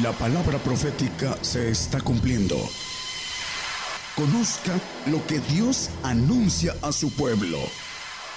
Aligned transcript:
La 0.00 0.10
palabra 0.12 0.56
profética 0.56 1.36
se 1.42 1.68
está 1.68 2.00
cumpliendo. 2.00 2.54
Conozca 4.16 4.72
lo 5.10 5.18
que 5.26 5.38
Dios 5.54 5.90
anuncia 6.02 6.72
a 6.80 6.92
su 6.92 7.14
pueblo. 7.14 7.58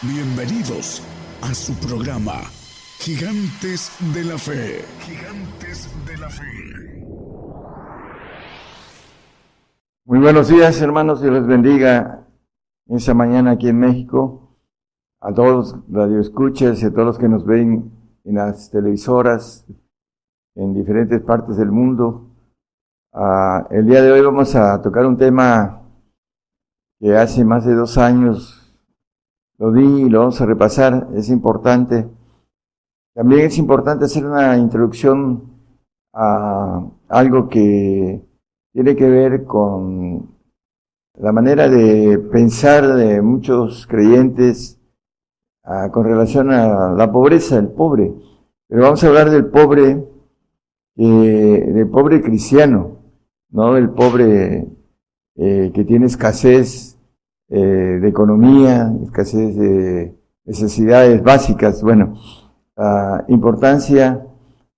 Bienvenidos 0.01 1.01
a 1.41 1.53
su 1.53 1.73
programa, 1.76 2.41
Gigantes 2.99 3.89
de 4.13 4.26
la 4.26 4.37
Fe. 4.37 4.83
Gigantes 4.99 5.89
de 6.05 6.17
la 6.17 6.29
Fe. 6.29 6.44
Muy 10.03 10.19
buenos 10.19 10.49
días, 10.49 10.81
hermanos, 10.81 11.22
Dios 11.22 11.35
les 11.35 11.47
bendiga 11.47 12.28
esta 12.87 13.13
mañana 13.13 13.51
aquí 13.51 13.69
en 13.69 13.79
México. 13.79 14.58
A 15.22 15.33
todos 15.33 15.72
los 15.72 15.76
radioescuchas 15.90 16.81
y 16.81 16.85
a 16.88 16.91
todos 16.91 17.05
los 17.05 17.17
que 17.17 17.30
nos 17.30 17.45
ven 17.45 17.94
en 18.26 18.35
las 18.35 18.70
televisoras, 18.70 19.65
en 20.55 20.73
diferentes 20.73 21.21
partes 21.21 21.57
del 21.57 21.71
mundo. 21.71 22.27
Ah, 23.13 23.67
el 23.69 23.85
día 23.85 24.01
de 24.01 24.11
hoy 24.11 24.21
vamos 24.21 24.55
a 24.55 24.81
tocar 24.81 25.05
un 25.05 25.17
tema 25.17 25.81
que 26.99 27.15
hace 27.15 27.43
más 27.43 27.65
de 27.65 27.75
dos 27.75 27.97
años 27.97 28.61
lo 29.57 29.71
di 29.71 30.03
y 30.03 30.09
lo 30.09 30.19
vamos 30.19 30.41
a 30.41 30.45
repasar, 30.45 31.07
es 31.13 31.29
importante. 31.29 32.07
También 33.13 33.45
es 33.45 33.57
importante 33.57 34.05
hacer 34.05 34.25
una 34.25 34.57
introducción 34.57 35.43
a 36.13 36.85
algo 37.07 37.47
que 37.47 38.21
tiene 38.73 38.95
que 38.95 39.09
ver 39.09 39.45
con 39.45 40.35
la 41.17 41.31
manera 41.31 41.69
de 41.69 42.19
pensar 42.19 42.95
de 42.95 43.21
muchos 43.21 43.87
creyentes 43.87 44.81
ah, 45.63 45.89
con 45.91 46.05
relación 46.05 46.51
a 46.51 46.91
la 46.91 47.11
pobreza, 47.11 47.57
el 47.57 47.69
pobre. 47.69 48.13
Pero 48.67 48.81
vamos 48.81 49.01
a 49.03 49.07
hablar 49.07 49.29
del 49.29 49.45
pobre 49.45 50.14
eh, 50.98 51.85
pobre 51.91 52.21
cristiano, 52.21 52.99
no 53.49 53.74
del 53.74 53.90
pobre 53.90 54.68
eh, 55.35 55.71
que 55.74 55.84
tiene 55.84 56.05
escasez 56.05 56.98
eh, 57.49 57.99
de 58.02 58.07
economía, 58.07 58.93
escasez 59.04 59.55
de 59.55 60.15
necesidades 60.46 61.21
básicas. 61.24 61.82
Bueno, 61.82 62.15
la 62.77 63.26
importancia 63.29 64.26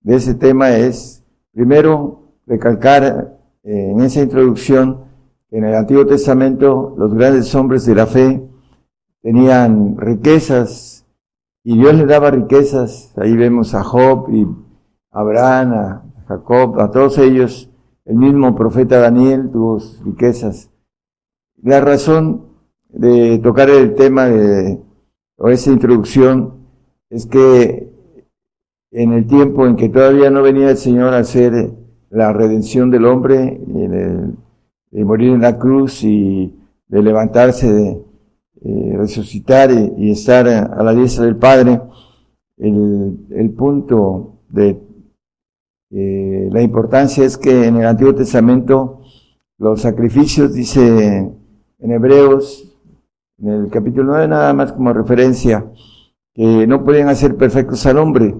de 0.00 0.16
ese 0.16 0.34
tema 0.34 0.70
es, 0.70 1.24
primero, 1.52 2.32
recalcar 2.46 3.36
en 3.62 4.00
esa 4.00 4.22
introducción 4.22 5.08
en 5.50 5.64
el 5.64 5.74
Antiguo 5.74 6.06
Testamento 6.06 6.94
los 6.96 7.14
grandes 7.14 7.54
hombres 7.54 7.84
de 7.86 7.94
la 7.94 8.06
fe 8.06 8.42
tenían 9.22 9.96
riquezas 9.96 11.06
y 11.64 11.76
Dios 11.76 11.94
les 11.94 12.06
daba 12.06 12.30
riquezas. 12.30 13.12
Ahí 13.16 13.36
vemos 13.36 13.74
a 13.74 13.82
Job 13.82 14.28
y 14.30 14.46
Abraham, 15.10 15.72
a 15.72 16.02
Jacob, 16.28 16.78
a 16.78 16.90
todos 16.90 17.16
ellos, 17.16 17.70
el 18.04 18.16
mismo 18.16 18.54
profeta 18.54 18.98
Daniel 18.98 19.48
tuvo 19.50 19.78
riquezas. 20.04 20.70
La 21.62 21.80
razón 21.80 22.48
de 22.90 23.38
tocar 23.38 23.70
el 23.70 23.94
tema 23.94 24.28
o 25.38 25.48
esa 25.48 25.70
introducción 25.70 26.54
es 27.08 27.26
que 27.26 27.90
en 28.90 29.12
el 29.12 29.26
tiempo 29.26 29.66
en 29.66 29.76
que 29.76 29.88
todavía 29.88 30.30
no 30.30 30.42
venía 30.42 30.70
el 30.70 30.76
Señor 30.76 31.14
a 31.14 31.18
hacer 31.18 31.70
la 32.10 32.32
redención 32.32 32.90
del 32.90 33.06
hombre, 33.06 33.58
de 34.90 35.04
morir 35.04 35.32
en 35.32 35.40
la 35.40 35.58
cruz 35.58 36.02
y 36.04 36.54
de 36.88 37.02
levantarse, 37.02 37.72
de 37.72 38.02
eh, 38.64 38.94
resucitar 38.96 39.70
y, 39.70 40.10
estar 40.10 40.46
a, 40.46 40.82
la 40.82 40.94
diestra 40.94 41.24
del 41.24 41.36
Padre, 41.36 41.80
el 42.58 43.50
punto 43.56 44.40
de 44.48 44.87
eh, 45.90 46.48
la 46.52 46.62
importancia 46.62 47.24
es 47.24 47.38
que 47.38 47.66
en 47.66 47.76
el 47.76 47.86
Antiguo 47.86 48.14
Testamento 48.14 49.00
los 49.58 49.80
sacrificios, 49.80 50.54
dice 50.54 51.32
en 51.78 51.90
Hebreos, 51.90 52.76
en 53.38 53.48
el 53.48 53.70
capítulo 53.70 54.12
9 54.12 54.28
nada 54.28 54.52
más 54.52 54.72
como 54.72 54.92
referencia, 54.92 55.66
que 56.34 56.66
no 56.66 56.84
pueden 56.84 57.08
hacer 57.08 57.36
perfectos 57.36 57.84
al 57.86 57.98
hombre. 57.98 58.34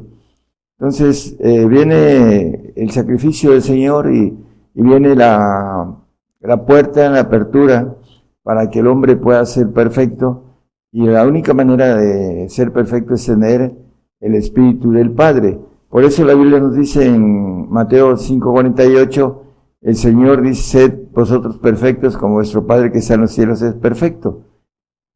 Entonces 0.78 1.36
eh, 1.40 1.66
viene 1.66 2.72
el 2.76 2.90
sacrificio 2.90 3.52
del 3.52 3.62
Señor 3.62 4.12
y, 4.12 4.36
viene 4.74 5.16
la, 5.16 5.96
la 6.40 6.64
puerta, 6.64 7.10
la 7.10 7.20
apertura 7.20 7.96
para 8.44 8.70
que 8.70 8.78
el 8.78 8.86
hombre 8.86 9.16
pueda 9.16 9.44
ser 9.44 9.72
perfecto. 9.72 10.44
Y 10.92 11.06
la 11.06 11.26
única 11.26 11.52
manera 11.52 11.96
de 11.96 12.48
ser 12.48 12.72
perfecto 12.72 13.14
es 13.14 13.26
tener 13.26 13.74
el 14.20 14.34
Espíritu 14.36 14.92
del 14.92 15.10
Padre. 15.10 15.58
Por 15.88 16.04
eso 16.04 16.24
la 16.24 16.34
Biblia 16.34 16.60
nos 16.60 16.74
dice 16.74 17.06
en 17.06 17.70
Mateo 17.70 18.16
5:48, 18.16 19.42
el 19.80 19.96
Señor 19.96 20.42
dice, 20.42 20.88
sed 20.88 20.98
vosotros 21.12 21.58
perfectos 21.58 22.16
como 22.16 22.34
vuestro 22.34 22.66
Padre 22.66 22.92
que 22.92 22.98
está 22.98 23.14
en 23.14 23.22
los 23.22 23.32
cielos 23.32 23.62
es 23.62 23.74
perfecto. 23.74 24.44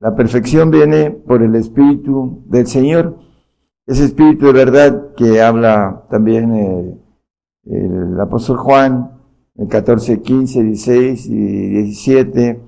La 0.00 0.16
perfección 0.16 0.70
viene 0.70 1.10
por 1.10 1.42
el 1.42 1.54
Espíritu 1.56 2.42
del 2.46 2.66
Señor. 2.66 3.18
Ese 3.86 4.04
Espíritu 4.04 4.46
de 4.46 4.52
verdad 4.52 5.14
que 5.16 5.42
habla 5.42 6.06
también 6.10 6.54
eh, 6.54 6.98
el 7.66 8.20
apóstol 8.20 8.56
Juan 8.56 9.12
en 9.56 9.68
14, 9.68 10.22
15, 10.22 10.62
16 10.62 11.26
y 11.26 11.68
17, 11.68 12.60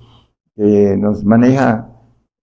que 0.57 0.97
nos 0.99 1.25
maneja, 1.25 1.91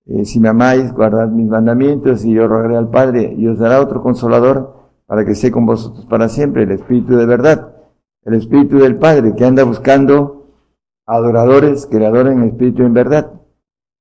eh, 0.07 0.25
si 0.25 0.39
me 0.39 0.49
amáis, 0.49 0.91
guardad 0.91 1.29
mis 1.29 1.47
mandamientos 1.47 2.25
y 2.25 2.33
yo 2.33 2.47
rogaré 2.47 2.75
al 2.77 2.89
Padre 2.89 3.33
y 3.37 3.47
os 3.47 3.59
dará 3.59 3.79
otro 3.79 4.01
consolador 4.01 4.80
para 5.11 5.25
que 5.25 5.33
esté 5.33 5.51
con 5.51 5.65
vosotros 5.65 6.05
para 6.05 6.29
siempre, 6.29 6.63
el 6.63 6.71
Espíritu 6.71 7.17
de 7.17 7.25
verdad, 7.25 7.75
el 8.23 8.33
Espíritu 8.35 8.77
del 8.77 8.95
Padre, 8.97 9.35
que 9.35 9.43
anda 9.43 9.65
buscando 9.65 10.53
adoradores 11.05 11.85
que 11.85 11.99
le 11.99 12.05
adoren 12.05 12.41
el 12.41 12.51
Espíritu 12.51 12.83
en 12.83 12.93
verdad. 12.93 13.29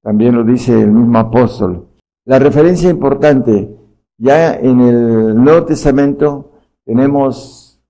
También 0.04 0.37
lo 0.37 0.44
dice 0.44 0.81
el 0.81 0.93
mismo 0.93 1.19
apóstol. 1.19 1.88
La 2.26 2.38
referencia 2.38 2.88
importante, 2.88 3.76
ya 4.19 4.54
en 4.54 4.81
el 4.82 5.34
Nuevo 5.34 5.65
Testamento 5.65 6.53
tenemos 6.84 7.82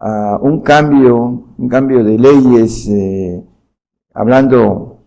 uh, 0.00 0.36
un 0.42 0.60
cambio, 0.60 1.54
un 1.56 1.68
cambio 1.70 2.04
de 2.04 2.18
leyes, 2.18 2.86
eh, 2.86 3.42
hablando, 4.12 5.04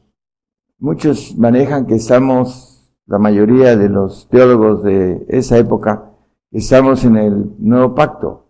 muchos 0.79 1.37
manejan 1.37 1.85
que 1.85 1.93
estamos, 1.93 2.91
la 3.05 3.19
mayoría 3.19 3.75
de 3.75 3.87
los 3.87 4.27
teólogos 4.29 4.81
de 4.81 5.27
esa 5.29 5.59
época, 5.59 6.10
estamos 6.51 7.03
en 7.05 7.17
el 7.17 7.55
nuevo 7.59 7.95
pacto, 7.95 8.47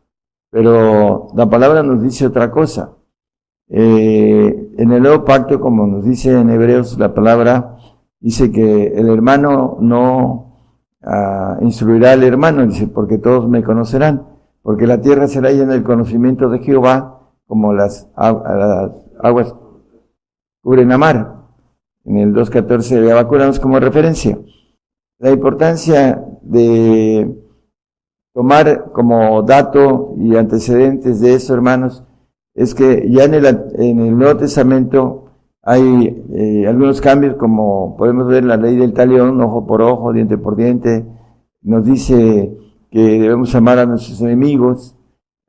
pero 0.49 1.27
la 1.35 1.49
palabra 1.49 1.83
nos 1.83 2.01
dice 2.01 2.25
otra 2.25 2.51
cosa. 2.51 2.97
Eh, 3.69 4.73
en 4.77 4.91
el 4.91 5.01
nuevo 5.01 5.23
pacto, 5.23 5.61
como 5.61 5.87
nos 5.87 6.03
dice 6.03 6.37
en 6.37 6.49
Hebreos, 6.49 6.97
la 6.97 7.13
palabra 7.13 7.77
dice 8.19 8.51
que 8.51 8.87
el 8.87 9.07
hermano 9.07 9.77
no 9.79 10.57
ah, 11.03 11.57
instruirá 11.61 12.11
al 12.11 12.23
hermano, 12.23 12.65
dice, 12.65 12.87
porque 12.87 13.17
todos 13.17 13.47
me 13.47 13.63
conocerán, 13.63 14.27
porque 14.61 14.87
la 14.87 14.99
tierra 14.99 15.27
será 15.27 15.51
llena 15.51 15.73
del 15.73 15.83
conocimiento 15.83 16.49
de 16.49 16.59
Jehová, 16.59 17.19
como 17.47 17.73
las, 17.73 18.09
las 18.17 18.91
aguas 19.21 19.55
cubren 20.61 20.89
la 20.89 20.97
mar. 20.97 21.35
En 22.03 22.17
el 22.17 22.33
2.14 22.33 22.99
de 22.99 23.11
Abacuramos 23.11 23.59
como 23.59 23.79
referencia. 23.79 24.39
La 25.19 25.29
importancia 25.31 26.23
de 26.41 27.40
tomar 28.33 28.91
como 28.91 29.41
dato 29.43 30.13
y 30.17 30.35
antecedentes 30.35 31.19
de 31.19 31.33
eso, 31.33 31.53
hermanos, 31.53 32.03
es 32.53 32.73
que 32.73 33.09
ya 33.09 33.25
en 33.25 33.33
el, 33.33 33.45
en 33.45 33.99
el 33.99 34.17
Nuevo 34.17 34.37
Testamento 34.37 35.25
hay 35.63 36.23
eh, 36.33 36.65
algunos 36.67 37.01
cambios, 37.01 37.35
como 37.35 37.95
podemos 37.97 38.27
ver 38.27 38.43
la 38.43 38.57
ley 38.57 38.75
del 38.75 38.93
talión, 38.93 39.39
ojo 39.41 39.67
por 39.67 39.81
ojo, 39.81 40.11
diente 40.11 40.37
por 40.37 40.55
diente, 40.55 41.05
nos 41.61 41.85
dice 41.85 42.57
que 42.89 43.19
debemos 43.19 43.53
amar 43.55 43.79
a 43.79 43.85
nuestros 43.85 44.21
enemigos, 44.21 44.97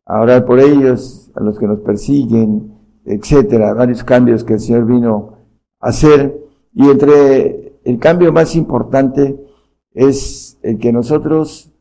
a 0.05 0.21
orar 0.21 0.45
por 0.45 0.61
ellos, 0.61 1.31
a 1.35 1.43
los 1.43 1.59
que 1.59 1.67
nos 1.67 1.81
persiguen, 1.81 2.75
etcétera, 3.05 3.75
varios 3.75 4.05
cambios 4.05 4.45
que 4.45 4.55
el 4.55 4.61
Señor 4.61 4.85
vino 4.85 5.39
a 5.81 5.89
hacer. 5.89 6.39
Y 6.75 6.89
entre 6.89 7.79
el 7.85 7.99
cambio 7.99 8.33
más 8.33 8.55
importante 8.55 9.37
es 9.95 10.59
el 10.63 10.79
que 10.79 10.93
nosotros 10.93 11.72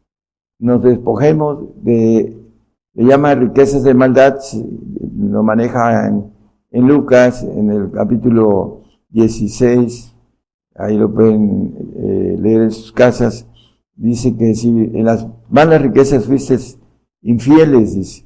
nos 0.61 0.83
despojemos 0.83 1.57
de, 1.83 2.37
le 2.93 3.03
llama 3.03 3.33
riquezas 3.33 3.83
de 3.83 3.95
maldad, 3.95 4.37
lo 5.17 5.43
maneja 5.43 6.07
en, 6.07 6.87
Lucas, 6.87 7.43
en 7.43 7.71
el 7.71 7.91
capítulo 7.91 8.83
16, 9.09 10.15
ahí 10.75 10.97
lo 10.97 11.11
pueden 11.11 11.75
eh, 11.95 12.37
leer 12.39 12.61
en 12.61 12.71
sus 12.71 12.91
casas, 12.91 13.47
dice 13.95 14.37
que 14.37 14.53
si 14.53 14.69
en 14.69 15.03
las 15.03 15.27
malas 15.49 15.81
riquezas 15.81 16.25
fuiste 16.25 16.57
infieles, 17.23 17.95
dice, 17.95 18.25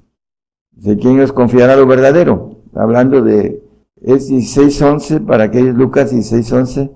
¿de 0.72 0.98
quién 0.98 1.22
os 1.22 1.32
confiará 1.32 1.78
lo 1.78 1.88
verdadero? 1.88 2.64
Hablando 2.74 3.22
de, 3.22 3.64
es 4.02 4.30
16.11, 4.30 5.26
para 5.26 5.46
aquellos 5.46 5.76
Lucas 5.76 6.14
16.11, 6.14 6.92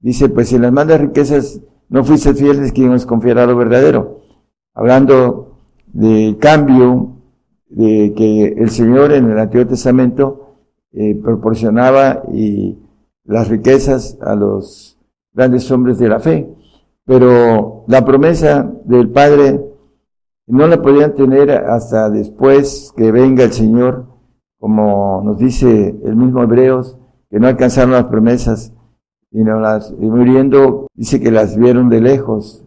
dice, 0.00 0.28
pues 0.28 0.48
si 0.48 0.56
en 0.56 0.62
las 0.62 0.72
malas 0.72 1.00
riquezas 1.00 1.62
no 1.88 2.04
fuiste 2.04 2.34
fieles, 2.34 2.72
¿quién 2.72 2.90
os 2.90 3.06
confiará 3.06 3.46
lo 3.46 3.56
verdadero? 3.56 4.23
Hablando 4.74 5.58
de 5.92 6.36
cambio 6.40 7.16
de 7.68 8.12
que 8.16 8.54
el 8.56 8.70
Señor 8.70 9.12
en 9.12 9.30
el 9.30 9.38
Antiguo 9.38 9.66
Testamento 9.66 10.56
eh, 10.92 11.14
proporcionaba 11.20 12.22
y 12.32 12.78
las 13.24 13.48
riquezas 13.48 14.18
a 14.20 14.34
los 14.34 14.98
grandes 15.32 15.70
hombres 15.70 15.98
de 15.98 16.08
la 16.08 16.20
fe. 16.20 16.48
Pero 17.04 17.84
la 17.88 18.04
promesa 18.04 18.70
del 18.84 19.10
Padre 19.10 19.60
no 20.46 20.66
la 20.66 20.80
podían 20.80 21.14
tener 21.14 21.50
hasta 21.50 22.10
después 22.10 22.92
que 22.96 23.12
venga 23.12 23.44
el 23.44 23.52
Señor, 23.52 24.06
como 24.58 25.22
nos 25.24 25.38
dice 25.38 25.94
el 26.04 26.16
mismo 26.16 26.42
Hebreos, 26.42 26.98
que 27.30 27.40
no 27.40 27.48
alcanzaron 27.48 27.92
las 27.92 28.04
promesas 28.04 28.72
y 29.30 29.42
no 29.42 29.58
las 29.58 29.92
y 30.00 30.06
muriendo 30.06 30.86
dice 30.94 31.20
que 31.20 31.30
las 31.30 31.56
vieron 31.56 31.88
de 31.88 32.00
lejos. 32.00 32.63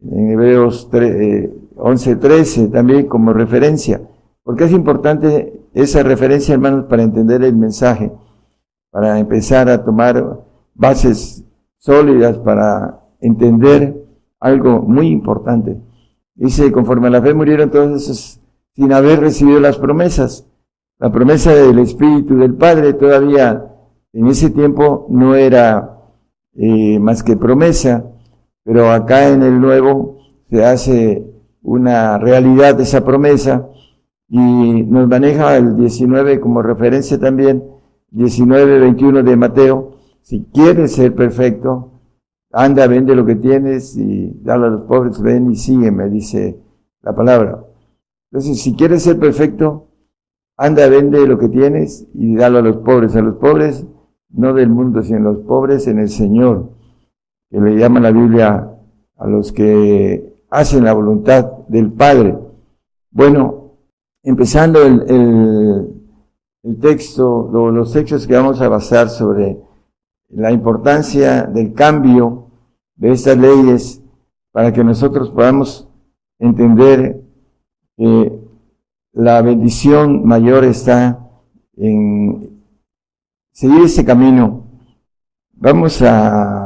En 0.00 0.30
Hebreos 0.30 0.88
11:13 0.90 2.64
eh, 2.64 2.68
también 2.68 3.06
como 3.06 3.32
referencia. 3.32 4.00
Porque 4.42 4.64
es 4.64 4.72
importante 4.72 5.60
esa 5.74 6.02
referencia, 6.02 6.54
hermanos, 6.54 6.86
para 6.88 7.02
entender 7.02 7.42
el 7.42 7.56
mensaje, 7.56 8.12
para 8.90 9.18
empezar 9.18 9.68
a 9.68 9.84
tomar 9.84 10.44
bases 10.74 11.44
sólidas 11.78 12.38
para 12.38 13.00
entender 13.20 13.94
algo 14.40 14.82
muy 14.82 15.08
importante. 15.08 15.80
Dice, 16.34 16.70
conforme 16.72 17.06
a 17.06 17.10
la 17.10 17.22
fe 17.22 17.32
murieron 17.32 17.70
todos 17.70 18.02
esos 18.02 18.40
sin 18.74 18.92
haber 18.92 19.20
recibido 19.20 19.58
las 19.60 19.78
promesas. 19.78 20.46
La 20.98 21.10
promesa 21.10 21.54
del 21.54 21.78
Espíritu 21.78 22.36
del 22.36 22.54
Padre 22.54 22.92
todavía 22.94 23.72
en 24.12 24.26
ese 24.26 24.50
tiempo 24.50 25.06
no 25.10 25.34
era 25.34 25.98
eh, 26.54 26.98
más 26.98 27.22
que 27.22 27.36
promesa, 27.36 28.04
pero 28.66 28.90
acá 28.90 29.28
en 29.28 29.44
el 29.44 29.60
Nuevo 29.60 30.18
se 30.50 30.64
hace 30.64 31.24
una 31.62 32.18
realidad 32.18 32.78
esa 32.80 33.04
promesa 33.04 33.68
y 34.28 34.82
nos 34.82 35.06
maneja 35.06 35.56
el 35.56 35.76
19 35.76 36.40
como 36.40 36.62
referencia 36.62 37.16
también, 37.16 37.62
19, 38.10 38.80
21 38.80 39.22
de 39.22 39.36
Mateo. 39.36 39.98
Si 40.20 40.46
quieres 40.52 40.94
ser 40.94 41.14
perfecto, 41.14 41.92
anda, 42.50 42.88
vende 42.88 43.14
lo 43.14 43.24
que 43.24 43.36
tienes 43.36 43.96
y 43.96 44.32
dale 44.42 44.66
a 44.66 44.70
los 44.70 44.82
pobres, 44.82 45.22
ven 45.22 45.48
y 45.52 45.54
sígueme, 45.54 46.10
dice 46.10 46.58
la 47.02 47.14
palabra. 47.14 47.64
Entonces, 48.32 48.60
si 48.60 48.74
quieres 48.74 49.04
ser 49.04 49.20
perfecto, 49.20 49.90
anda, 50.56 50.88
vende 50.88 51.24
lo 51.24 51.38
que 51.38 51.48
tienes 51.48 52.08
y 52.14 52.34
dalo 52.34 52.58
a 52.58 52.62
los 52.62 52.78
pobres. 52.78 53.14
A 53.14 53.22
los 53.22 53.36
pobres, 53.36 53.86
no 54.30 54.54
del 54.54 54.70
mundo, 54.70 55.04
sino 55.04 55.18
a 55.18 55.32
los 55.34 55.38
pobres 55.44 55.86
en 55.86 56.00
el 56.00 56.08
Señor, 56.08 56.75
que 57.50 57.60
le 57.60 57.76
llama 57.76 58.00
la 58.00 58.10
Biblia 58.10 58.70
a 59.16 59.26
los 59.26 59.52
que 59.52 60.34
hacen 60.50 60.84
la 60.84 60.92
voluntad 60.92 61.44
del 61.68 61.92
Padre. 61.92 62.38
Bueno, 63.10 63.72
empezando 64.22 64.82
el, 64.82 65.04
el, 65.08 65.96
el 66.62 66.78
texto, 66.78 67.48
los 67.72 67.92
textos 67.92 68.26
que 68.26 68.34
vamos 68.34 68.60
a 68.60 68.68
basar 68.68 69.08
sobre 69.08 69.58
la 70.28 70.50
importancia 70.50 71.44
del 71.44 71.72
cambio 71.72 72.50
de 72.96 73.12
estas 73.12 73.38
leyes 73.38 74.02
para 74.52 74.72
que 74.72 74.82
nosotros 74.82 75.30
podamos 75.30 75.88
entender 76.38 77.22
que 77.96 78.40
la 79.12 79.40
bendición 79.42 80.26
mayor 80.26 80.64
está 80.64 81.30
en 81.76 82.62
seguir 83.52 83.84
ese 83.84 84.04
camino. 84.04 84.64
Vamos 85.52 86.02
a 86.02 86.65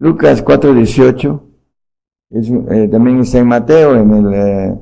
Lucas 0.00 0.42
4:18, 0.44 1.40
eh, 2.32 2.88
también 2.88 3.20
está 3.20 3.38
en 3.38 3.46
Mateo, 3.46 3.94
en 3.94 4.12
el, 4.12 4.34
eh, 4.34 4.78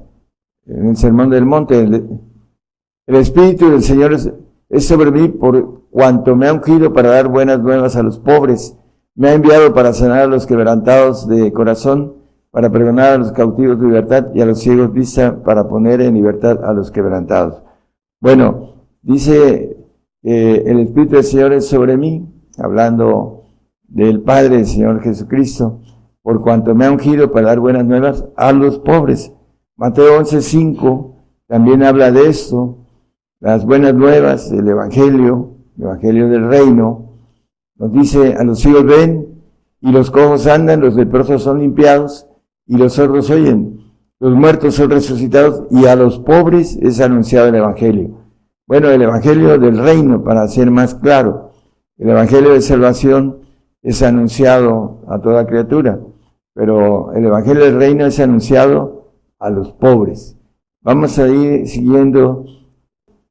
el 0.67 0.97
Sermón 0.97 1.29
del 1.29 1.45
Monte. 1.45 1.79
El, 1.83 3.15
Espíritu 3.15 3.71
del 3.71 3.83
Señor 3.83 4.15
es 4.15 4.87
sobre 4.87 5.11
mí 5.11 5.29
por 5.29 5.89
cuanto 5.91 6.35
me 6.35 6.49
ha 6.49 6.55
ungido 6.55 6.93
para 6.93 7.11
dar 7.11 7.29
buenas 7.29 7.61
nuevas 7.61 7.95
a 7.97 8.03
los 8.03 8.19
pobres 8.19 8.75
me 9.19 9.31
ha 9.31 9.35
enviado 9.35 9.75
para 9.75 9.93
sanar 9.93 10.21
a 10.21 10.27
los 10.29 10.47
quebrantados 10.47 11.27
de 11.27 11.53
corazón, 11.53 12.15
para 12.53 12.71
pregonar 12.71 13.15
a 13.15 13.19
los 13.19 13.33
cautivos 13.33 13.81
de 13.81 13.87
libertad 13.87 14.29
y 14.33 14.41
a 14.41 14.47
los 14.47 14.61
ciegos 14.61 14.93
vista, 14.93 15.43
para 15.43 15.67
poner 15.69 16.01
en 16.01 16.15
libertad 16.15 16.65
a 16.65 16.73
los 16.73 16.93
quebrantados. 16.93 17.61
Bueno, 18.21 18.87
dice 19.03 19.77
eh, 20.23 20.63
el 20.65 20.79
Espíritu 20.79 21.17
del 21.17 21.25
Señor 21.25 21.53
es 21.53 21.67
sobre 21.67 21.97
mí, 21.97 22.29
hablando 22.59 23.38
del 23.89 24.21
Padre, 24.21 24.57
del 24.57 24.67
Señor 24.67 25.03
Jesucristo, 25.03 25.81
por 26.23 26.43
cuanto 26.43 26.75
me 26.75 26.85
ha 26.85 26.93
ungido 26.93 27.33
para 27.33 27.49
dar 27.49 27.61
buenas 27.61 27.85
nuevas 27.85 28.25
a 28.37 28.53
los 28.53 28.79
pobres. 28.79 29.33
Mateo 29.77 30.19
11:5 30.21 31.15
también 31.47 31.83
habla 31.83 32.13
de 32.13 32.29
esto, 32.29 32.79
las 33.41 33.65
buenas 33.65 33.95
nuevas, 33.95 34.53
el 34.53 34.69
Evangelio, 34.69 35.55
el 35.77 35.85
Evangelio 35.85 36.29
del 36.29 36.49
Reino, 36.49 37.09
nos 37.77 37.93
dice, 37.93 38.35
a 38.35 38.43
los 38.43 38.59
ciegos 38.59 38.85
ven 38.85 39.41
y 39.81 39.93
los 39.93 40.11
cojos 40.11 40.47
andan, 40.47 40.81
los 40.81 40.97
leprosos 40.97 41.43
son 41.43 41.61
limpiados 41.61 42.27
y 42.67 42.77
los 42.77 42.95
sordos 42.95 43.31
oyen. 43.31 43.79
Los 44.21 44.35
muertos 44.35 44.75
son 44.75 44.91
resucitados 44.91 45.63
y 45.71 45.87
a 45.87 45.95
los 45.95 46.19
pobres 46.19 46.77
es 46.83 47.01
anunciado 47.01 47.49
el 47.49 47.55
Evangelio. 47.55 48.19
Bueno, 48.67 48.91
el 48.91 49.01
Evangelio 49.01 49.57
del 49.59 49.79
reino, 49.79 50.25
para 50.25 50.47
ser 50.49 50.71
más 50.73 50.97
claro. 50.97 51.53
El 51.97 52.11
Evangelio 52.11 52.51
de 52.51 52.61
salvación 52.61 53.48
es 53.83 54.03
anunciado 54.03 55.05
a 55.09 55.21
toda 55.21 55.47
criatura, 55.47 55.99
pero 56.55 57.13
el 57.15 57.25
Evangelio 57.25 57.65
del 57.65 57.79
reino 57.79 58.07
es 58.07 58.19
anunciado 58.21 59.13
a 59.39 59.51
los 59.51 59.73
pobres. 59.73 60.37
Vamos 60.83 61.19
a 61.19 61.29
ir 61.29 61.67
siguiendo 61.67 62.45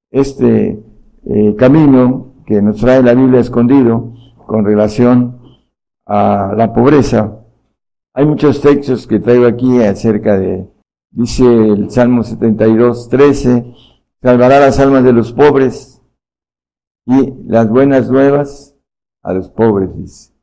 este 0.10 0.84
eh, 1.26 1.56
camino 1.58 2.34
que 2.46 2.62
nos 2.62 2.78
trae 2.78 3.04
la 3.04 3.14
Biblia 3.14 3.42
escondido 3.42 4.14
con 4.46 4.66
relación 4.66 5.40
a 6.06 6.54
la 6.56 6.74
pobreza. 6.74 7.44
Hay 8.14 8.26
muchos 8.26 8.62
textos 8.62 9.06
que 9.06 9.20
traigo 9.20 9.46
aquí 9.46 9.82
acerca 9.82 10.38
de, 10.40 10.68
dice 11.12 11.44
el 11.46 11.92
Salmo 11.92 12.24
72, 12.24 13.10
13, 13.10 13.74
salvará 14.22 14.60
las 14.60 14.80
almas 14.80 15.04
de 15.04 15.14
los 15.14 15.34
pobres 15.34 16.02
y 17.06 17.34
las 17.46 17.70
buenas 17.70 18.10
nuevas 18.10 18.76
a 19.24 19.34
los 19.34 19.50
pobres, 19.50 19.96
dice. 19.96 20.37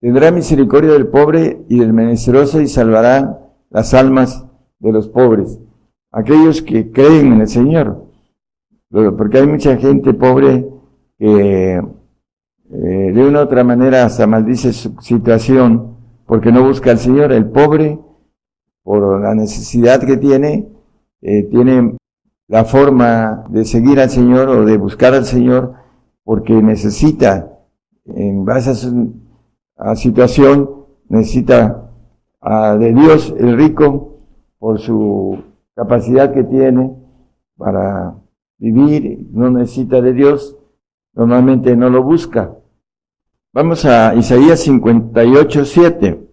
Tendrá 0.00 0.30
misericordia 0.30 0.92
del 0.92 1.08
pobre 1.08 1.64
y 1.68 1.80
del 1.80 1.92
menesteroso 1.92 2.60
y 2.60 2.68
salvará 2.68 3.40
las 3.70 3.94
almas 3.94 4.46
de 4.78 4.92
los 4.92 5.08
pobres, 5.08 5.58
aquellos 6.12 6.62
que 6.62 6.92
creen 6.92 7.32
en 7.32 7.40
el 7.40 7.48
Señor. 7.48 8.04
Porque 8.90 9.38
hay 9.38 9.46
mucha 9.46 9.76
gente 9.76 10.14
pobre 10.14 10.66
que 11.18 11.72
eh, 11.74 13.12
de 13.12 13.26
una 13.26 13.40
u 13.40 13.42
otra 13.42 13.64
manera 13.64 14.04
hasta 14.04 14.26
maldice 14.26 14.72
su 14.72 14.94
situación 15.00 15.96
porque 16.26 16.52
no 16.52 16.64
busca 16.64 16.92
al 16.92 16.98
Señor. 16.98 17.32
El 17.32 17.46
pobre, 17.46 17.98
por 18.84 19.20
la 19.20 19.34
necesidad 19.34 20.00
que 20.00 20.16
tiene, 20.16 20.68
eh, 21.22 21.42
tiene 21.50 21.96
la 22.46 22.64
forma 22.64 23.44
de 23.50 23.64
seguir 23.64 23.98
al 23.98 24.10
Señor 24.10 24.48
o 24.48 24.64
de 24.64 24.76
buscar 24.76 25.12
al 25.12 25.24
Señor 25.24 25.74
porque 26.22 26.52
necesita, 26.62 27.58
en 28.04 28.44
base 28.44 28.70
a 28.70 28.74
su 28.74 29.27
situación, 29.94 30.70
necesita 31.08 31.90
de 32.78 32.94
Dios 32.94 33.34
el 33.38 33.56
rico 33.56 34.18
por 34.58 34.78
su 34.78 35.38
capacidad 35.74 36.32
que 36.32 36.44
tiene 36.44 36.96
para 37.56 38.14
vivir, 38.58 39.28
no 39.32 39.50
necesita 39.50 40.00
de 40.00 40.12
Dios, 40.12 40.56
normalmente 41.14 41.76
no 41.76 41.90
lo 41.90 42.02
busca. 42.02 42.54
Vamos 43.52 43.84
a 43.84 44.14
Isaías 44.14 44.60
58, 44.60 45.64
7. 45.64 46.28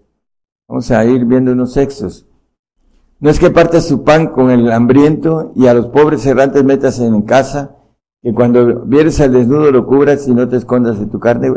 Vamos 0.68 0.92
a 0.92 1.06
ir 1.06 1.26
viendo 1.26 1.52
unos 1.52 1.74
textos. 1.74 2.28
No 3.20 3.30
es 3.30 3.40
que 3.40 3.50
partas 3.50 3.88
su 3.88 4.04
pan 4.04 4.28
con 4.28 4.52
el 4.52 4.72
hambriento 4.72 5.52
y 5.56 5.68
a 5.68 5.74
los 5.74 5.88
pobres 5.88 6.26
errantes 6.26 6.64
metas 6.64 7.00
en 7.00 7.22
casa, 7.22 7.76
que 8.22 8.34
cuando 8.34 8.82
vieres 8.82 9.22
al 9.22 9.34
desnudo 9.34 9.72
lo 9.72 9.86
cubras 9.86 10.28
y 10.28 10.34
no 10.34 10.48
te 10.50 10.58
escondas 10.58 11.00
de 11.00 11.06
tu 11.06 11.20
carne. 11.20 11.54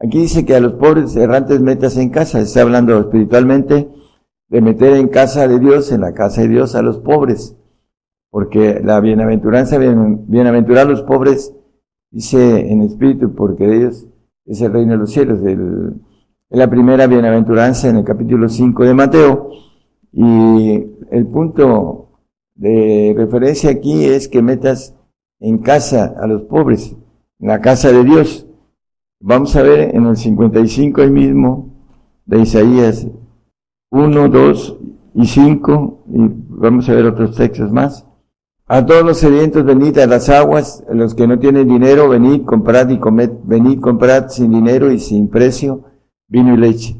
Aquí 0.00 0.20
dice 0.20 0.44
que 0.44 0.54
a 0.54 0.60
los 0.60 0.74
pobres 0.74 1.16
errantes 1.16 1.60
metas 1.60 1.96
en 1.96 2.10
casa. 2.10 2.40
Está 2.40 2.62
hablando 2.62 2.98
espiritualmente 2.98 3.88
de 4.48 4.60
meter 4.60 4.94
en 4.94 5.08
casa 5.08 5.48
de 5.48 5.58
Dios, 5.58 5.90
en 5.90 6.02
la 6.02 6.14
casa 6.14 6.42
de 6.42 6.48
Dios, 6.48 6.74
a 6.74 6.82
los 6.82 6.98
pobres. 6.98 7.56
Porque 8.30 8.80
la 8.84 9.00
bienaventuranza, 9.00 9.78
bienaventurar 9.78 10.86
a 10.86 10.90
los 10.90 11.02
pobres, 11.02 11.54
dice 12.10 12.70
en 12.70 12.82
espíritu, 12.82 13.34
porque 13.34 13.64
ellos 13.64 14.06
es 14.44 14.60
el 14.60 14.72
reino 14.72 14.92
de 14.92 14.98
los 14.98 15.10
cielos. 15.10 15.40
El, 15.44 16.00
es 16.50 16.58
la 16.58 16.70
primera 16.70 17.06
bienaventuranza 17.06 17.88
en 17.88 17.96
el 17.96 18.04
capítulo 18.04 18.48
5 18.48 18.84
de 18.84 18.94
Mateo. 18.94 19.50
Y 20.12 20.86
el 21.10 21.26
punto 21.26 22.20
de 22.54 23.14
referencia 23.16 23.70
aquí 23.70 24.04
es 24.04 24.28
que 24.28 24.42
metas 24.42 24.94
en 25.40 25.58
casa 25.58 26.14
a 26.20 26.26
los 26.26 26.42
pobres, 26.42 26.96
en 27.40 27.48
la 27.48 27.60
casa 27.60 27.92
de 27.92 28.04
Dios. 28.04 28.47
Vamos 29.20 29.56
a 29.56 29.62
ver 29.62 29.96
en 29.96 30.06
el 30.06 30.16
55 30.16 31.02
el 31.02 31.10
mismo 31.10 31.70
de 32.24 32.40
Isaías 32.40 33.06
1, 33.90 34.28
2 34.28 34.76
y 35.14 35.26
5, 35.26 36.04
y 36.06 36.18
vamos 36.50 36.88
a 36.88 36.94
ver 36.94 37.06
otros 37.06 37.34
textos 37.34 37.72
más. 37.72 38.06
A 38.68 38.86
todos 38.86 39.02
los 39.02 39.18
sedientos 39.18 39.64
venid 39.64 39.98
a 39.98 40.06
las 40.06 40.28
aguas, 40.28 40.84
los 40.92 41.16
que 41.16 41.26
no 41.26 41.38
tienen 41.38 41.66
dinero, 41.66 42.08
venid, 42.08 42.44
comprad 42.44 42.90
y 42.90 42.98
comed, 42.98 43.30
venid, 43.42 43.80
comprad 43.80 44.28
sin 44.28 44.52
dinero 44.52 44.92
y 44.92 45.00
sin 45.00 45.28
precio 45.28 45.84
vino 46.28 46.54
y 46.54 46.56
leche. 46.58 46.96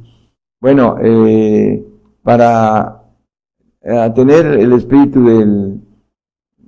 Bueno, 0.61 0.97
eh, 1.01 1.87
para 2.25 3.05
eh, 3.81 4.13
tener 4.17 4.47
el 4.47 4.73
espíritu 4.73 5.25
del, 5.25 5.81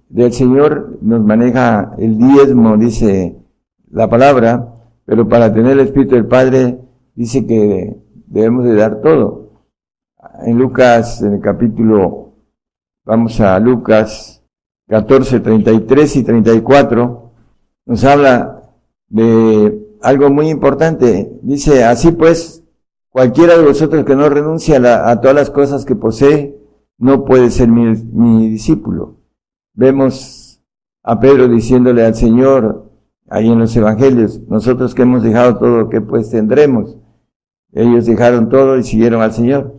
del 0.08 0.32
Señor 0.32 0.98
nos 1.00 1.24
maneja 1.24 1.94
el 1.98 2.18
diezmo, 2.18 2.76
dice 2.76 3.36
la 3.90 4.08
palabra, 4.08 4.79
pero 5.10 5.28
para 5.28 5.52
tener 5.52 5.72
el 5.72 5.80
espíritu 5.80 6.14
del 6.14 6.26
Padre 6.26 6.78
dice 7.16 7.44
que 7.44 7.96
debemos 8.28 8.64
de 8.64 8.76
dar 8.76 9.00
todo. 9.00 9.64
En 10.46 10.56
Lucas, 10.56 11.20
en 11.20 11.34
el 11.34 11.40
capítulo, 11.40 12.34
vamos 13.04 13.40
a 13.40 13.58
Lucas 13.58 14.40
14, 14.86 15.40
33 15.40 16.14
y 16.14 16.22
34, 16.22 17.32
nos 17.86 18.04
habla 18.04 18.70
de 19.08 19.96
algo 20.00 20.30
muy 20.30 20.48
importante. 20.48 21.40
Dice, 21.42 21.82
así 21.82 22.12
pues, 22.12 22.62
cualquiera 23.08 23.58
de 23.58 23.64
vosotros 23.64 24.04
que 24.04 24.14
no 24.14 24.28
renuncia 24.28 24.76
a, 25.10 25.20
todas 25.20 25.34
las 25.34 25.50
cosas 25.50 25.84
que 25.84 25.96
posee, 25.96 26.56
no 26.98 27.24
puede 27.24 27.50
ser 27.50 27.66
mi 27.66 28.48
discípulo. 28.48 29.16
Vemos 29.74 30.62
a 31.02 31.18
Pedro 31.18 31.48
diciéndole 31.48 32.06
al 32.06 32.14
Señor, 32.14 32.89
ahí 33.30 33.48
en 33.48 33.60
los 33.60 33.74
evangelios, 33.76 34.40
nosotros 34.48 34.94
que 34.94 35.02
hemos 35.02 35.22
dejado 35.22 35.56
todo, 35.56 35.88
¿qué 35.88 36.00
pues 36.00 36.30
tendremos? 36.30 36.96
Ellos 37.72 38.04
dejaron 38.04 38.48
todo 38.48 38.76
y 38.76 38.82
siguieron 38.82 39.22
al 39.22 39.32
Señor, 39.32 39.78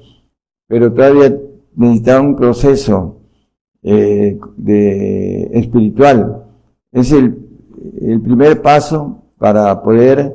pero 0.67 0.93
todavía 0.93 1.38
necesitaban 1.75 2.27
un 2.27 2.36
proceso 2.38 3.17
eh, 3.84 4.39
de, 4.55 5.50
espiritual. 5.51 6.46
Es 6.93 7.12
el, 7.12 7.38
primer 8.24 8.62
paso 8.62 9.24
para 9.38 9.81
poder 9.81 10.34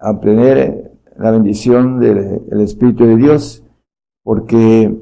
obtener 0.00 0.92
la 1.16 1.30
bendición 1.30 2.00
del 2.00 2.60
Espíritu 2.60 3.04
de 3.06 3.16
Dios, 3.16 3.62
porque 4.22 4.92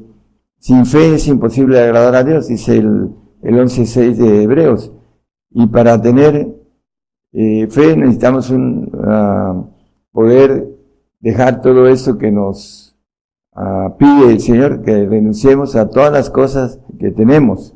sin 0.59 0.85
fe 0.85 1.15
es 1.15 1.27
imposible 1.29 1.81
agradar 1.81 2.15
a 2.17 2.25
Dios, 2.25 2.49
dice 2.49 2.77
el 2.77 3.11
11.6 3.43 4.15
de 4.17 4.43
Hebreos. 4.43 4.93
Y 5.51 5.67
para 5.69 6.01
tener 6.01 6.58
eh, 7.33 7.67
fe 7.69 7.97
necesitamos 7.97 8.51
un, 8.51 8.91
uh, 8.95 9.65
poder 10.13 10.69
dejar 11.21 11.61
todo 11.61 11.87
eso 11.87 12.19
que 12.19 12.31
nos 12.31 12.97
uh, 13.55 13.97
pide 13.99 14.33
el 14.33 14.41
Señor, 14.41 14.83
que 14.83 15.07
renunciemos 15.07 15.77
a 15.77 15.89
todas 15.91 16.13
las 16.13 16.31
cosas 16.31 16.81
que 16.99 17.11
tenemos. 17.11 17.75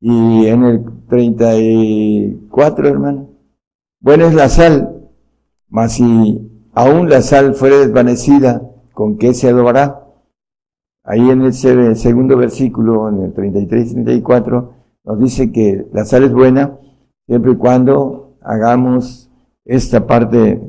Y 0.00 0.46
en 0.46 0.64
el 0.64 0.84
34, 1.08 2.88
hermano, 2.88 3.30
bueno 4.00 4.26
es 4.26 4.34
la 4.34 4.50
sal, 4.50 5.08
mas 5.68 5.94
si 5.94 6.68
aún 6.74 7.08
la 7.08 7.22
sal 7.22 7.54
fuera 7.54 7.78
desvanecida, 7.78 8.70
¿con 8.92 9.16
qué 9.16 9.32
se 9.32 9.48
adorará? 9.48 10.04
Ahí 11.04 11.30
en 11.30 11.42
el 11.42 11.54
segundo 11.54 12.36
versículo, 12.36 13.08
en 13.08 13.22
el 13.22 13.32
33 13.32 13.92
y 13.92 13.94
34, 13.94 14.72
nos 15.04 15.18
dice 15.20 15.52
que 15.52 15.86
la 15.92 16.04
sal 16.04 16.24
es 16.24 16.32
buena 16.32 16.78
siempre 17.26 17.52
y 17.52 17.56
cuando 17.56 18.23
hagamos 18.44 19.30
esta 19.64 20.06
parte 20.06 20.60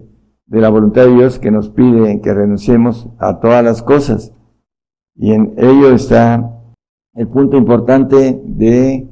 de 0.48 0.62
la 0.62 0.70
voluntad 0.70 1.06
de 1.06 1.16
Dios 1.16 1.40
que 1.40 1.52
nos 1.52 1.70
pide 1.70 2.22
que 2.22 2.34
renunciemos 2.34 3.10
a 3.20 3.40
todas 3.40 3.64
las 3.64 3.82
cosas. 3.82 4.34
Y 5.16 5.32
en 5.32 5.54
ello 5.58 5.92
está 5.92 6.52
el 7.14 7.28
punto 7.28 7.58
importante 7.58 8.42
de 8.44 9.08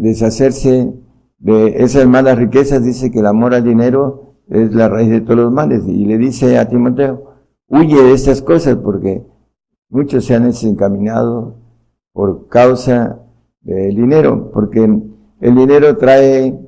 deshacerse 0.00 0.92
de 1.38 1.82
esas 1.82 2.06
malas 2.06 2.38
riquezas. 2.38 2.84
Dice 2.84 3.10
que 3.10 3.20
el 3.20 3.26
amor 3.26 3.54
al 3.54 3.64
dinero 3.64 4.36
es 4.48 4.74
la 4.74 4.88
raíz 4.88 5.10
de 5.10 5.20
todos 5.20 5.36
los 5.36 5.52
males. 5.52 5.86
Y 5.86 6.04
le 6.04 6.18
dice 6.18 6.58
a 6.58 6.68
Timoteo, 6.68 7.34
huye 7.68 8.02
de 8.02 8.12
estas 8.12 8.42
cosas 8.42 8.76
porque 8.76 9.24
muchos 9.88 10.24
se 10.24 10.34
han 10.34 10.44
desencaminado 10.44 11.56
por 12.12 12.48
causa 12.48 13.18
del 13.62 13.96
dinero, 13.96 14.50
porque 14.52 14.84
el 15.40 15.54
dinero 15.54 15.96
trae 15.96 16.58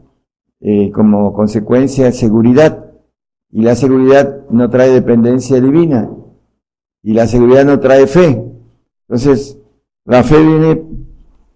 eh, 0.61 0.91
como 0.91 1.33
consecuencia 1.33 2.11
seguridad. 2.13 2.93
Y 3.51 3.63
la 3.63 3.75
seguridad 3.75 4.47
no 4.51 4.69
trae 4.71 4.91
dependencia 4.91 5.61
divina. 5.61 6.11
Y 7.03 7.13
la 7.13 7.27
seguridad 7.27 7.65
no 7.65 7.81
trae 7.81 8.07
fe. 8.07 8.45
Entonces, 9.09 9.59
la 10.05 10.23
fe 10.23 10.41
viene 10.41 10.83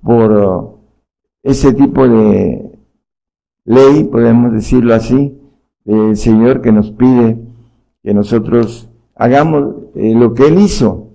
por 0.02 0.78
ese 1.42 1.72
tipo 1.72 2.06
de 2.06 2.78
ley, 3.64 4.04
podemos 4.04 4.52
decirlo 4.52 4.94
así, 4.94 5.38
del 5.84 6.16
Señor 6.16 6.60
que 6.60 6.72
nos 6.72 6.90
pide 6.92 7.38
que 8.02 8.14
nosotros 8.14 8.88
hagamos 9.14 9.74
eh, 9.94 10.14
lo 10.14 10.34
que 10.34 10.46
Él 10.46 10.60
hizo. 10.60 11.08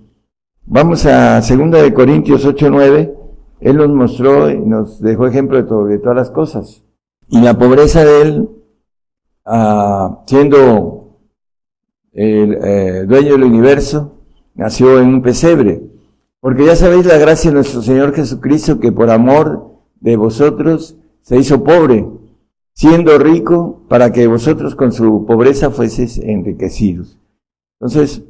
Vamos 0.66 1.06
a 1.06 1.40
2 1.40 1.70
de 1.70 1.92
Corintios 1.92 2.44
8, 2.44 2.68
9. 2.70 3.14
Él 3.60 3.76
nos 3.76 3.88
mostró 3.88 4.50
y 4.50 4.58
nos 4.58 5.00
dejó 5.00 5.26
ejemplo 5.26 5.62
de, 5.62 5.92
de 5.92 5.98
todas 5.98 6.16
las 6.16 6.30
cosas. 6.30 6.83
Y 7.34 7.40
la 7.40 7.58
pobreza 7.58 8.04
de 8.04 8.22
él, 8.22 8.48
ah, 9.44 10.22
siendo 10.24 11.18
el 12.12 12.56
eh, 12.62 13.04
dueño 13.08 13.32
del 13.32 13.42
universo, 13.42 14.20
nació 14.54 15.00
en 15.00 15.08
un 15.08 15.20
pesebre. 15.22 15.82
Porque 16.38 16.64
ya 16.64 16.76
sabéis 16.76 17.06
la 17.06 17.18
gracia 17.18 17.50
de 17.50 17.56
nuestro 17.56 17.82
Señor 17.82 18.14
Jesucristo, 18.14 18.78
que 18.78 18.92
por 18.92 19.10
amor 19.10 19.80
de 19.98 20.14
vosotros 20.16 20.96
se 21.22 21.36
hizo 21.36 21.64
pobre, 21.64 22.06
siendo 22.72 23.18
rico, 23.18 23.82
para 23.88 24.12
que 24.12 24.28
vosotros 24.28 24.76
con 24.76 24.92
su 24.92 25.26
pobreza 25.26 25.72
fueseis 25.72 26.18
enriquecidos. 26.18 27.18
Entonces, 27.80 28.22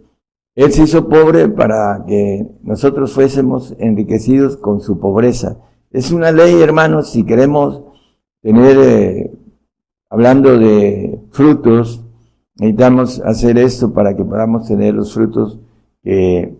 Él 0.54 0.72
se 0.72 0.84
hizo 0.84 1.10
pobre 1.10 1.50
para 1.50 2.06
que 2.06 2.46
nosotros 2.62 3.12
fuésemos 3.12 3.74
enriquecidos 3.78 4.56
con 4.56 4.80
su 4.80 4.98
pobreza. 4.98 5.58
Es 5.90 6.10
una 6.10 6.32
ley, 6.32 6.62
hermanos, 6.62 7.10
si 7.10 7.26
queremos 7.26 7.82
tener, 8.44 8.76
eh, 8.78 9.30
hablando 10.10 10.58
de 10.58 11.18
frutos, 11.30 12.04
necesitamos 12.56 13.20
hacer 13.20 13.56
esto 13.56 13.94
para 13.94 14.14
que 14.14 14.22
podamos 14.22 14.68
tener 14.68 14.92
los 14.94 15.14
frutos 15.14 15.58
que 16.02 16.54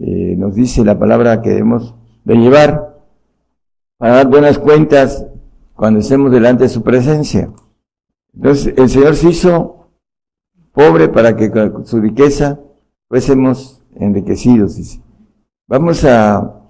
eh, 0.00 0.34
nos 0.36 0.56
dice 0.56 0.84
la 0.84 0.98
palabra 0.98 1.40
que 1.40 1.50
debemos 1.50 1.94
de 2.24 2.34
llevar 2.34 2.98
para 3.96 4.16
dar 4.16 4.28
buenas 4.28 4.58
cuentas 4.58 5.24
cuando 5.74 6.00
estemos 6.00 6.32
delante 6.32 6.64
de 6.64 6.68
su 6.68 6.82
presencia. 6.82 7.52
Entonces, 8.34 8.74
el 8.76 8.88
Señor 8.88 9.14
se 9.14 9.30
hizo 9.30 9.92
pobre 10.72 11.08
para 11.08 11.36
que 11.36 11.48
con 11.52 11.86
su 11.86 12.00
riqueza 12.00 12.58
fuésemos 13.08 13.84
enriquecidos. 13.94 15.00
Vamos 15.68 16.04
a 16.04 16.60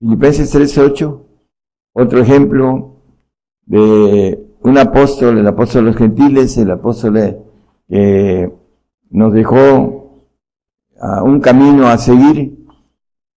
Filipenses 0.00 0.54
3.8, 0.54 1.20
otro 1.92 2.20
ejemplo 2.20 2.91
de 3.72 4.38
un 4.60 4.76
apóstol, 4.76 5.38
el 5.38 5.46
apóstol 5.46 5.84
de 5.84 5.90
los 5.90 5.96
gentiles, 5.96 6.58
el 6.58 6.70
apóstol 6.70 7.38
que 7.88 8.52
nos 9.10 9.32
dejó 9.32 10.26
un 11.24 11.40
camino 11.40 11.86
a 11.88 11.96
seguir. 11.96 12.58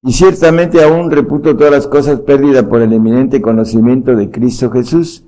Y 0.03 0.11
ciertamente 0.11 0.83
aún 0.83 1.09
reputo 1.09 1.55
todas 1.55 1.71
las 1.71 1.87
cosas 1.87 2.19
pérdidas 2.19 2.65
por 2.65 2.81
el 2.81 2.91
eminente 2.93 3.41
conocimiento 3.41 4.15
de 4.15 4.29
Cristo 4.29 4.69
Jesús, 4.69 5.25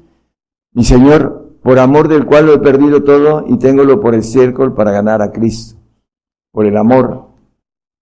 mi 0.74 0.84
Señor, 0.84 1.56
por 1.64 1.80
amor 1.80 2.10
del 2.10 2.26
cual 2.26 2.46
lo 2.46 2.54
he 2.54 2.60
perdido 2.60 3.04
todo 3.04 3.46
y 3.48 3.58
téngolo 3.58 4.02
por 4.02 4.14
estiércol 4.14 4.76
para 4.76 4.92
ganar 4.92 5.22
a 5.22 5.32
Cristo. 5.32 5.80
Por 6.52 6.66
el 6.66 6.78
amor 6.78 7.30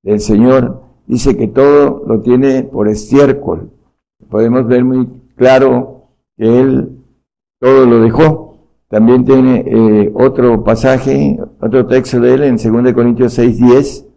del 0.02 0.20
Señor, 0.20 0.82
dice 1.06 1.38
que 1.38 1.48
todo 1.48 2.04
lo 2.08 2.22
tiene 2.22 2.64
por 2.64 2.90
estiércol. 2.90 3.70
Podemos 4.30 4.68
ver 4.68 4.84
muy 4.84 5.08
claro 5.36 6.10
que 6.36 6.60
él 6.60 6.95
todo 7.66 7.88
lo 7.88 8.00
dejó. 8.02 8.60
También 8.90 9.26
tiene 9.26 9.64
eh, 9.66 10.12
otro 10.14 10.64
pasaje, 10.64 11.40
otro 11.60 11.88
texto 11.88 12.20
de 12.20 12.36
él 12.36 12.44
en 12.44 12.58
2 12.58 12.94
Corintios 12.94 13.34
6, 13.34 13.58
10, 13.58 14.08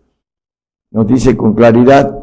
nos 0.90 1.06
dice 1.06 1.34
con 1.34 1.54
claridad, 1.54 2.14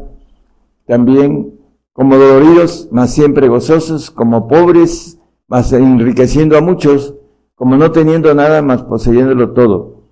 también 0.86 1.58
como 1.92 2.16
doloridos, 2.16 2.88
mas 2.92 3.12
siempre 3.12 3.48
gozosos, 3.48 4.12
como 4.12 4.46
pobres, 4.46 5.20
mas 5.48 5.72
enriqueciendo 5.72 6.56
a 6.56 6.60
muchos, 6.60 7.16
como 7.56 7.76
no 7.76 7.90
teniendo 7.90 8.32
nada, 8.32 8.62
más 8.62 8.84
poseyéndolo 8.84 9.50
todo. 9.50 10.02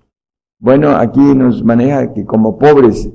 Bueno, 0.59 0.97
aquí 0.97 1.21
nos 1.21 1.63
maneja 1.63 2.13
que 2.13 2.25
como 2.25 2.57
pobres, 2.57 3.09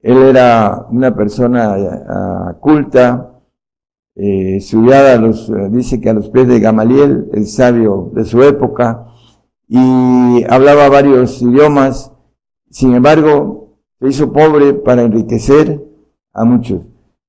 él 0.00 0.18
era 0.18 0.86
una 0.92 1.12
persona 1.12 1.74
uh, 1.76 2.60
culta, 2.60 3.35
eh, 4.16 4.56
estudiada, 4.56 5.18
los, 5.18 5.48
eh, 5.50 5.68
dice 5.70 6.00
que 6.00 6.10
a 6.10 6.14
los 6.14 6.30
pies 6.30 6.48
de 6.48 6.60
Gamaliel, 6.60 7.28
el 7.32 7.46
sabio 7.46 8.10
de 8.14 8.24
su 8.24 8.42
época, 8.42 9.06
y 9.68 10.44
hablaba 10.48 10.88
varios 10.88 11.42
idiomas, 11.42 12.12
sin 12.70 12.94
embargo, 12.94 13.78
se 14.00 14.08
hizo 14.08 14.32
pobre 14.32 14.74
para 14.74 15.02
enriquecer 15.02 15.82
a 16.32 16.44
muchos. 16.44 16.82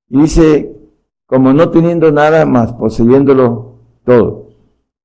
Y 0.09 0.21
dice 0.21 0.73
como 1.27 1.51
no 1.53 1.69
teniendo 1.69 2.11
nada 2.11 2.45
más 2.45 2.73
poseyéndolo 2.73 3.81
todo. 4.05 4.47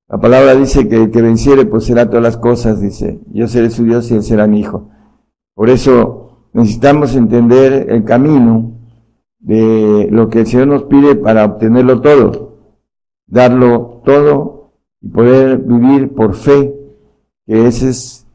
La 0.09 0.21
palabra 0.21 0.55
dice 0.55 0.89
que 0.89 1.05
el 1.05 1.11
que 1.11 1.21
venciere 1.21 1.65
poseerá 1.67 2.07
todas 2.07 2.23
las 2.23 2.37
cosas, 2.37 2.81
dice, 2.81 3.21
yo 3.33 3.49
seré 3.49 3.71
su 3.71 3.85
Dios 3.85 4.11
y 4.11 4.15
él 4.15 4.23
será 4.23 4.47
mi 4.47 4.61
hijo. 4.61 4.89
Por 5.55 5.69
eso 5.69 6.49
necesitamos 6.53 7.17
entender 7.17 7.91
el 7.91 8.05
camino 8.05 8.73
de 9.43 10.09
lo 10.11 10.29
que 10.29 10.41
el 10.41 10.47
Señor 10.47 10.69
nos 10.69 10.85
pide 10.85 11.17
para 11.17 11.45
obtenerlo 11.45 12.01
todo, 12.01 12.59
darlo 13.27 14.01
todo 14.05 14.73
y 15.01 15.09
poder 15.09 15.59
vivir 15.59 16.15
por 16.15 16.35
fe, 16.35 16.73
que 17.45 17.67
ese 17.67 17.91
es, 17.91 18.27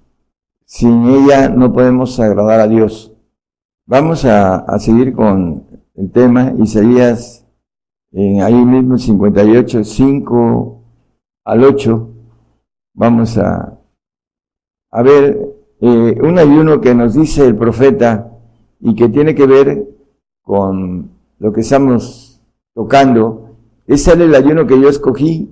sin 0.66 1.06
ella 1.06 1.48
no 1.50 1.72
podemos 1.72 2.20
agradar 2.20 2.60
a 2.60 2.68
Dios. 2.68 3.14
Vamos 3.86 4.26
a, 4.26 4.78
seguir 4.80 5.14
con 5.14 5.64
el 5.96 6.12
tema, 6.12 6.54
Isaías, 6.60 7.48
en 8.12 8.42
ahí 8.42 8.66
mismo 8.66 8.98
58, 8.98 9.86
5 9.86 10.84
al 11.46 11.64
8, 11.64 12.10
vamos 12.94 13.38
a, 13.38 13.80
a 14.92 15.02
ver 15.02 15.56
eh, 15.80 16.20
un 16.22 16.38
ayuno 16.38 16.82
que 16.82 16.94
nos 16.94 17.14
dice 17.14 17.46
el 17.46 17.56
profeta 17.56 18.30
y 18.82 18.94
que 18.94 19.08
tiene 19.08 19.34
que 19.34 19.46
ver 19.46 19.97
con 20.48 21.12
lo 21.40 21.52
que 21.52 21.60
estamos 21.60 22.42
tocando. 22.74 23.58
Es 23.86 24.08
el 24.08 24.34
ayuno 24.34 24.66
que 24.66 24.80
yo 24.80 24.88
escogí, 24.88 25.52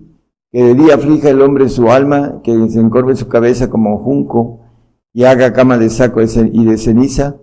que 0.53 0.63
de 0.63 0.73
día 0.73 0.95
aflija 0.95 1.29
el 1.29 1.41
hombre 1.41 1.67
su 1.67 1.91
alma, 1.91 2.41
que 2.41 2.69
se 2.69 2.79
encorve 2.79 3.17
su 3.17 3.27
cabeza 3.27 3.69
como 3.69 3.97
junco 3.97 4.61
y 5.11 5.25
haga 5.25 5.51
cama 5.51 5.77
de 5.77 5.89
saco 5.89 6.21
y 6.21 6.65
de 6.65 6.77
ceniza. 6.77 7.35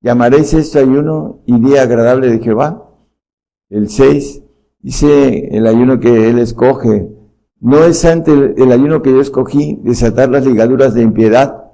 Llamaréis 0.00 0.52
esto 0.52 0.80
ayuno 0.80 1.42
y 1.46 1.60
día 1.60 1.82
agradable 1.82 2.28
de 2.28 2.40
Jehová. 2.40 2.90
El 3.70 3.88
6 3.88 4.42
dice 4.80 5.56
el 5.56 5.68
ayuno 5.68 6.00
que 6.00 6.28
él 6.28 6.40
escoge. 6.40 7.08
No 7.60 7.84
es 7.84 8.04
ante 8.04 8.32
el 8.32 8.72
ayuno 8.72 9.00
que 9.00 9.12
yo 9.12 9.20
escogí 9.20 9.78
desatar 9.84 10.28
las 10.28 10.44
ligaduras 10.44 10.92
de 10.92 11.02
impiedad 11.02 11.66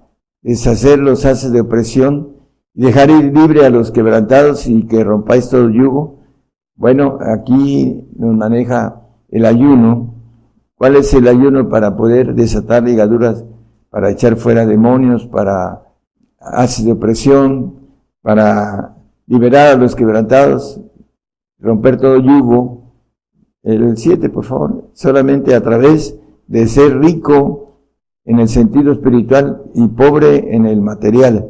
deshacer 0.43 0.99
los 0.99 1.25
haces 1.25 1.53
de 1.53 1.61
opresión 1.61 2.37
y 2.75 2.83
dejar 2.83 3.11
ir 3.11 3.37
libre 3.37 3.67
a 3.67 3.71
los 3.71 3.91
quebrantados 3.91 4.67
y 4.67 4.87
que 4.87 5.05
rompáis 5.05 5.49
todo 5.49 5.69
yugo. 5.69 6.21
Bueno, 6.75 7.19
aquí 7.21 8.09
nos 8.17 8.35
maneja 8.35 9.03
el 9.29 9.45
ayuno. 9.45 10.15
¿Cuál 10.77 10.97
es 10.97 11.13
el 11.15 11.29
ayuno 11.29 11.69
para 11.69 11.97
poder 11.97 12.35
desatar 12.35 12.83
ligaduras, 12.83 13.45
para 13.91 14.11
echar 14.11 14.37
fuera 14.37 14.67
demonios, 14.67 15.27
para 15.27 15.83
haces 16.41 16.85
de 16.85 16.93
opresión, 16.93 17.75
para 18.21 18.97
liberar 19.27 19.75
a 19.75 19.77
los 19.77 19.95
quebrantados, 19.95 20.81
romper 21.59 21.99
todo 21.99 22.19
yugo? 22.19 22.83
El 23.63 23.97
7, 23.97 24.29
por 24.29 24.45
favor. 24.45 24.91
Solamente 24.93 25.55
a 25.55 25.61
través 25.61 26.19
de 26.49 26.67
ser 26.67 26.99
rico 26.99 27.77
en 28.25 28.41
el 28.41 28.49
sentido 28.49 28.93
espiritual 28.93 29.63
y 29.75 29.87
pobre 29.89 30.55
en 30.55 30.67
el 30.67 30.81
material. 30.81 31.49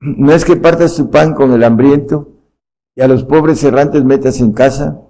No 0.00 0.32
es 0.32 0.44
que 0.44 0.56
partas 0.56 0.96
tu 0.96 1.10
pan 1.10 1.34
con 1.34 1.52
el 1.52 1.62
hambriento 1.62 2.28
y 2.96 3.02
a 3.02 3.08
los 3.08 3.24
pobres 3.24 3.62
errantes 3.62 4.02
metas 4.04 4.40
en 4.40 4.52
casa, 4.52 5.02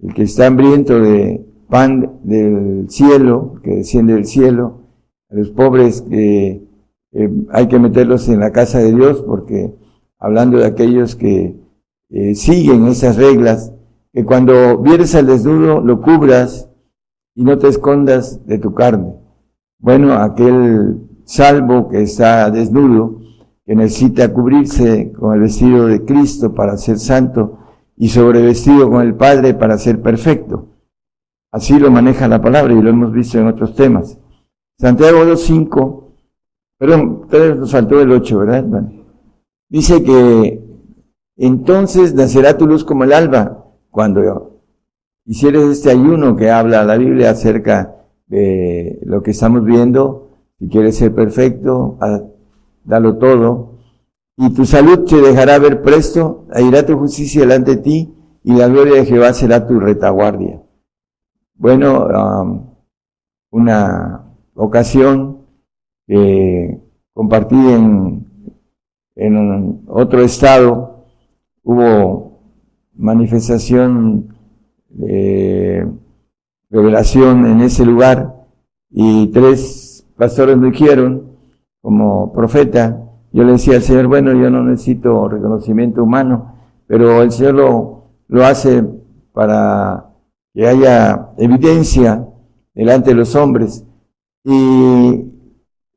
el 0.00 0.12
que 0.12 0.24
está 0.24 0.46
hambriento 0.46 1.00
de 1.00 1.46
pan 1.68 2.20
del 2.24 2.90
cielo, 2.90 3.54
que 3.62 3.76
desciende 3.76 4.14
del 4.14 4.26
cielo, 4.26 4.82
a 5.30 5.34
los 5.34 5.50
pobres 5.50 6.02
que 6.02 6.62
eh, 7.12 7.30
hay 7.50 7.68
que 7.68 7.78
meterlos 7.78 8.28
en 8.28 8.40
la 8.40 8.52
casa 8.52 8.78
de 8.78 8.94
Dios, 8.94 9.22
porque 9.22 9.74
hablando 10.18 10.58
de 10.58 10.66
aquellos 10.66 11.16
que 11.16 11.56
eh, 12.10 12.34
siguen 12.34 12.86
esas 12.86 13.16
reglas, 13.16 13.72
que 14.12 14.24
cuando 14.24 14.78
vienes 14.78 15.14
al 15.14 15.26
desnudo 15.26 15.80
lo 15.80 16.02
cubras 16.02 16.68
y 17.34 17.44
no 17.44 17.56
te 17.58 17.68
escondas 17.68 18.44
de 18.46 18.58
tu 18.58 18.74
carne. 18.74 19.14
Bueno, 19.78 20.14
aquel 20.14 20.98
salvo 21.24 21.88
que 21.88 22.02
está 22.02 22.50
desnudo, 22.50 23.20
que 23.68 23.76
necesita 23.76 24.32
cubrirse 24.32 25.12
con 25.12 25.34
el 25.34 25.40
vestido 25.40 25.88
de 25.88 26.02
Cristo 26.02 26.54
para 26.54 26.78
ser 26.78 26.98
santo 26.98 27.58
y 27.98 28.08
sobrevestido 28.08 28.88
con 28.88 29.02
el 29.02 29.14
Padre 29.14 29.52
para 29.52 29.76
ser 29.76 30.00
perfecto. 30.00 30.68
Así 31.52 31.78
lo 31.78 31.90
maneja 31.90 32.28
la 32.28 32.40
palabra 32.40 32.72
y 32.72 32.80
lo 32.80 32.88
hemos 32.88 33.12
visto 33.12 33.38
en 33.38 33.46
otros 33.46 33.74
temas. 33.74 34.18
Santiago 34.78 35.18
2.5, 35.18 36.04
perdón, 36.78 37.26
todavía 37.28 37.56
nos 37.56 37.70
faltó 37.70 38.00
el 38.00 38.10
8, 38.10 38.38
¿verdad? 38.38 38.90
dice 39.68 40.02
que 40.02 40.64
entonces 41.36 42.14
nacerá 42.14 42.56
tu 42.56 42.66
luz 42.66 42.84
como 42.84 43.04
el 43.04 43.12
alba 43.12 43.66
cuando 43.90 44.62
hicieres 45.26 45.64
este 45.64 45.90
ayuno 45.90 46.36
que 46.36 46.50
habla 46.50 46.86
la 46.86 46.96
Biblia 46.96 47.32
acerca 47.32 47.96
de 48.28 48.98
lo 49.02 49.22
que 49.22 49.32
estamos 49.32 49.62
viendo. 49.62 50.30
Si 50.58 50.68
quieres 50.68 50.96
ser 50.96 51.14
perfecto, 51.14 51.98
dalo 52.88 53.18
todo. 53.18 53.74
Y 54.36 54.50
tu 54.54 54.64
salud 54.64 55.04
te 55.04 55.20
dejará 55.20 55.58
ver 55.58 55.82
presto, 55.82 56.46
irá 56.56 56.86
tu 56.86 56.96
justicia 56.96 57.42
delante 57.42 57.76
de 57.76 57.82
ti, 57.82 58.14
y 58.42 58.52
la 58.52 58.68
gloria 58.68 58.94
de 58.94 59.06
Jehová 59.06 59.32
será 59.32 59.66
tu 59.66 59.78
retaguardia. 59.78 60.62
Bueno, 61.54 62.06
um, 62.06 62.70
una 63.50 64.24
ocasión 64.54 65.38
que 66.06 66.80
compartí 67.12 67.56
en, 67.56 68.26
en 69.16 69.82
otro 69.88 70.22
estado, 70.22 71.04
hubo 71.64 72.40
manifestación 72.94 74.34
de 74.88 75.86
revelación 76.70 77.46
en 77.46 77.60
ese 77.60 77.84
lugar 77.84 78.46
y 78.90 79.26
tres 79.28 80.06
pastores 80.16 80.56
me 80.56 80.70
dijeron 80.70 81.37
como 81.82 82.32
profeta. 82.32 83.04
Yo 83.32 83.44
le 83.44 83.52
decía 83.52 83.76
al 83.76 83.82
Señor, 83.82 84.06
bueno, 84.06 84.32
yo 84.32 84.50
no 84.50 84.62
necesito 84.62 85.28
reconocimiento 85.28 86.02
humano, 86.02 86.54
pero 86.86 87.22
el 87.22 87.30
Señor 87.30 87.54
lo, 87.54 88.04
lo 88.28 88.44
hace 88.44 88.84
para 89.32 90.10
que 90.54 90.66
haya 90.66 91.30
evidencia 91.36 92.26
delante 92.74 93.10
de 93.10 93.16
los 93.16 93.34
hombres. 93.36 93.84
Y 94.44 95.24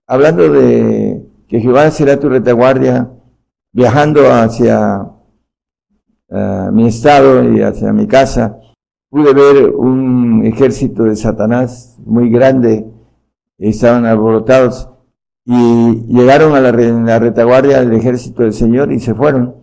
hablando 0.07 0.51
de 0.51 1.25
que 1.47 1.59
Jehová 1.59 1.89
será 1.91 2.19
tu 2.19 2.29
retaguardia, 2.29 3.09
viajando 3.73 4.31
hacia 4.31 5.09
eh, 6.29 6.69
mi 6.71 6.87
estado 6.87 7.51
y 7.51 7.61
hacia 7.61 7.93
mi 7.93 8.07
casa, 8.07 8.59
pude 9.09 9.33
ver 9.33 9.69
un 9.75 10.45
ejército 10.45 11.03
de 11.03 11.15
Satanás 11.15 11.97
muy 12.05 12.29
grande, 12.29 12.85
estaban 13.57 14.05
alborotados 14.05 14.90
y 15.45 16.05
llegaron 16.07 16.55
a 16.55 16.59
la, 16.59 16.71
retaguardia 17.19 17.79
del 17.79 17.93
ejército 17.93 18.43
del 18.43 18.53
Señor 18.53 18.91
y 18.91 18.99
se 18.99 19.15
fueron. 19.15 19.55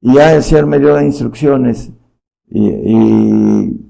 Y 0.00 0.14
ya 0.14 0.34
el 0.34 0.42
Señor 0.42 0.66
me 0.66 0.78
dio 0.78 1.00
instrucciones 1.00 1.92
y, 2.48 3.80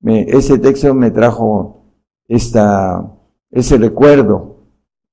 ese 0.00 0.58
texto 0.58 0.94
me 0.94 1.10
trajo 1.10 1.84
esta, 2.28 3.12
ese 3.50 3.76
recuerdo. 3.76 4.64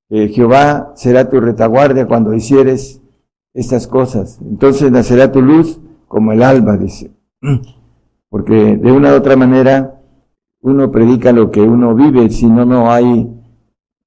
Jehová 0.09 0.93
será 0.95 1.29
tu 1.29 1.41
retaguardia 1.41 2.07
cuando 2.07 2.33
hicieres 2.33 3.01
estas 3.53 3.87
cosas. 3.87 4.39
Entonces 4.41 4.91
nacerá 4.91 5.31
tu 5.31 5.41
luz 5.41 5.81
como 6.07 6.31
el 6.31 6.43
alba, 6.43 6.77
dice. 6.77 7.11
porque 8.29 8.77
de 8.77 8.91
una 8.91 9.13
u 9.13 9.15
otra 9.15 9.35
manera 9.35 10.01
uno 10.61 10.91
predica 10.91 11.31
lo 11.31 11.51
que 11.51 11.61
uno 11.61 11.95
vive, 11.95 12.29
si 12.29 12.47
no, 12.47 12.65
no 12.65 12.91
hay 12.91 13.31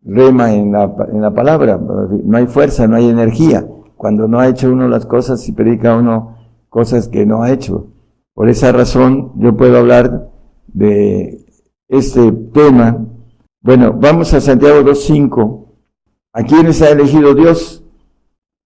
rema 0.04 0.54
en 0.54 0.72
la, 0.72 0.94
en 1.12 1.20
la 1.20 1.32
palabra, 1.32 1.78
no 1.78 2.36
hay 2.36 2.46
fuerza, 2.46 2.86
no 2.86 2.96
hay 2.96 3.08
energía. 3.08 3.66
Cuando 3.96 4.28
no 4.28 4.38
ha 4.38 4.48
hecho 4.48 4.70
uno 4.70 4.88
las 4.88 5.06
cosas 5.06 5.48
y 5.48 5.52
predica 5.52 5.96
uno 5.96 6.36
cosas 6.68 7.08
que 7.08 7.26
no 7.26 7.42
ha 7.42 7.50
hecho. 7.50 7.88
Por 8.34 8.48
esa 8.48 8.70
razón 8.72 9.32
yo 9.36 9.56
puedo 9.56 9.78
hablar 9.78 10.30
de 10.68 11.44
este 11.88 12.30
tema. 12.30 13.04
Bueno, 13.60 13.92
vamos 13.92 14.32
a 14.34 14.40
Santiago 14.40 14.80
2.5. 14.80 15.66
¿A 16.32 16.44
quiénes 16.44 16.80
ha 16.82 16.90
elegido 16.90 17.34
Dios? 17.34 17.84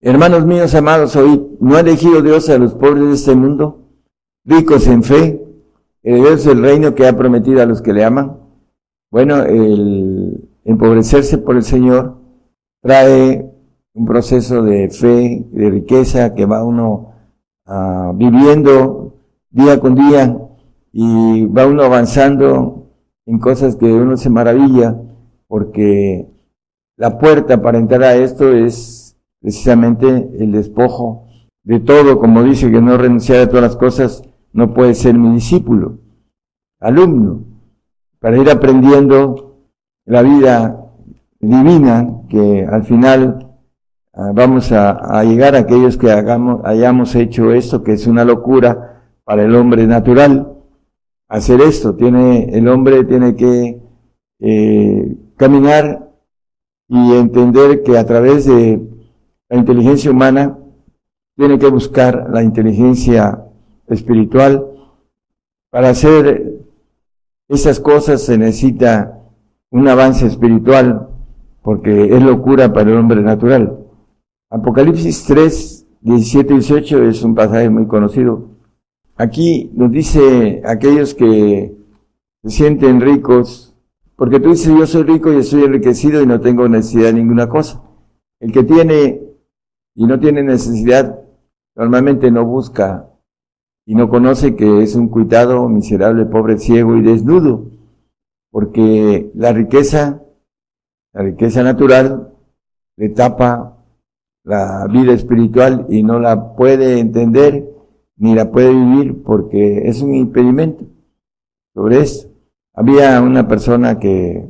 Hermanos 0.00 0.44
míos 0.44 0.74
amados, 0.74 1.14
hoy 1.16 1.56
¿no 1.60 1.76
ha 1.76 1.80
elegido 1.80 2.20
Dios 2.22 2.50
a 2.50 2.58
los 2.58 2.74
pobres 2.74 3.04
de 3.04 3.14
este 3.14 3.34
mundo? 3.34 3.88
Ricos 4.44 4.86
en 4.88 5.04
fe, 5.04 5.40
herederos 6.02 6.44
del 6.44 6.60
reino 6.60 6.94
que 6.94 7.06
ha 7.06 7.16
prometido 7.16 7.62
a 7.62 7.66
los 7.66 7.80
que 7.80 7.92
le 7.92 8.04
aman. 8.04 8.36
Bueno, 9.10 9.44
el 9.44 10.41
empobrecerse 10.64 11.38
por 11.38 11.56
el 11.56 11.62
Señor 11.62 12.18
trae 12.80 13.48
un 13.94 14.06
proceso 14.06 14.62
de 14.62 14.88
fe, 14.90 15.44
de 15.50 15.70
riqueza 15.70 16.34
que 16.34 16.46
va 16.46 16.64
uno 16.64 17.12
ah, 17.66 18.12
viviendo 18.14 19.14
día 19.50 19.78
con 19.80 19.94
día 19.94 20.38
y 20.92 21.46
va 21.46 21.66
uno 21.66 21.82
avanzando 21.82 22.90
en 23.26 23.38
cosas 23.38 23.76
que 23.76 23.86
uno 23.92 24.16
se 24.16 24.30
maravilla 24.30 25.00
porque 25.46 26.26
la 26.96 27.18
puerta 27.18 27.60
para 27.60 27.78
entrar 27.78 28.02
a 28.02 28.14
esto 28.14 28.52
es 28.52 29.16
precisamente 29.40 30.08
el 30.38 30.52
despojo 30.52 31.28
de 31.64 31.80
todo, 31.80 32.18
como 32.18 32.42
dice 32.42 32.70
que 32.70 32.80
no 32.80 32.96
renunciar 32.96 33.40
a 33.40 33.48
todas 33.48 33.62
las 33.62 33.76
cosas 33.76 34.22
no 34.52 34.74
puede 34.74 34.94
ser 34.94 35.14
mi 35.14 35.32
discípulo, 35.34 35.98
alumno, 36.80 37.44
para 38.18 38.38
ir 38.38 38.50
aprendiendo 38.50 39.51
la 40.04 40.22
vida 40.22 40.82
divina 41.38 42.22
que 42.28 42.66
al 42.70 42.84
final 42.84 43.48
ah, 44.14 44.32
vamos 44.34 44.72
a, 44.72 45.22
llegar 45.24 45.54
a 45.54 45.60
aquellos 45.60 45.96
que 45.96 46.10
hagamos, 46.10 46.62
hayamos 46.64 47.14
hecho 47.14 47.52
esto, 47.52 47.82
que 47.82 47.92
es 47.92 48.06
una 48.06 48.24
locura 48.24 49.02
para 49.24 49.44
el 49.44 49.54
hombre 49.54 49.86
natural. 49.86 50.48
Hacer 51.28 51.60
esto, 51.62 51.94
tiene, 51.94 52.50
el 52.56 52.68
hombre 52.68 53.04
tiene 53.04 53.34
que 53.36 53.80
eh, 54.40 55.16
caminar 55.36 56.10
y 56.88 57.12
entender 57.14 57.82
que 57.82 57.96
a 57.96 58.04
través 58.04 58.44
de 58.44 58.80
la 59.48 59.56
inteligencia 59.56 60.10
humana 60.10 60.58
tiene 61.36 61.58
que 61.58 61.68
buscar 61.68 62.28
la 62.30 62.42
inteligencia 62.42 63.46
espiritual. 63.86 64.66
Para 65.70 65.88
hacer 65.88 66.60
esas 67.48 67.80
cosas 67.80 68.22
se 68.22 68.36
necesita 68.36 69.21
un 69.72 69.88
avance 69.88 70.26
espiritual, 70.26 71.08
porque 71.62 72.14
es 72.14 72.22
locura 72.22 72.72
para 72.72 72.90
el 72.90 72.98
hombre 72.98 73.22
natural. 73.22 73.78
Apocalipsis 74.50 75.24
3, 75.24 75.86
17 76.02 76.52
y 76.52 76.56
18 76.58 77.04
es 77.04 77.22
un 77.22 77.34
pasaje 77.34 77.70
muy 77.70 77.86
conocido. 77.86 78.50
Aquí 79.16 79.70
nos 79.74 79.90
dice 79.90 80.62
aquellos 80.64 81.14
que 81.14 81.74
se 82.44 82.50
sienten 82.50 83.00
ricos, 83.00 83.74
porque 84.14 84.40
tú 84.40 84.50
dices 84.50 84.76
yo 84.78 84.86
soy 84.86 85.04
rico 85.04 85.32
y 85.32 85.36
estoy 85.36 85.64
enriquecido 85.64 86.22
y 86.22 86.26
no 86.26 86.40
tengo 86.40 86.68
necesidad 86.68 87.06
de 87.06 87.14
ninguna 87.14 87.48
cosa. 87.48 87.82
El 88.40 88.52
que 88.52 88.64
tiene 88.64 89.22
y 89.94 90.06
no 90.06 90.20
tiene 90.20 90.42
necesidad 90.42 91.18
normalmente 91.74 92.30
no 92.30 92.44
busca 92.44 93.08
y 93.86 93.94
no 93.94 94.10
conoce 94.10 94.54
que 94.54 94.82
es 94.82 94.94
un 94.94 95.08
cuitado, 95.08 95.66
miserable, 95.68 96.26
pobre, 96.26 96.58
ciego 96.58 96.96
y 96.96 97.02
desnudo, 97.02 97.66
porque 98.52 99.32
la 99.34 99.52
riqueza, 99.52 100.22
la 101.12 101.22
riqueza 101.22 101.64
natural, 101.64 102.32
le 102.96 103.08
tapa 103.08 103.84
la 104.44 104.86
vida 104.86 105.12
espiritual 105.12 105.86
y 105.88 106.04
no 106.04 106.20
la 106.20 106.54
puede 106.54 107.00
entender 107.00 107.68
ni 108.16 108.36
la 108.36 108.52
puede 108.52 108.72
vivir 108.72 109.22
porque 109.24 109.88
es 109.88 110.00
un 110.02 110.14
impedimento 110.14 110.84
sobre 111.74 112.00
esto. 112.00 112.30
Había 112.74 113.20
una 113.20 113.48
persona 113.48 113.98
que 113.98 114.48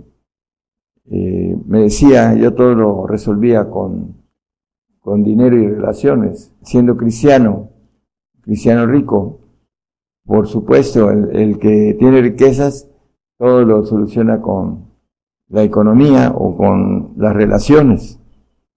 eh, 1.11 1.57
me 1.67 1.83
decía, 1.83 2.35
yo 2.35 2.55
todo 2.55 2.75
lo 2.75 3.07
resolvía 3.07 3.71
con, 3.71 4.17
con 5.01 5.25
dinero 5.25 5.57
y 5.57 5.69
relaciones, 5.69 6.53
siendo 6.63 6.97
cristiano, 6.97 7.71
cristiano 8.43 8.87
rico. 8.87 9.41
Por 10.25 10.47
supuesto, 10.47 11.11
el, 11.11 11.59
que 11.59 11.97
tiene 11.99 12.21
riquezas, 12.21 12.89
todo 13.43 13.65
lo 13.65 13.85
soluciona 13.85 14.41
con 14.41 14.85
la 15.49 15.65
economía 15.65 16.31
o 16.33 16.57
con 16.57 17.15
las 17.17 17.35
relaciones. 17.35 18.21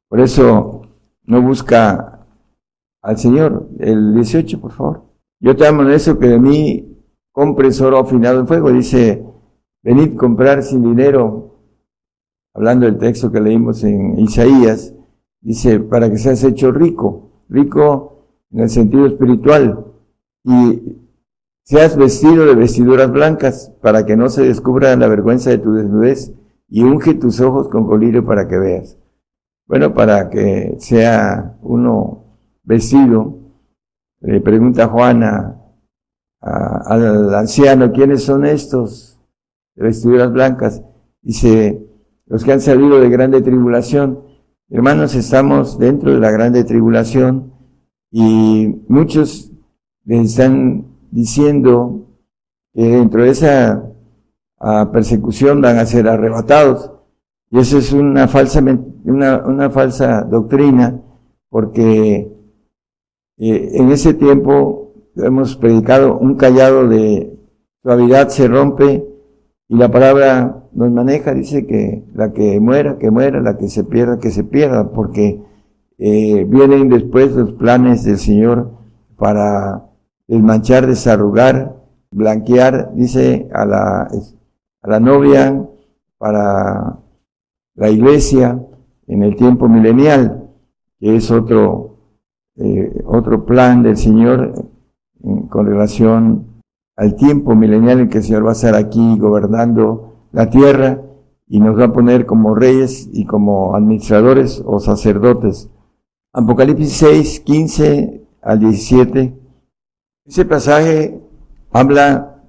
Por 0.09 0.19
eso 0.19 0.81
no 1.25 1.39
busca 1.43 2.25
al 3.03 3.17
Señor. 3.19 3.69
El 3.77 4.15
18, 4.15 4.59
por 4.59 4.71
favor. 4.71 5.03
Yo 5.39 5.55
te 5.55 5.67
amo 5.67 5.83
en 5.83 5.91
eso 5.91 6.17
que 6.17 6.29
de 6.29 6.39
mí 6.39 6.97
compres 7.31 7.79
oro 7.79 7.99
afinado 7.99 8.39
en 8.39 8.47
fuego. 8.47 8.71
Dice, 8.71 9.23
venid 9.83 10.15
comprar 10.15 10.63
sin 10.63 10.81
dinero. 10.81 11.59
Hablando 12.55 12.87
del 12.87 12.97
texto 12.97 13.31
que 13.31 13.41
leímos 13.41 13.83
en 13.83 14.17
Isaías, 14.17 14.95
dice, 15.41 15.79
para 15.79 16.09
que 16.09 16.17
seas 16.17 16.43
hecho 16.43 16.71
rico. 16.71 17.43
Rico 17.49 18.29
en 18.49 18.61
el 18.61 18.69
sentido 18.71 19.05
espiritual, 19.05 19.85
y 20.43 21.04
seas 21.65 21.97
vestido 21.97 22.45
de 22.45 22.55
vestiduras 22.55 23.11
blancas 23.11 23.73
para 23.81 24.05
que 24.05 24.15
no 24.15 24.29
se 24.29 24.43
descubra 24.43 24.95
la 24.95 25.07
vergüenza 25.07 25.49
de 25.49 25.57
tu 25.57 25.73
desnudez, 25.73 26.31
y 26.67 26.83
unge 26.83 27.13
tus 27.15 27.41
ojos 27.41 27.69
con 27.69 27.85
colirio 27.85 28.25
para 28.25 28.47
que 28.47 28.57
veas. 28.57 28.97
Bueno, 29.67 29.93
para 29.93 30.29
que 30.29 30.75
sea 30.79 31.57
uno 31.61 32.39
vestido, 32.63 33.39
le 34.21 34.41
pregunta 34.41 34.87
Juana 34.87 35.61
al 36.41 37.33
anciano, 37.33 37.91
¿quiénes 37.91 38.23
son 38.23 38.45
estos 38.45 39.19
de 39.75 39.83
vestiduras 39.83 40.31
blancas? 40.31 40.83
Dice, 41.21 41.87
los 42.27 42.43
que 42.43 42.53
han 42.53 42.61
salido 42.61 42.99
de 42.99 43.09
grande 43.09 43.41
tribulación. 43.41 44.21
Hermanos, 44.69 45.15
estamos 45.15 45.79
dentro 45.79 46.13
de 46.13 46.19
la 46.19 46.31
grande 46.31 46.63
tribulación 46.63 47.53
y 48.11 48.83
muchos 48.87 49.51
están 50.07 50.94
diciendo 51.15 52.09
que 52.73 52.83
dentro 52.83 53.23
de 53.23 53.29
esa 53.29 53.89
ah, 54.59 54.89
persecución 54.91 55.61
van 55.61 55.77
a 55.77 55.85
ser 55.85 56.09
arrebatados. 56.09 56.91
Y 57.49 57.59
eso 57.59 57.77
es 57.77 57.93
una 57.93 58.27
falsa, 58.27 58.61
una, 59.05 59.37
una 59.45 59.69
falsa 59.69 60.23
doctrina, 60.23 60.99
porque 61.49 62.29
eh, 63.37 63.69
en 63.75 63.91
ese 63.91 64.13
tiempo 64.13 64.91
hemos 65.15 65.55
predicado 65.55 66.17
un 66.17 66.35
callado 66.35 66.85
de 66.89 67.31
suavidad 67.81 68.27
se 68.27 68.49
rompe 68.49 69.07
y 69.69 69.75
la 69.77 69.89
palabra 69.89 70.63
nos 70.73 70.91
maneja, 70.91 71.33
dice 71.33 71.65
que 71.65 72.03
la 72.13 72.33
que 72.33 72.59
muera, 72.59 72.97
que 72.97 73.09
muera, 73.09 73.39
la 73.39 73.57
que 73.57 73.69
se 73.69 73.85
pierda, 73.85 74.19
que 74.19 74.31
se 74.31 74.43
pierda, 74.43 74.91
porque 74.91 75.39
eh, 75.97 76.45
vienen 76.49 76.89
después 76.89 77.31
los 77.31 77.53
planes 77.53 78.03
del 78.03 78.17
Señor 78.17 78.71
para 79.17 79.94
desmanchar, 80.27 80.87
desarrugar, 80.87 81.75
blanquear, 82.11 82.93
dice 82.93 83.49
a 83.53 83.65
la, 83.65 84.01
a 84.03 84.89
la 84.89 84.99
novia, 84.99 85.67
para 86.17 86.99
la 87.75 87.89
iglesia 87.89 88.59
en 89.07 89.23
el 89.23 89.35
tiempo 89.35 89.67
milenial, 89.67 90.49
que 90.99 91.15
es 91.15 91.29
otro, 91.29 91.97
eh, 92.55 93.03
otro 93.05 93.45
plan 93.45 93.83
del 93.83 93.97
Señor 93.97 94.69
con 95.49 95.65
relación 95.65 96.61
al 96.95 97.15
tiempo 97.15 97.55
milenial 97.55 97.99
en 97.99 98.09
que 98.09 98.19
el 98.19 98.23
Señor 98.23 98.45
va 98.45 98.49
a 98.49 98.53
estar 98.53 98.75
aquí 98.75 99.17
gobernando 99.17 100.27
la 100.31 100.49
tierra 100.49 101.01
y 101.47 101.59
nos 101.59 101.77
va 101.77 101.85
a 101.85 101.93
poner 101.93 102.25
como 102.25 102.55
reyes 102.55 103.09
y 103.11 103.25
como 103.25 103.75
administradores 103.75 104.63
o 104.65 104.79
sacerdotes 104.79 105.69
Apocalipsis 106.37 106.91
6, 106.97 107.39
15 107.45 108.27
al 108.41 108.59
17. 108.59 109.33
Ese 110.25 110.43
pasaje 110.43 111.21
habla 111.71 112.43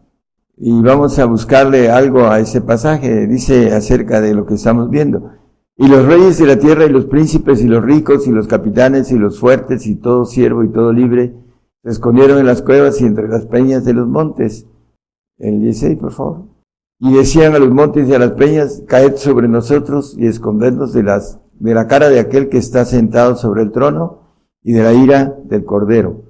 y 0.56 0.80
vamos 0.80 1.18
a 1.18 1.26
buscarle 1.26 1.90
algo 1.90 2.26
a 2.26 2.40
ese 2.40 2.62
pasaje. 2.62 3.26
Dice 3.26 3.74
acerca 3.74 4.22
de 4.22 4.32
lo 4.32 4.46
que 4.46 4.54
estamos 4.54 4.88
viendo. 4.88 5.32
Y 5.76 5.86
los 5.86 6.06
reyes 6.06 6.38
de 6.38 6.46
la 6.46 6.58
tierra 6.58 6.86
y 6.86 6.88
los 6.88 7.04
príncipes 7.04 7.60
y 7.62 7.66
los 7.66 7.84
ricos 7.84 8.26
y 8.26 8.30
los 8.30 8.46
capitanes 8.46 9.12
y 9.12 9.18
los 9.18 9.38
fuertes 9.38 9.86
y 9.86 9.96
todo 9.96 10.24
siervo 10.24 10.64
y 10.64 10.72
todo 10.72 10.90
libre 10.90 11.34
se 11.82 11.90
escondieron 11.90 12.38
en 12.38 12.46
las 12.46 12.62
cuevas 12.62 12.98
y 13.02 13.04
entre 13.04 13.28
las 13.28 13.44
peñas 13.44 13.84
de 13.84 13.92
los 13.92 14.08
montes. 14.08 14.66
El 15.36 15.60
16, 15.60 15.98
por 15.98 16.12
favor. 16.12 16.44
Y 16.98 17.12
decían 17.12 17.54
a 17.54 17.58
los 17.58 17.70
montes 17.70 18.08
y 18.08 18.14
a 18.14 18.18
las 18.18 18.32
peñas, 18.32 18.84
caed 18.88 19.16
sobre 19.16 19.48
nosotros 19.48 20.16
y 20.18 20.26
escondernos 20.26 20.94
de 20.94 21.02
las 21.02 21.40
de 21.60 21.74
la 21.74 21.86
cara 21.86 22.08
de 22.08 22.20
aquel 22.20 22.48
que 22.48 22.56
está 22.56 22.86
sentado 22.86 23.36
sobre 23.36 23.62
el 23.62 23.70
trono 23.70 24.20
y 24.62 24.72
de 24.72 24.82
la 24.82 24.94
ira 24.94 25.36
del 25.44 25.64
cordero. 25.66 26.22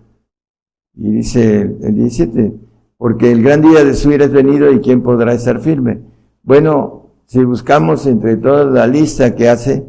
Y 0.97 1.11
dice 1.11 1.61
el 1.61 1.95
17, 1.95 2.55
porque 2.97 3.31
el 3.31 3.43
gran 3.43 3.61
día 3.61 3.85
de 3.85 3.95
su 3.95 4.11
ira 4.11 4.25
es 4.25 4.33
venido 4.33 4.73
y 4.73 4.81
quién 4.81 5.03
podrá 5.03 5.35
estar 5.35 5.61
firme. 5.61 6.01
Bueno, 6.43 7.11
si 7.27 7.45
buscamos 7.45 8.07
entre 8.07 8.37
toda 8.37 8.65
la 8.65 8.87
lista 8.87 9.35
que 9.35 9.49
hace, 9.49 9.85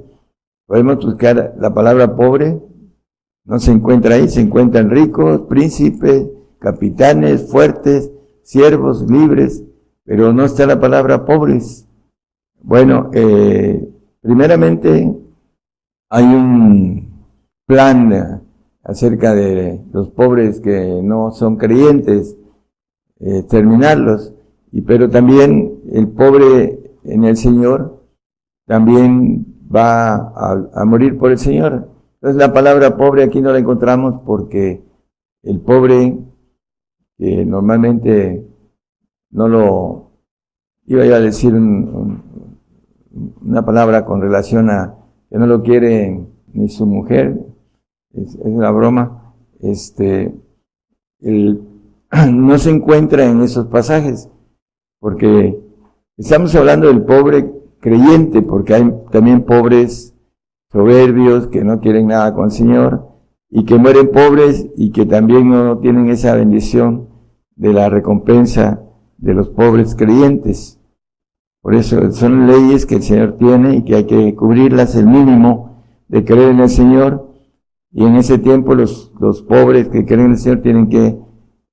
podemos 0.66 1.04
buscar 1.04 1.56
la 1.58 1.74
palabra 1.74 2.16
pobre, 2.16 2.60
no 3.46 3.60
se 3.60 3.72
encuentra 3.72 4.16
ahí, 4.16 4.28
se 4.28 4.42
encuentran 4.42 4.90
ricos, 4.90 5.42
príncipes, 5.42 6.28
capitanes, 6.60 7.50
fuertes, 7.50 8.12
siervos, 8.44 9.10
libres, 9.10 9.64
pero 10.04 10.34
no 10.34 10.44
está 10.44 10.66
la 10.66 10.80
palabra 10.80 11.26
pobres. 11.26 11.88
Bueno, 12.62 13.10
eh, 13.14 13.88
primeramente 14.22 15.16
hay 16.10 16.24
un 16.26 17.08
plan 17.66 18.42
acerca 18.88 19.36
de 19.36 19.82
los 19.92 20.10
pobres 20.10 20.62
que 20.62 21.02
no 21.04 21.32
son 21.32 21.58
creyentes, 21.58 22.38
eh, 23.20 23.44
terminarlos, 23.44 24.34
y 24.72 24.82
pero 24.82 25.10
también 25.10 25.82
el 25.92 26.08
pobre 26.08 26.96
en 27.04 27.26
el 27.26 27.36
Señor 27.36 28.02
también 28.66 29.46
va 29.74 30.16
a, 30.74 30.86
morir 30.86 31.18
por 31.18 31.32
el 31.32 31.38
Señor. 31.38 31.90
Entonces 32.16 32.38
la 32.38 32.54
palabra 32.54 32.96
pobre 32.96 33.24
aquí 33.24 33.42
no 33.42 33.52
la 33.52 33.60
encontramos 33.60 34.22
porque 34.26 34.82
el 35.44 35.60
pobre 35.60 36.18
que 37.18 37.46
normalmente 37.46 38.48
no 39.32 39.48
lo 39.50 40.12
iba 40.86 41.04
a 41.04 41.20
decir 41.20 41.54
una 41.54 42.22
palabra 43.66 44.06
con 44.06 44.22
relación 44.22 44.70
a 44.70 44.96
que 45.30 45.38
no 45.38 45.46
lo 45.46 45.62
quiere 45.62 46.26
ni 46.54 46.70
su 46.70 46.86
mujer, 46.86 47.47
es, 48.14 48.36
una 48.42 48.72
broma, 48.72 49.34
este, 49.60 50.34
el, 51.20 51.62
no 52.34 52.58
se 52.58 52.72
encuentra 52.72 53.26
en 53.26 53.42
esos 53.42 53.68
pasajes, 53.68 54.30
porque 55.00 55.60
estamos 56.18 56.54
hablando 56.56 56.88
del 56.88 57.04
pobre 57.04 57.52
creyente, 57.80 58.42
porque 58.42 58.74
hay 58.74 58.94
también 59.12 59.44
pobres 59.44 60.14
soberbios 60.72 61.48
que 61.48 61.64
no 61.64 61.80
quieren 61.80 62.08
nada 62.08 62.34
con 62.34 62.46
el 62.46 62.52
Señor 62.52 63.08
y 63.50 63.64
que 63.66 63.78
mueren 63.78 64.12
pobres 64.12 64.68
y 64.76 64.92
que 64.92 65.06
también 65.06 65.50
no 65.50 65.78
tienen 65.80 66.10
esa 66.10 66.36
bendición 66.36 67.08
de 67.56 67.74
la 67.74 67.90
recompensa 67.90 68.84
de 69.18 69.34
los 69.34 69.50
pobres 69.50 69.96
creyentes. 69.96 70.80
Por 71.62 71.76
eso 71.76 72.12
son 72.12 72.48
leyes 72.48 72.86
que 72.86 72.96
el 72.96 73.04
Señor 73.04 73.38
tiene 73.38 73.78
y 73.78 73.84
que 73.84 73.96
hay 73.96 74.04
que 74.06 74.36
cubrirlas 74.36 74.96
el 74.96 75.08
mínimo 75.08 75.84
de 76.08 76.24
creer 76.24 76.52
en 76.52 76.60
el 76.60 76.70
Señor. 76.70 77.28
Y 77.92 78.04
en 78.04 78.16
ese 78.16 78.38
tiempo 78.38 78.76
los, 78.76 79.12
los 79.20 79.42
pobres 79.42 79.88
que 79.90 80.06
creen 80.06 80.26
en 80.26 80.32
el 80.32 80.38
Señor 80.38 80.62
tienen 80.62 80.90
que 80.90 81.18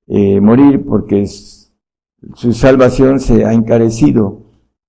eh, 0.07 0.41
morir 0.41 0.85
porque 0.87 1.27
su 1.27 2.53
salvación 2.53 3.21
se 3.21 3.45
ha 3.45 3.53
encarecido 3.53 4.43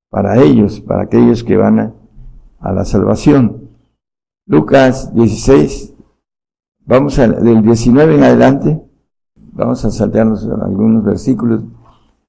para 0.09 0.41
ellos, 0.41 0.79
para 0.81 1.03
aquellos 1.03 1.43
que 1.43 1.57
van 1.57 1.79
a, 1.79 1.93
a 2.59 2.71
la 2.71 2.85
salvación. 2.85 3.69
Lucas 4.47 5.13
16, 5.13 5.95
vamos 6.85 7.17
a, 7.19 7.27
del 7.27 7.63
19 7.63 8.15
en 8.15 8.23
adelante, 8.23 8.81
vamos 9.35 9.83
a 9.85 9.91
saltearnos 9.91 10.47
algunos 10.47 11.03
versículos. 11.03 11.63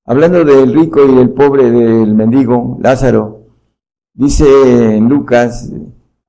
Hablando 0.05 0.45
del 0.45 0.73
rico 0.73 1.05
y 1.05 1.15
del 1.15 1.31
pobre, 1.31 1.71
del 1.71 2.15
mendigo, 2.15 2.79
Lázaro, 2.81 3.47
dice 4.15 4.97
en 4.97 5.09
Lucas, 5.09 5.73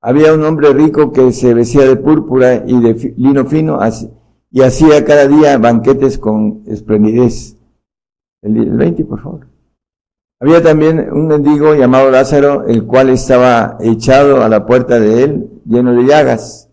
había 0.00 0.32
un 0.32 0.44
hombre 0.44 0.72
rico 0.72 1.12
que 1.12 1.32
se 1.32 1.54
vestía 1.54 1.86
de 1.86 1.96
púrpura 1.96 2.64
y 2.66 2.80
de 2.80 3.14
lino 3.16 3.44
fino 3.46 3.78
y 4.50 4.62
hacía 4.62 5.04
cada 5.04 5.26
día 5.26 5.58
banquetes 5.58 6.18
con 6.18 6.62
esplendidez. 6.66 7.56
El 8.42 8.70
20, 8.76 9.04
por 9.04 9.20
favor. 9.20 9.46
Había 10.40 10.62
también 10.62 11.08
un 11.12 11.26
mendigo 11.26 11.74
llamado 11.74 12.10
Lázaro, 12.10 12.64
el 12.66 12.84
cual 12.84 13.10
estaba 13.10 13.76
echado 13.80 14.42
a 14.42 14.48
la 14.48 14.66
puerta 14.66 15.00
de 15.00 15.24
él, 15.24 15.50
lleno 15.64 15.92
de 15.92 16.04
llagas, 16.04 16.70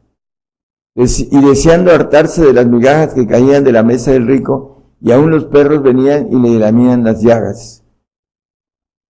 y 0.96 1.42
deseando 1.42 1.92
hartarse 1.92 2.46
de 2.46 2.54
las 2.54 2.68
migajas 2.68 3.16
que 3.16 3.26
caían 3.26 3.64
de 3.64 3.72
la 3.72 3.82
mesa 3.82 4.12
del 4.12 4.28
rico, 4.28 4.84
y 5.02 5.12
aún 5.12 5.32
los 5.32 5.46
perros 5.46 5.82
venían 5.82 6.32
y 6.32 6.36
le 6.36 6.60
lamían 6.60 7.04
las 7.04 7.24
llagas. 7.24 7.84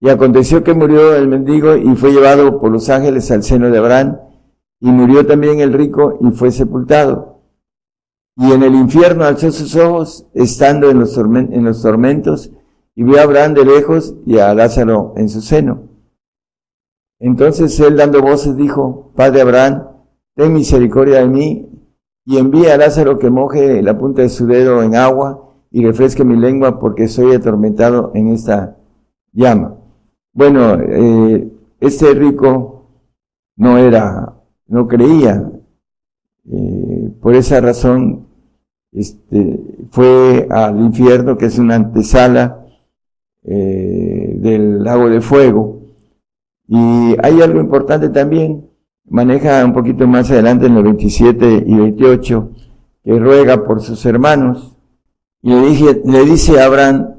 Y 0.06 0.10
aconteció 0.10 0.63
que 0.63 0.76
murió 0.76 1.15
el 1.15 1.28
mendigo 1.28 1.76
y 1.76 1.96
fue 1.96 2.12
llevado 2.12 2.60
por 2.62 2.72
los 2.72 2.91
ángeles 2.91 3.32
al 3.32 3.41
seno 3.41 3.72
de 3.72 3.80
Abraham, 3.80 4.20
y 4.80 4.91
murió 4.91 5.26
también 5.26 5.62
el 5.62 5.74
rico 5.74 6.20
y 6.22 6.30
fue 6.30 6.52
sepultado. 6.52 7.39
Y 8.38 8.52
en 8.52 8.62
el 8.62 8.76
infierno 8.76 9.24
alzó 9.24 9.52
sus 9.52 9.76
ojos, 9.76 10.28
estando 10.36 10.91
en 10.91 11.00
los, 11.00 11.18
en 11.18 11.63
los 11.63 11.82
tormentos, 11.82 12.52
y 12.94 13.02
vio 13.02 13.18
a 13.18 13.24
Abraham 13.24 13.56
de 13.56 13.65
lejos 13.65 14.13
y 14.28 14.38
a 14.38 14.54
Lázaro 14.54 15.15
en 15.18 15.28
su 15.28 15.41
seno. 15.41 15.89
Entonces 17.20 17.80
él 17.80 17.98
dando 17.98 18.22
voces 18.22 18.56
dijo, 18.56 19.12
Padre 19.15 19.41
Abraham, 19.41 19.88
ten 20.36 20.54
misericordia 20.54 21.22
de 21.22 21.30
mí, 21.30 21.68
y 22.28 22.38
envía 22.38 22.76
a 22.76 22.78
Lázaro 22.78 23.18
que 23.18 23.32
moje 23.32 23.82
la 23.82 23.98
punta 23.98 24.22
de 24.22 24.30
su 24.30 24.46
dedo 24.46 24.84
en 24.84 24.96
agua 24.96 25.52
y 25.72 25.84
refresque 25.84 26.24
mi 26.24 26.36
lengua 26.36 26.80
porque 26.80 27.08
soy 27.08 27.34
atormentado 27.34 28.12
en 28.13 28.28
esta 28.28 28.78
llama. 29.34 29.75
Bueno, 30.36 30.76
eh, 30.82 31.48
este 31.80 32.13
rico 32.13 32.89
no 33.56 33.78
era, 33.78 34.34
no 34.67 34.86
creía. 34.86 35.50
Eh, 36.52 37.10
por 37.21 37.36
esa 37.36 37.62
razón 37.62 38.28
este, 38.91 39.62
fue 39.91 40.45
al 40.50 40.78
infierno, 40.82 41.38
que 41.38 41.45
es 41.45 41.58
una 41.58 41.76
antesala 41.76 42.67
eh, 43.43 44.36
del 44.38 44.84
lago 44.84 45.10
de 45.10 45.21
fuego. 45.21 45.82
Y 46.67 47.15
hay 47.24 47.41
algo 47.41 47.62
importante 47.62 48.10
también, 48.10 48.69
maneja 49.06 49.63
un 49.63 49.74
poquito 49.74 50.06
más 50.06 50.30
adelante 50.30 50.65
en 50.65 50.76
los 50.76 50.84
27 50.84 51.63
y 51.65 51.76
28, 51.76 52.52
que 53.06 53.19
ruega 53.19 53.63
por 53.63 53.82
sus 53.82 54.06
hermanos 54.06 54.76
y 55.41 55.50
le, 55.50 55.62
dije, 55.67 56.02
le 56.04 56.26
dice 56.26 56.60
a 56.60 56.65
Abraham, 56.65 57.14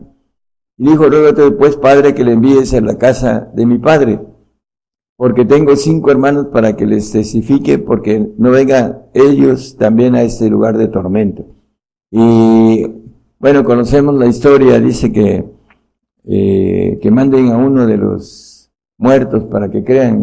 y 0.79 0.91
dijo, 0.91 1.09
ruégate 1.09 1.43
después, 1.43 1.77
padre, 1.77 2.15
que 2.15 2.25
le 2.25 2.33
envíes 2.33 2.75
a 2.75 2.81
la 2.81 2.99
casa 2.99 3.51
de 3.55 3.65
mi 3.65 3.79
padre, 3.79 4.21
porque 5.17 5.47
tengo 5.47 5.75
cinco 5.77 6.11
hermanos 6.11 6.49
para 6.53 6.77
que 6.77 6.87
les 6.87 7.11
testifique, 7.11 7.79
porque 7.79 8.31
no 8.37 8.51
vengan 8.51 9.05
ellos 9.15 9.77
también 9.79 10.15
a 10.15 10.23
este 10.23 10.51
lugar 10.51 10.77
de 10.77 10.89
tormento. 10.89 11.47
Y 12.11 12.87
bueno, 13.39 13.65
conocemos 13.65 14.15
la 14.17 14.27
historia, 14.27 14.79
dice 14.79 15.11
que, 15.13 15.45
eh, 16.25 16.99
que 17.01 17.11
manden 17.11 17.49
a 17.49 17.57
uno 17.57 17.87
de 17.87 17.97
los 17.97 18.71
muertos 18.99 19.45
para 19.45 19.71
que 19.71 19.83
crean, 19.83 20.23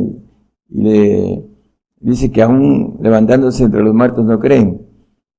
y, 0.69 0.83
le 0.83 1.43
dice 1.99 2.31
que 2.31 2.41
aún 2.43 2.99
levantándose 3.01 3.63
entre 3.63 3.81
los 3.81 3.95
muertos 3.95 4.25
no 4.25 4.39
creen. 4.39 4.85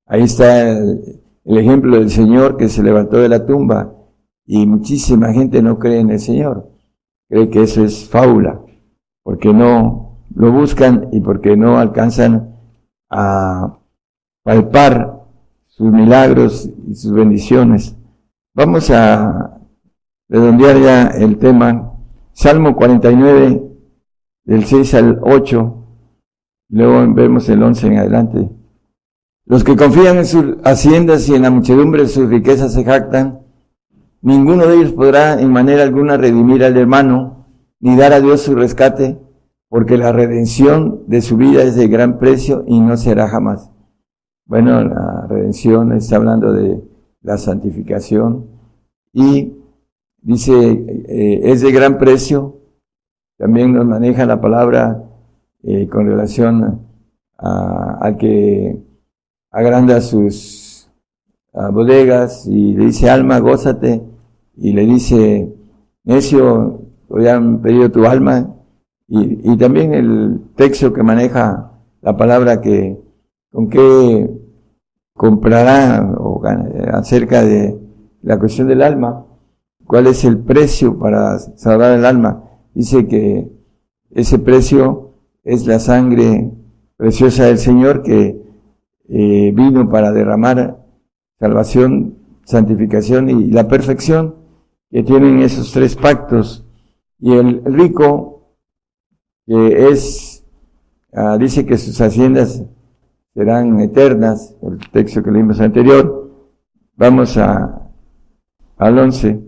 Ahí 0.06 0.22
está 0.22 0.70
el 0.70 1.58
ejemplo 1.58 1.98
del 1.98 2.10
Señor 2.10 2.56
que 2.56 2.68
se 2.68 2.82
levantó 2.82 3.18
de 3.18 3.28
la 3.28 3.46
tumba 3.46 3.93
y 4.46 4.66
muchísima 4.66 5.32
gente 5.32 5.62
no 5.62 5.78
cree 5.78 6.00
en 6.00 6.10
el 6.10 6.20
Señor. 6.20 6.70
Cree 7.28 7.48
que 7.48 7.62
eso 7.62 7.84
es 7.84 8.08
fábula, 8.08 8.60
porque 9.22 9.52
no 9.52 10.18
lo 10.34 10.52
buscan 10.52 11.08
y 11.12 11.20
porque 11.20 11.56
no 11.56 11.78
alcanzan 11.78 12.56
a 13.10 13.78
palpar 14.42 15.22
sus 15.66 15.90
milagros 15.90 16.70
y 16.88 16.94
sus 16.94 17.12
bendiciones. 17.12 17.96
Vamos 18.54 18.90
a 18.90 19.58
redondear 20.28 20.78
ya 20.78 21.06
el 21.08 21.38
tema. 21.38 21.92
Salmo 22.32 22.74
49, 22.74 23.62
del 24.44 24.64
6 24.64 24.94
al 24.94 25.20
8, 25.22 25.86
luego 26.70 27.14
vemos 27.14 27.48
el 27.48 27.62
11 27.62 27.86
en 27.86 27.98
adelante. 27.98 28.50
Los 29.46 29.62
que 29.62 29.76
confían 29.76 30.18
en 30.18 30.26
sus 30.26 30.56
haciendas 30.64 31.28
y 31.28 31.34
en 31.34 31.42
la 31.42 31.50
muchedumbre 31.50 32.02
de 32.02 32.08
sus 32.08 32.28
riquezas 32.28 32.72
se 32.72 32.82
jactan. 32.82 33.43
Ninguno 34.24 34.66
de 34.66 34.76
ellos 34.76 34.92
podrá 34.92 35.38
en 35.38 35.52
manera 35.52 35.82
alguna 35.82 36.16
redimir 36.16 36.64
al 36.64 36.78
hermano, 36.78 37.44
ni 37.78 37.94
dar 37.94 38.14
a 38.14 38.22
Dios 38.22 38.40
su 38.40 38.54
rescate, 38.54 39.18
porque 39.68 39.98
la 39.98 40.12
redención 40.12 41.02
de 41.06 41.20
su 41.20 41.36
vida 41.36 41.62
es 41.62 41.76
de 41.76 41.88
gran 41.88 42.18
precio 42.18 42.64
y 42.66 42.80
no 42.80 42.96
será 42.96 43.28
jamás. 43.28 43.70
Bueno, 44.46 44.82
la 44.82 45.26
redención 45.28 45.92
está 45.92 46.16
hablando 46.16 46.54
de 46.54 46.82
la 47.20 47.36
santificación 47.36 48.46
y 49.12 49.58
dice, 50.22 50.54
eh, 51.06 51.40
es 51.44 51.60
de 51.60 51.70
gran 51.70 51.98
precio. 51.98 52.62
También 53.36 53.74
nos 53.74 53.84
maneja 53.84 54.24
la 54.24 54.40
palabra 54.40 55.04
eh, 55.62 55.86
con 55.86 56.06
relación 56.06 56.80
al 57.36 58.16
que 58.16 58.82
agranda 59.50 60.00
sus 60.00 60.90
bodegas 61.52 62.46
y 62.46 62.72
le 62.72 62.86
dice, 62.86 63.10
alma, 63.10 63.38
gózate, 63.38 64.13
y 64.56 64.72
le 64.72 64.86
dice, 64.86 65.52
necio, 66.04 66.82
hoy 67.08 67.28
han 67.28 67.60
pedido 67.60 67.90
tu 67.90 68.04
alma, 68.06 68.54
y, 69.06 69.56
también 69.58 69.92
el 69.92 70.40
texto 70.56 70.92
que 70.92 71.02
maneja 71.02 71.72
la 72.00 72.16
palabra 72.16 72.60
que, 72.60 72.98
con 73.52 73.68
qué 73.68 74.30
comprará 75.14 76.10
o 76.18 76.42
acerca 76.92 77.44
de 77.44 77.78
la 78.22 78.38
cuestión 78.38 78.66
del 78.68 78.82
alma, 78.82 79.26
cuál 79.86 80.06
es 80.06 80.24
el 80.24 80.38
precio 80.38 80.98
para 80.98 81.38
salvar 81.38 81.92
el 81.92 82.04
alma. 82.04 82.44
Dice 82.72 83.06
que 83.06 83.48
ese 84.10 84.38
precio 84.38 85.12
es 85.44 85.66
la 85.66 85.78
sangre 85.78 86.50
preciosa 86.96 87.44
del 87.44 87.58
Señor 87.58 88.02
que 88.02 88.42
eh, 89.08 89.52
vino 89.54 89.90
para 89.90 90.12
derramar 90.12 90.78
salvación, 91.38 92.14
santificación 92.44 93.28
y 93.28 93.50
la 93.50 93.68
perfección 93.68 94.43
que 94.90 95.02
tienen 95.02 95.40
esos 95.40 95.72
tres 95.72 95.96
pactos. 95.96 96.64
Y 97.18 97.32
el 97.32 97.64
rico, 97.64 98.56
que 99.46 99.88
es, 99.88 100.44
ah, 101.12 101.36
dice 101.38 101.66
que 101.66 101.78
sus 101.78 102.00
haciendas 102.00 102.62
serán 103.34 103.80
eternas, 103.80 104.56
el 104.62 104.78
texto 104.90 105.22
que 105.22 105.30
leímos 105.30 105.60
anterior. 105.60 106.30
Vamos 106.96 107.36
a, 107.36 107.90
al 108.76 108.98
11, 108.98 109.40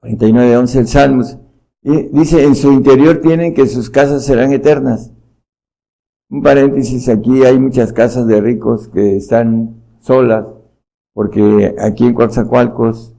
39, 0.00 0.56
11 0.56 0.78
el 0.78 0.86
Salmos. 0.86 1.38
Y 1.82 2.08
dice, 2.08 2.44
en 2.44 2.54
su 2.54 2.72
interior 2.72 3.20
tienen 3.20 3.54
que 3.54 3.66
sus 3.66 3.88
casas 3.88 4.24
serán 4.24 4.52
eternas. 4.52 5.12
Un 6.28 6.42
paréntesis, 6.42 7.08
aquí 7.08 7.44
hay 7.44 7.58
muchas 7.58 7.92
casas 7.92 8.26
de 8.26 8.40
ricos 8.40 8.88
que 8.88 9.16
están 9.16 9.82
solas, 10.00 10.46
porque 11.14 11.74
aquí 11.80 12.04
en 12.04 12.14
Coatzacoalcos 12.14 13.15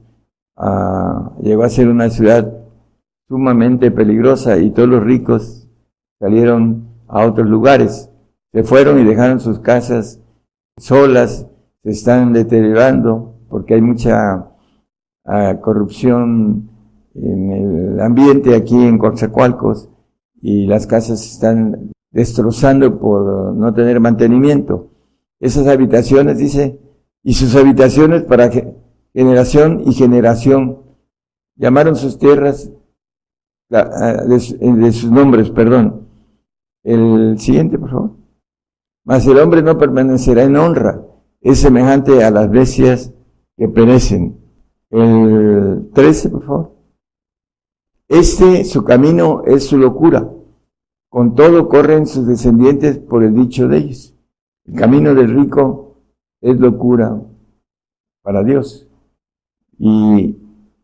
ah, 0.58 1.32
llegó 1.40 1.62
a 1.62 1.70
ser 1.70 1.88
una 1.88 2.10
ciudad 2.10 2.52
sumamente 3.28 3.90
peligrosa 3.90 4.58
y 4.58 4.70
todos 4.70 4.88
los 4.88 5.02
ricos 5.02 5.68
salieron 6.18 6.88
a 7.06 7.24
otros 7.26 7.48
lugares, 7.48 8.10
se 8.52 8.64
fueron 8.64 8.98
y 8.98 9.04
dejaron 9.04 9.40
sus 9.40 9.60
casas 9.60 10.20
solas, 10.76 11.46
se 11.82 11.90
están 11.90 12.32
deteriorando 12.32 13.34
porque 13.48 13.74
hay 13.74 13.80
mucha 13.80 14.44
corrupción 15.60 16.70
en 17.14 17.50
el 17.50 18.00
ambiente 18.00 18.54
aquí 18.54 18.76
en 18.76 18.98
Coatzacoalcos 18.98 19.90
y 20.40 20.66
las 20.66 20.86
casas 20.86 21.24
están 21.24 21.92
destrozando 22.10 22.98
por 22.98 23.54
no 23.54 23.74
tener 23.74 24.00
mantenimiento. 24.00 24.90
Esas 25.40 25.66
habitaciones, 25.66 26.38
dice, 26.38 26.80
y 27.22 27.34
sus 27.34 27.54
habitaciones 27.56 28.22
para 28.22 28.50
generación 29.18 29.82
y 29.84 29.94
generación. 29.94 30.78
Llamaron 31.56 31.96
sus 31.96 32.18
tierras 32.18 32.70
de, 33.68 34.92
sus 34.92 35.10
nombres, 35.10 35.50
perdón. 35.50 36.06
El 36.84 37.36
siguiente, 37.40 37.80
por 37.80 37.90
favor. 37.90 38.10
Mas 39.04 39.26
el 39.26 39.38
hombre 39.38 39.60
no 39.60 39.76
permanecerá 39.76 40.44
en 40.44 40.56
honra, 40.56 41.04
es 41.40 41.58
semejante 41.58 42.22
a 42.22 42.30
las 42.30 42.48
bestias 42.48 43.12
que 43.56 43.68
perecen. 43.68 44.38
El 44.88 45.90
13, 45.92 46.30
por 46.30 46.46
favor. 46.46 46.72
Este, 48.06 48.64
su 48.64 48.84
camino 48.84 49.42
es 49.46 49.64
su 49.64 49.78
locura. 49.78 50.30
Con 51.10 51.34
todo 51.34 51.68
corren 51.68 52.06
sus 52.06 52.24
descendientes 52.24 52.98
por 52.98 53.24
el 53.24 53.34
dicho 53.34 53.66
de 53.66 53.78
ellos. 53.78 54.14
El 54.64 54.78
camino 54.78 55.12
del 55.12 55.34
rico 55.34 55.96
es 56.40 56.56
locura 56.60 57.20
para 58.22 58.44
Dios. 58.44 58.87
Y 59.78 60.36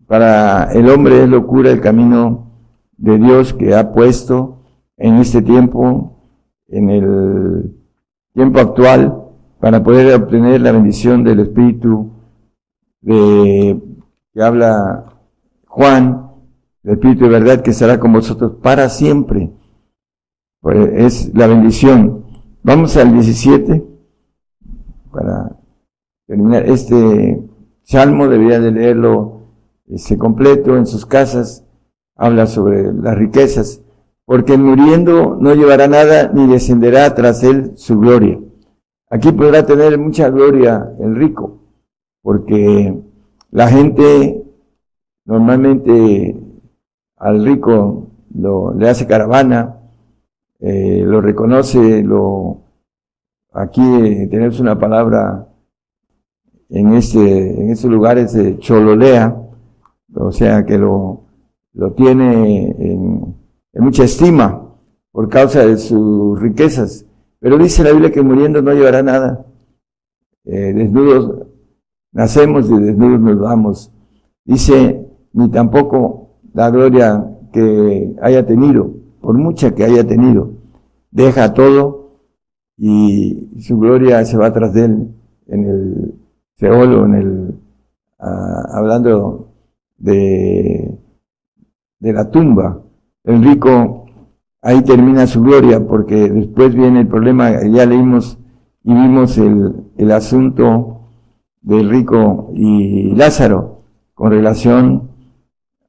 para 0.07 0.73
el 0.73 0.89
hombre 0.89 1.23
es 1.23 1.29
locura 1.29 1.71
el 1.71 1.81
camino 1.81 2.51
de 2.97 3.19
Dios 3.19 3.53
que 3.55 3.75
ha 3.75 3.93
puesto 3.93 4.59
en 4.97 5.17
este 5.17 5.43
tiempo, 5.43 6.19
en 6.69 6.91
el 6.91 7.77
tiempo 8.33 8.61
actual, 8.61 9.23
para 9.61 9.83
poder 9.83 10.15
obtener 10.15 10.61
la 10.61 10.73
bendición 10.73 11.25
del 11.25 11.41
Espíritu 11.41 12.11
de 13.01 13.81
que 14.33 14.43
habla 14.43 15.07
Juan, 15.67 16.31
el 16.83 16.93
Espíritu 16.93 17.25
de 17.25 17.31
verdad 17.31 17.63
que 17.63 17.71
estará 17.71 17.99
con 17.99 18.13
vosotros 18.13 18.53
para 18.63 18.89
siempre. 18.89 19.51
Pues 20.61 20.89
es 20.95 21.35
la 21.35 21.47
bendición. 21.47 22.25
Vamos 22.63 22.97
al 22.97 23.13
17 23.13 23.85
para 25.11 25.57
terminar. 26.27 26.69
Este 26.69 27.44
salmo 27.85 28.29
debería 28.29 28.59
de 28.59 28.73
leerlo 28.73 29.43
este, 29.87 30.19
completo 30.19 30.77
en 30.77 30.87
sus 30.87 31.07
casas. 31.07 31.65
Habla 32.17 32.47
sobre 32.47 32.93
las 32.93 33.17
riquezas. 33.17 33.81
Porque 34.25 34.57
muriendo 34.57 35.37
no 35.41 35.55
llevará 35.55 35.87
nada 35.87 36.31
ni 36.33 36.47
descenderá 36.47 37.15
tras 37.15 37.43
él 37.45 37.73
su 37.77 37.99
gloria. 37.99 38.41
Aquí 39.11 39.31
podrá 39.31 39.65
tener 39.65 39.97
mucha 39.99 40.29
gloria 40.29 40.93
el 40.99 41.15
rico, 41.15 41.61
porque 42.21 43.01
la 43.53 43.69
gente 43.69 44.43
normalmente 45.25 46.37
al 47.19 47.45
rico 47.45 48.09
lo, 48.35 48.75
le 48.75 48.89
hace 48.89 49.07
caravana, 49.07 49.79
eh, 50.59 51.05
lo 51.07 51.21
reconoce, 51.21 52.03
lo 52.03 52.63
aquí 53.53 53.83
tenemos 54.31 54.59
una 54.59 54.79
palabra 54.79 55.47
en 56.69 56.95
este, 56.95 57.61
en 57.61 57.71
estos 57.71 57.91
lugares 57.91 58.33
de 58.33 58.59
chololea, 58.59 59.37
o 60.15 60.33
sea 60.33 60.65
que 60.65 60.79
lo, 60.79 61.25
lo 61.73 61.93
tiene 61.93 62.71
en, 62.79 63.35
mucha 63.75 64.05
estima 64.05 64.75
por 65.13 65.29
causa 65.29 65.67
de 65.67 65.77
sus 65.77 66.41
riquezas. 66.41 67.07
Pero 67.41 67.59
dice 67.59 67.85
la 67.85 67.91
Biblia 67.91 68.11
que 68.11 68.23
muriendo 68.23 68.63
no 68.63 68.73
llevará 68.73 69.03
nada. 69.03 69.45
Eh, 70.45 70.73
desnudos 70.75 71.47
nacemos 72.13 72.71
y 72.71 72.81
desnudos 72.81 73.21
nos 73.21 73.39
vamos. 73.39 73.93
Dice, 74.45 75.07
ni 75.33 75.51
tampoco 75.51 76.39
la 76.53 76.71
gloria 76.71 77.25
que 77.53 78.15
haya 78.23 78.47
tenido, 78.47 78.91
por 79.21 79.37
mucha 79.37 79.75
que 79.75 79.85
haya 79.85 80.07
tenido, 80.07 80.51
deja 81.11 81.55
todo 81.55 82.19
y 82.77 83.49
su 83.61 83.79
gloria 83.79 84.25
se 84.25 84.37
va 84.37 84.53
tras 84.53 84.75
de 84.75 84.85
él 84.85 85.09
en 85.47 85.65
el 85.65 86.15
Seol 86.57 86.95
o 86.95 87.05
en 87.07 87.15
el, 87.15 87.55
hablando 88.19 89.49
de, 89.99 90.99
de 91.99 92.13
la 92.13 92.31
tumba. 92.31 92.81
El 93.25 93.43
rico 93.43 94.07
ahí 94.63 94.83
termina 94.83 95.27
su 95.27 95.43
gloria 95.43 95.87
porque 95.87 96.31
después 96.31 96.75
viene 96.75 97.01
el 97.01 97.09
problema, 97.09 97.51
ya 97.65 97.87
leímos 97.87 98.39
y 98.83 98.93
vimos 98.93 99.39
el, 99.39 99.75
el 99.97 100.13
asunto 100.13 101.01
del 101.63 101.89
rico 101.89 102.51
y 102.55 103.15
Lázaro 103.15 103.79
con 104.15 104.31
relación 104.31 105.11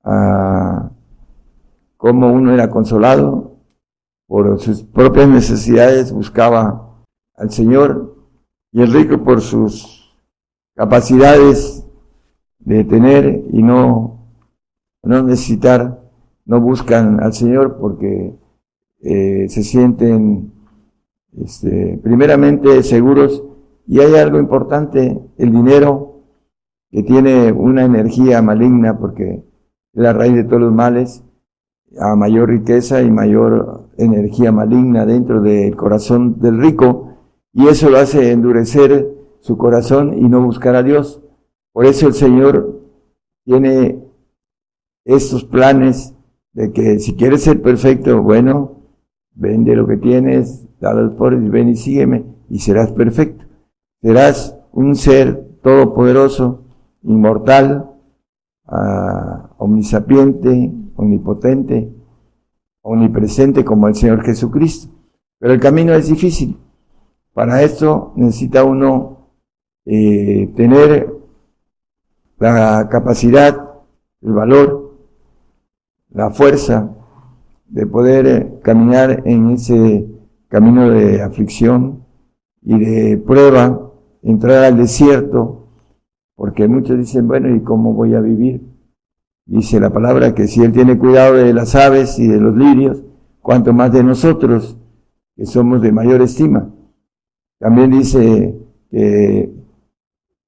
a 0.04 0.90
cómo 1.98 2.32
uno 2.32 2.54
era 2.54 2.70
consolado 2.70 3.56
por 4.28 4.60
sus 4.60 4.84
propias 4.84 5.28
necesidades, 5.28 6.12
buscaba 6.12 7.04
al 7.36 7.52
Señor 7.52 8.16
y 8.72 8.82
el 8.82 8.92
rico 8.92 9.24
por 9.24 9.42
sus 9.42 9.95
capacidades 10.76 11.86
de 12.60 12.84
tener 12.84 13.44
y 13.52 13.64
no, 13.64 14.28
no 15.04 15.24
necesitar, 15.24 16.02
no 16.46 16.60
buscan 16.60 17.22
al 17.22 17.34
Señor 17.34 17.78
porque 17.80 18.36
eh, 19.02 19.46
se 19.50 19.64
sienten 19.64 20.52
este, 21.38 22.00
primeramente 22.04 22.84
seguros. 22.84 23.44
Y 23.88 24.00
hay 24.00 24.16
algo 24.16 24.40
importante, 24.40 25.20
el 25.38 25.52
dinero 25.52 26.24
que 26.92 27.04
tiene 27.04 27.52
una 27.52 27.86
energía 27.86 28.42
maligna 28.42 28.98
porque 28.98 29.44
es 29.94 30.02
la 30.02 30.14
raíz 30.14 30.34
de 30.34 30.44
todos 30.44 30.62
los 30.62 30.74
males, 30.74 31.24
a 32.00 32.16
mayor 32.16 32.50
riqueza 32.50 33.02
y 33.02 33.12
mayor 33.12 33.90
energía 33.98 34.52
maligna 34.52 35.06
dentro 35.06 35.42
del 35.42 35.76
corazón 35.76 36.40
del 36.40 36.60
rico, 36.60 37.14
y 37.54 37.68
eso 37.68 37.90
lo 37.90 38.00
hace 38.00 38.32
endurecer 38.32 39.15
su 39.46 39.60
corazón 39.60 40.18
y 40.18 40.28
no 40.28 40.44
buscar 40.44 40.76
a 40.76 40.82
Dios. 40.82 41.22
Por 41.72 41.86
eso 41.86 42.08
el 42.08 42.16
Señor 42.16 42.82
tiene 43.44 44.04
estos 45.06 45.44
planes 45.44 46.16
de 46.54 46.72
que 46.72 46.98
si 46.98 47.16
quieres 47.16 47.44
ser 47.44 47.62
perfecto, 47.62 48.24
bueno, 48.24 48.82
vende 49.36 49.76
lo 49.76 49.86
que 49.86 49.98
tienes, 49.98 50.66
dale 50.80 51.02
a 51.02 51.04
los 51.04 51.14
pobres 51.14 51.44
y 51.44 51.50
ven 51.50 51.70
y 51.70 51.76
sígueme 51.76 52.26
y 52.50 52.58
serás 52.58 52.92
perfecto. 52.94 53.46
Serás 54.02 54.58
un 54.72 54.96
ser 54.96 55.60
todopoderoso, 55.62 56.64
inmortal, 57.04 57.92
uh, 58.68 59.48
omnisapiente, 59.60 60.74
omnipotente, 60.96 61.94
omnipresente 62.82 63.64
como 63.64 63.88
el 63.88 63.94
Señor 63.94 64.24
Jesucristo. 64.24 64.92
Pero 65.38 65.54
el 65.54 65.60
camino 65.60 65.94
es 65.94 66.08
difícil. 66.08 66.58
Para 67.36 67.62
esto 67.62 68.12
necesita 68.16 68.64
uno 68.64 69.15
eh, 69.86 70.52
tener 70.56 71.14
la 72.40 72.90
capacidad, 72.90 73.76
el 74.22 74.34
valor, 74.34 74.96
la 76.12 76.32
fuerza 76.32 76.96
de 77.68 77.86
poder 77.86 78.28
eh, 78.28 78.60
caminar 78.64 79.24
en 79.26 79.52
ese 79.52 80.08
camino 80.48 80.90
de 80.90 81.22
aflicción 81.22 82.06
y 82.62 82.80
de 82.80 83.18
prueba, 83.18 83.92
entrar 84.24 84.64
al 84.64 84.78
desierto, 84.78 85.68
porque 86.36 86.68
muchos 86.68 86.98
dicen, 86.98 87.28
bueno, 87.28 87.56
¿y 87.56 87.62
cómo 87.62 87.94
voy 87.94 88.16
a 88.16 88.22
vivir? 88.22 88.62
Dice 89.46 89.80
la 89.80 89.92
palabra 89.92 90.34
que 90.34 90.48
si 90.48 90.64
Él 90.64 90.72
tiene 90.72 90.98
cuidado 90.98 91.36
de 91.36 91.54
las 91.54 91.76
aves 91.76 92.18
y 92.18 92.28
de 92.28 92.40
los 92.40 92.56
lirios, 92.56 93.04
cuanto 93.42 93.74
más 93.74 93.92
de 93.92 94.04
nosotros, 94.04 94.80
que 95.36 95.46
somos 95.46 95.82
de 95.82 95.92
mayor 95.92 96.22
estima. 96.22 96.74
También 97.60 97.92
dice 97.92 98.58
que 98.90 99.54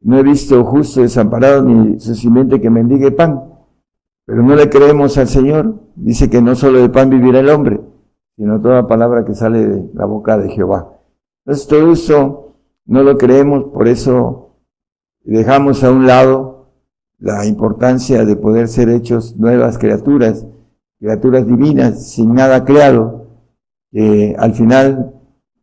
no 0.02 0.20
he 0.20 0.24
visto 0.24 0.64
justo 0.64 1.02
desamparado 1.02 1.64
ni 1.64 2.00
su 2.00 2.16
simiente 2.16 2.62
que 2.62 2.70
mendigue 2.70 3.12
pan, 3.12 3.44
pero 4.26 4.44
no 4.44 4.56
le 4.56 4.70
creemos 4.70 5.18
al 5.18 5.28
Señor. 5.28 5.76
Dice 5.96 6.30
que 6.30 6.42
no 6.42 6.56
solo 6.56 6.80
de 6.80 6.90
pan 6.90 7.10
vivirá 7.10 7.40
el 7.40 7.50
hombre, 7.50 7.82
sino 8.36 8.62
toda 8.62 8.88
palabra 8.88 9.26
que 9.26 9.34
sale 9.34 9.66
de 9.66 9.90
la 9.94 10.06
boca 10.06 10.38
de 10.38 10.50
Jehová. 10.50 10.94
Entonces 11.46 11.68
todo 11.68 12.56
no 12.86 13.04
lo 13.04 13.18
creemos, 13.18 13.66
por 13.74 13.88
eso 13.88 14.56
dejamos 15.24 15.84
a 15.84 15.92
un 15.92 16.08
lado 16.08 16.70
la 17.20 17.46
importancia 17.46 18.26
de 18.26 18.36
poder 18.36 18.68
ser 18.68 18.90
hechos 18.90 19.36
nuevas 19.38 19.78
criaturas, 19.78 20.46
criaturas 21.00 21.46
divinas, 21.46 22.12
sin 22.12 22.34
nada 22.34 22.64
creado, 22.64 23.28
que 23.92 24.36
al 24.38 24.54
final 24.54 25.14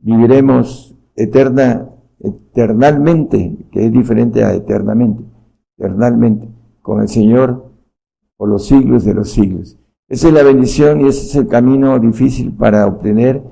viviremos 0.01 0.97
eterna, 1.16 1.89
eternalmente, 2.25 3.68
que 3.70 3.87
es 3.87 3.93
diferente 3.93 4.45
a 4.45 4.55
eternamente, 4.55 5.22
eternalmente, 5.77 6.49
con 6.83 7.01
el 7.01 7.09
Señor 7.09 7.72
por 8.37 8.49
los 8.49 8.66
siglos 8.66 9.05
de 9.05 9.14
los 9.14 9.31
siglos. 9.31 9.79
Esa 10.09 10.29
es 10.29 10.35
la 10.35 10.43
bendición 10.43 11.01
y 11.01 11.09
ese 11.09 11.27
es 11.27 11.35
el 11.37 11.49
camino 11.49 11.99
difícil 11.99 12.53
para 12.53 12.87
obtener 12.87 13.43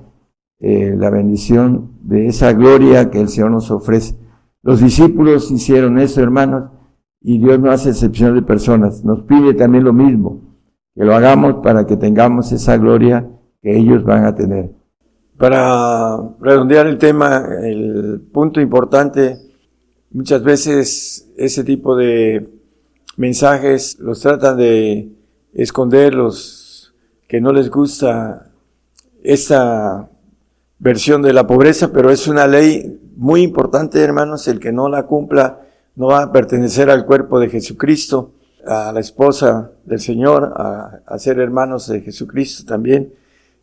eh, 0.60 0.94
la 0.96 1.10
bendición 1.10 1.92
de 2.02 2.26
esa 2.26 2.52
gloria 2.52 3.10
que 3.10 3.20
el 3.20 3.28
Señor 3.28 3.50
nos 3.50 3.70
ofrece. 3.70 4.16
Los 4.62 4.80
discípulos 4.80 5.50
hicieron 5.50 5.98
eso, 5.98 6.20
hermanos, 6.20 6.70
y 7.20 7.38
Dios 7.38 7.58
no 7.58 7.70
hace 7.70 7.90
excepción 7.90 8.34
de 8.34 8.42
personas. 8.42 9.04
Nos 9.04 9.22
pide 9.22 9.54
también 9.54 9.84
lo 9.84 9.92
mismo, 9.92 10.40
que 10.94 11.04
lo 11.04 11.14
hagamos 11.14 11.56
para 11.62 11.86
que 11.86 11.96
tengamos 11.96 12.52
esa 12.52 12.76
gloria 12.76 13.28
que 13.60 13.76
ellos 13.76 14.04
van 14.04 14.24
a 14.24 14.34
tener. 14.34 14.72
Para 15.42 16.20
redondear 16.38 16.86
el 16.86 16.98
tema, 16.98 17.44
el 17.64 18.20
punto 18.32 18.60
importante, 18.60 19.38
muchas 20.12 20.40
veces 20.44 21.32
ese 21.36 21.64
tipo 21.64 21.96
de 21.96 22.48
mensajes 23.16 23.98
los 23.98 24.20
tratan 24.20 24.56
de 24.56 25.08
esconder 25.52 26.14
los 26.14 26.94
que 27.26 27.40
no 27.40 27.52
les 27.52 27.70
gusta 27.70 28.52
esta 29.24 30.08
versión 30.78 31.22
de 31.22 31.32
la 31.32 31.44
pobreza, 31.44 31.92
pero 31.92 32.12
es 32.12 32.28
una 32.28 32.46
ley 32.46 33.00
muy 33.16 33.42
importante, 33.42 34.00
hermanos, 34.00 34.46
el 34.46 34.60
que 34.60 34.70
no 34.70 34.88
la 34.88 35.06
cumpla 35.06 35.62
no 35.96 36.06
va 36.06 36.22
a 36.22 36.30
pertenecer 36.30 36.88
al 36.88 37.04
cuerpo 37.04 37.40
de 37.40 37.48
Jesucristo, 37.48 38.30
a 38.64 38.92
la 38.92 39.00
esposa 39.00 39.72
del 39.86 39.98
Señor, 39.98 40.52
a, 40.54 41.18
ser 41.18 41.40
hermanos 41.40 41.88
de 41.88 42.00
Jesucristo 42.00 42.64
también. 42.64 43.12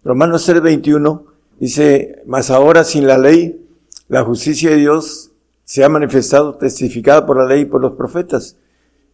Romanos 0.03 0.45
3:21 0.45 1.38
dice, 1.59 2.21
mas 2.25 2.49
ahora 2.49 2.83
sin 2.83 3.07
la 3.07 3.17
ley, 3.17 3.65
la 4.07 4.23
justicia 4.23 4.71
de 4.71 4.77
Dios 4.77 5.31
se 5.63 5.83
ha 5.83 5.89
manifestado, 5.89 6.55
testificada 6.55 7.25
por 7.25 7.37
la 7.37 7.45
ley 7.45 7.61
y 7.61 7.65
por 7.65 7.81
los 7.81 7.93
profetas. 7.93 8.57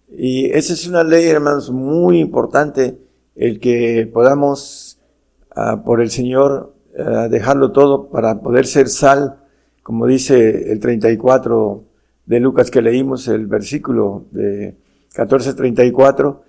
Y 0.09 0.45
esa 0.51 0.73
es 0.73 0.87
una 0.87 1.03
ley, 1.03 1.25
hermanos, 1.27 1.71
muy 1.71 2.19
importante, 2.19 2.97
el 3.35 3.59
que 3.59 4.09
podamos, 4.11 4.99
ah, 5.55 5.83
por 5.83 6.01
el 6.01 6.11
Señor, 6.11 6.73
ah, 6.97 7.27
dejarlo 7.29 7.71
todo 7.71 8.09
para 8.09 8.39
poder 8.41 8.67
ser 8.67 8.87
sal, 8.87 9.39
como 9.83 10.07
dice 10.07 10.71
el 10.71 10.79
34 10.79 11.83
de 12.25 12.39
Lucas 12.39 12.71
que 12.71 12.81
leímos, 12.81 13.27
el 13.27 13.47
versículo 13.47 14.25
de 14.31 14.75
14:34, 15.13 16.43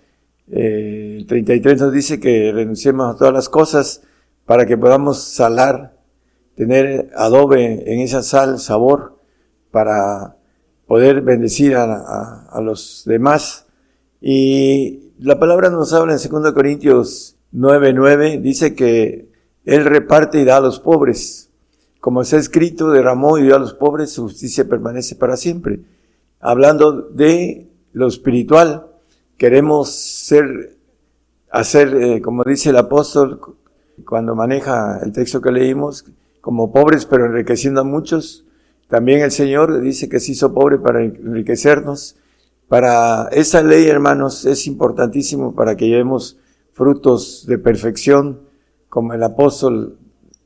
eh, 0.49 1.17
el 1.19 1.27
33 1.27 1.81
nos 1.81 1.93
dice 1.93 2.21
que 2.21 2.53
renunciemos 2.53 3.15
a 3.15 3.19
todas 3.19 3.35
las 3.35 3.49
cosas 3.49 4.03
para 4.47 4.65
que 4.67 4.79
podamos 4.79 5.23
salar, 5.23 5.97
tener 6.55 7.11
adobe 7.17 7.93
en 7.93 8.01
esa 8.01 8.23
sal, 8.23 8.59
sabor, 8.59 9.19
para 9.71 10.37
poder 10.87 11.21
bendecir 11.21 11.77
a, 11.77 12.47
a 12.47 12.61
los 12.61 13.03
demás. 13.05 13.67
Y 14.21 15.13
la 15.19 15.39
palabra 15.39 15.71
nos 15.71 15.93
habla 15.93 16.15
en 16.15 16.31
2 16.31 16.53
Corintios 16.53 17.37
9:9, 17.53 18.41
dice 18.41 18.75
que 18.75 19.31
Él 19.65 19.85
reparte 19.85 20.41
y 20.41 20.45
da 20.45 20.59
a 20.59 20.61
los 20.61 20.81
pobres. 20.81 21.51
Como 22.01 22.23
está 22.23 22.37
escrito, 22.37 22.91
derramó 22.91 23.39
y 23.39 23.43
dio 23.43 23.57
a 23.57 23.59
los 23.59 23.75
pobres, 23.75 24.13
su 24.13 24.25
justicia 24.25 24.69
permanece 24.69 25.17
para 25.17 25.37
siempre. 25.37 25.81
Hablando 26.39 26.93
de 27.03 27.69
lo 27.93 28.07
espiritual, 28.07 28.87
queremos 29.39 29.91
ser, 29.91 30.77
hacer, 31.51 31.95
eh, 31.95 32.23
como 32.23 32.45
dice 32.45 32.71
el 32.71 32.77
apóstol, 32.77 33.41
cuando 34.05 34.35
maneja 34.35 35.01
el 35.03 35.13
texto 35.13 35.41
que 35.41 35.51
leímos, 35.51 36.05
como 36.41 36.73
pobres 36.73 37.07
pero 37.07 37.27
enriqueciendo 37.27 37.81
a 37.81 37.85
muchos. 37.85 38.45
También 38.89 39.21
el 39.21 39.33
Señor 39.33 39.81
dice 39.81 40.09
que 40.09 40.21
se 40.21 40.33
hizo 40.33 40.53
pobre 40.53 40.79
para 40.79 41.03
enriquecernos. 41.03 42.17
Para 42.69 43.29
esa 43.33 43.63
ley, 43.63 43.87
hermanos, 43.87 44.45
es 44.45 44.67
importantísimo 44.67 45.55
para 45.55 45.77
que 45.77 45.89
llevemos 45.89 46.39
frutos 46.73 47.47
de 47.47 47.59
perfección, 47.59 48.41
como 48.89 49.15
el 49.15 49.23
apóstol 49.23 49.99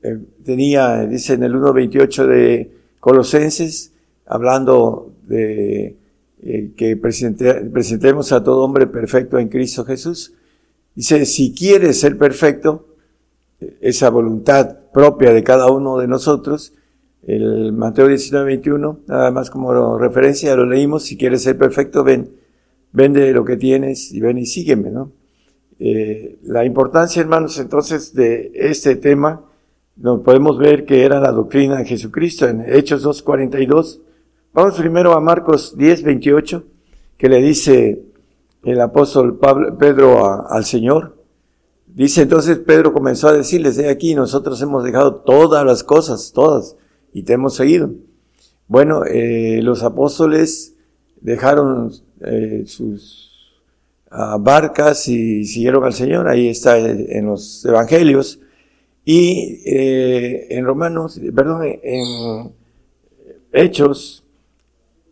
eh, 0.03 0.19
tenía, 0.45 1.07
dice 1.07 1.35
en 1.35 1.43
el 1.43 1.55
1.28 1.55 2.27
de 2.27 2.73
Colosenses, 3.01 3.93
hablando 4.27 5.13
de 5.27 5.97
eh, 6.43 6.73
que 6.77 6.97
presentemos 6.97 8.33
a 8.33 8.43
todo 8.43 8.63
hombre 8.63 8.87
perfecto 8.87 9.39
en 9.39 9.49
Cristo 9.49 9.85
Jesús. 9.85 10.33
Dice, 10.95 11.27
si 11.27 11.53
quieres 11.55 12.01
ser 12.01 12.17
perfecto, 12.17 12.87
esa 13.81 14.11
voluntad 14.11 14.77
propia 14.93 15.33
de 15.33 15.43
cada 15.43 15.71
uno 15.71 15.99
de 15.99 16.09
nosotros, 16.09 16.75
el 17.23 17.73
Mateo 17.73 18.09
19.21, 18.09 19.01
nada 19.07 19.31
más 19.31 19.51
como 19.51 19.99
referencia, 19.99 20.57
lo 20.57 20.67
leímos, 20.67 21.05
si 21.05 21.17
quieres 21.17 21.43
ser 21.43 21.59
perfecto, 21.59 22.03
ven, 22.03 22.31
vende 22.93 23.33
lo 23.33 23.45
que 23.45 23.57
tienes 23.57 24.13
y 24.13 24.21
ven 24.21 24.39
y 24.39 24.47
sígueme, 24.47 24.91
¿no? 24.91 25.13
Eh, 25.79 26.39
la 26.43 26.65
importancia, 26.65 27.21
hermanos, 27.21 27.59
entonces, 27.59 28.15
de 28.15 28.53
este 28.55 28.97
tema, 28.97 29.45
no, 29.97 30.23
podemos 30.23 30.59
ver 30.59 30.85
que 30.85 31.05
era 31.05 31.21
la 31.21 31.31
doctrina 31.31 31.77
de 31.77 31.85
Jesucristo 31.85 32.49
en 32.49 32.63
Hechos 32.67 33.05
2.42. 33.05 34.01
Vamos 34.53 34.79
primero 34.79 35.13
a 35.13 35.21
Marcos 35.21 35.77
10.28, 35.77 36.63
que 37.17 37.29
le 37.29 37.43
dice 37.43 38.03
el 38.63 38.81
apóstol 38.81 39.39
Pablo, 39.39 39.77
Pedro 39.77 40.49
al 40.51 40.65
Señor. 40.65 41.20
Dice 41.95 42.23
entonces 42.23 42.59
Pedro 42.59 42.93
comenzó 42.93 43.29
a 43.29 43.33
decirles, 43.33 43.77
de 43.77 43.89
aquí 43.89 44.15
nosotros 44.15 44.61
hemos 44.63 44.85
dejado 44.85 45.17
todas 45.17 45.65
las 45.65 45.83
cosas, 45.83 46.33
todas, 46.33 46.77
y 47.13 47.23
te 47.23 47.33
hemos 47.33 47.55
seguido. 47.55 47.91
Bueno, 48.69 49.05
eh, 49.05 49.61
los 49.63 49.83
apóstoles 49.83 50.77
dejaron 51.21 51.93
eh, 52.21 52.65
sus 52.67 53.61
ah, 54.11 54.37
barcas 54.41 55.09
y 55.09 55.45
siguieron 55.45 55.85
al 55.85 55.95
Señor. 55.95 56.29
Ahí 56.29 56.49
está 56.49 56.79
en 56.79 57.27
los 57.27 57.65
evangelios. 57.65 58.41
Y 59.05 59.63
eh, 59.67 60.47
en 60.51 60.65
Romanos, 60.65 61.21
perdón, 61.35 61.63
en 61.83 62.53
Hechos 63.53 64.23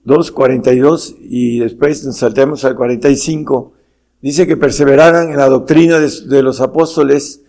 2.42 0.07 1.17
y 1.21 1.59
después 1.59 2.05
nos 2.05 2.17
saltemos 2.17 2.65
al 2.65 2.77
45, 2.77 3.73
dice 4.21 4.47
que 4.47 4.57
perseveraran 4.57 5.31
en 5.31 5.37
la 5.37 5.49
doctrina 5.49 5.99
de, 5.99 6.43
los 6.43 6.61
apóstoles 6.61 7.43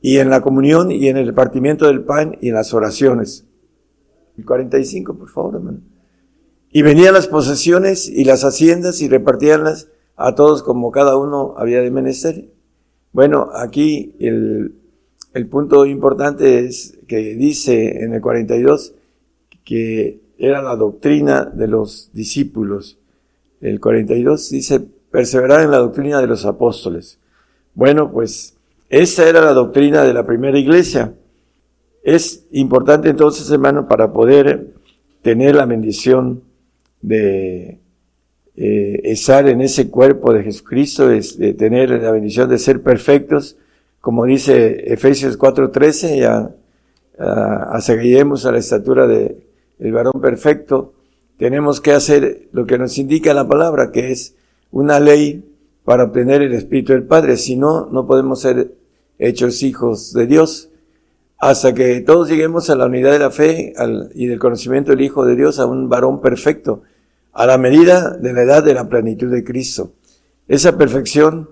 y 0.00 0.18
en 0.18 0.30
la 0.30 0.40
comunión 0.40 0.90
y 0.90 1.08
en 1.08 1.16
el 1.16 1.26
repartimiento 1.26 1.86
del 1.86 2.04
pan 2.04 2.36
y 2.40 2.48
en 2.48 2.54
las 2.54 2.74
oraciones. 2.74 3.44
El 4.36 4.44
45, 4.44 5.14
por 5.16 5.28
favor, 5.30 5.54
hermano. 5.56 5.80
Y 6.70 6.82
venían 6.82 7.14
las 7.14 7.26
posesiones 7.26 8.08
y 8.08 8.24
las 8.24 8.44
haciendas 8.44 9.00
y 9.00 9.08
repartíanlas 9.08 9.88
a 10.16 10.34
todos 10.34 10.62
como 10.62 10.90
cada 10.90 11.16
uno 11.16 11.54
había 11.56 11.80
de 11.80 11.90
menester. 11.90 12.50
Bueno, 13.12 13.48
aquí 13.54 14.14
el 14.18 14.74
el 15.36 15.48
punto 15.48 15.84
importante 15.84 16.60
es 16.60 16.96
que 17.06 17.34
dice 17.34 18.02
en 18.02 18.14
el 18.14 18.22
42 18.22 18.94
que 19.64 20.18
era 20.38 20.62
la 20.62 20.76
doctrina 20.76 21.44
de 21.44 21.68
los 21.68 22.08
discípulos. 22.14 22.98
El 23.60 23.78
42 23.78 24.48
dice 24.48 24.86
perseverar 25.16 25.62
en 25.62 25.70
la 25.70 25.78
doctrina 25.78 26.20
de 26.20 26.26
los 26.26 26.44
apóstoles. 26.44 27.18
Bueno, 27.74 28.12
pues 28.12 28.54
esa 28.90 29.26
era 29.26 29.40
la 29.40 29.54
doctrina 29.54 30.02
de 30.02 30.12
la 30.12 30.26
primera 30.26 30.58
iglesia. 30.58 31.14
Es 32.04 32.44
importante 32.52 33.08
entonces, 33.08 33.50
hermano, 33.50 33.88
para 33.88 34.12
poder 34.12 34.74
tener 35.22 35.54
la 35.54 35.64
bendición 35.64 36.42
de 37.00 37.80
eh, 38.56 39.00
estar 39.04 39.48
en 39.48 39.62
ese 39.62 39.88
cuerpo 39.88 40.34
de 40.34 40.42
Jesucristo, 40.42 41.08
de 41.08 41.54
tener 41.54 41.88
la 41.92 42.10
bendición 42.10 42.50
de 42.50 42.58
ser 42.58 42.82
perfectos, 42.82 43.56
como 44.02 44.26
dice 44.26 44.92
Efesios 44.92 45.38
4:13, 45.38 46.18
ya 46.18 47.80
seguiremos 47.80 48.44
a 48.44 48.52
la 48.52 48.58
estatura 48.58 49.06
de 49.06 49.38
el 49.78 49.92
varón 49.92 50.20
perfecto, 50.20 50.92
tenemos 51.38 51.80
que 51.80 51.92
hacer 51.92 52.48
lo 52.52 52.66
que 52.66 52.76
nos 52.76 52.98
indica 52.98 53.32
la 53.32 53.48
palabra, 53.48 53.90
que 53.92 54.12
es 54.12 54.36
una 54.76 55.00
ley 55.00 55.42
para 55.84 56.04
obtener 56.04 56.42
el 56.42 56.52
Espíritu 56.52 56.92
del 56.92 57.04
Padre. 57.04 57.38
Si 57.38 57.56
no, 57.56 57.86
no 57.86 58.06
podemos 58.06 58.42
ser 58.42 58.74
hechos 59.18 59.62
hijos 59.62 60.12
de 60.12 60.26
Dios 60.26 60.68
hasta 61.38 61.74
que 61.74 62.02
todos 62.02 62.28
lleguemos 62.28 62.68
a 62.68 62.76
la 62.76 62.84
unidad 62.84 63.12
de 63.12 63.18
la 63.18 63.30
fe 63.30 63.72
y 64.14 64.26
del 64.26 64.38
conocimiento 64.38 64.90
del 64.90 65.00
Hijo 65.00 65.24
de 65.24 65.34
Dios, 65.34 65.58
a 65.58 65.66
un 65.66 65.88
varón 65.88 66.20
perfecto, 66.20 66.82
a 67.32 67.46
la 67.46 67.56
medida 67.56 68.10
de 68.10 68.34
la 68.34 68.42
edad 68.42 68.62
de 68.62 68.74
la 68.74 68.88
plenitud 68.88 69.30
de 69.30 69.44
Cristo. 69.44 69.92
Esa 70.46 70.76
perfección 70.76 71.48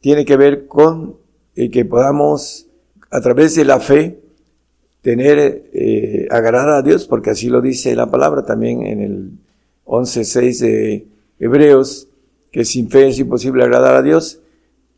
tiene 0.00 0.26
que 0.26 0.36
ver 0.36 0.66
con 0.66 1.16
y 1.54 1.70
que 1.70 1.86
podamos 1.86 2.66
a 3.10 3.20
través 3.22 3.54
de 3.54 3.64
la 3.64 3.80
fe 3.80 4.20
tener, 5.00 5.70
eh, 5.72 6.26
agarrar 6.30 6.68
a 6.68 6.82
Dios, 6.82 7.06
porque 7.06 7.30
así 7.30 7.48
lo 7.48 7.62
dice 7.62 7.94
la 7.96 8.10
palabra 8.10 8.44
también 8.44 8.84
en 8.86 9.00
el 9.00 9.30
11.6 9.86 10.58
de 10.60 11.06
Hebreos, 11.38 12.08
que 12.52 12.64
sin 12.64 12.90
fe 12.90 13.08
es 13.08 13.18
imposible 13.18 13.64
agradar 13.64 13.96
a 13.96 14.02
Dios, 14.02 14.40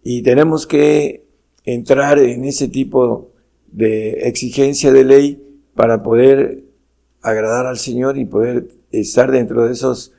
y 0.02 0.22
tenemos 0.22 0.66
que 0.66 1.24
entrar 1.64 2.18
en 2.18 2.44
ese 2.44 2.68
tipo 2.68 3.30
de 3.72 4.28
exigencia 4.28 4.92
de 4.92 5.04
ley 5.04 5.60
para 5.74 6.02
poder 6.02 6.64
agradar 7.22 7.66
al 7.66 7.78
Señor 7.78 8.18
y 8.18 8.26
poder 8.26 8.68
estar 8.92 9.30
dentro 9.30 9.64
de 9.64 9.72
esos 9.72 10.12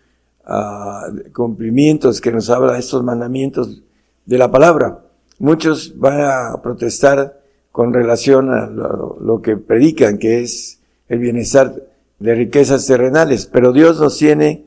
uh, 0.48 1.32
cumplimientos 1.34 2.20
que 2.20 2.32
nos 2.32 2.50
habla 2.50 2.80
estos 2.80 3.04
mandamientos 3.04 3.84
de 4.26 4.38
la 4.38 4.50
palabra. 4.50 5.06
Muchos 5.38 5.98
van 5.98 6.22
a 6.22 6.62
protestar 6.64 7.42
con 7.72 7.94
relación 7.94 8.50
a 8.50 8.68
lo, 8.68 9.42
que 9.42 9.58
predican, 9.58 10.18
que 10.18 10.42
es 10.42 10.80
el 11.10 11.20
bienestar 11.20 11.76
de 12.20 12.36
riquezas 12.36 12.88
terrenales, 12.88 13.46
pero 13.46 13.74
Dios 13.74 14.00
nos 14.00 14.18
tiene 14.18 14.66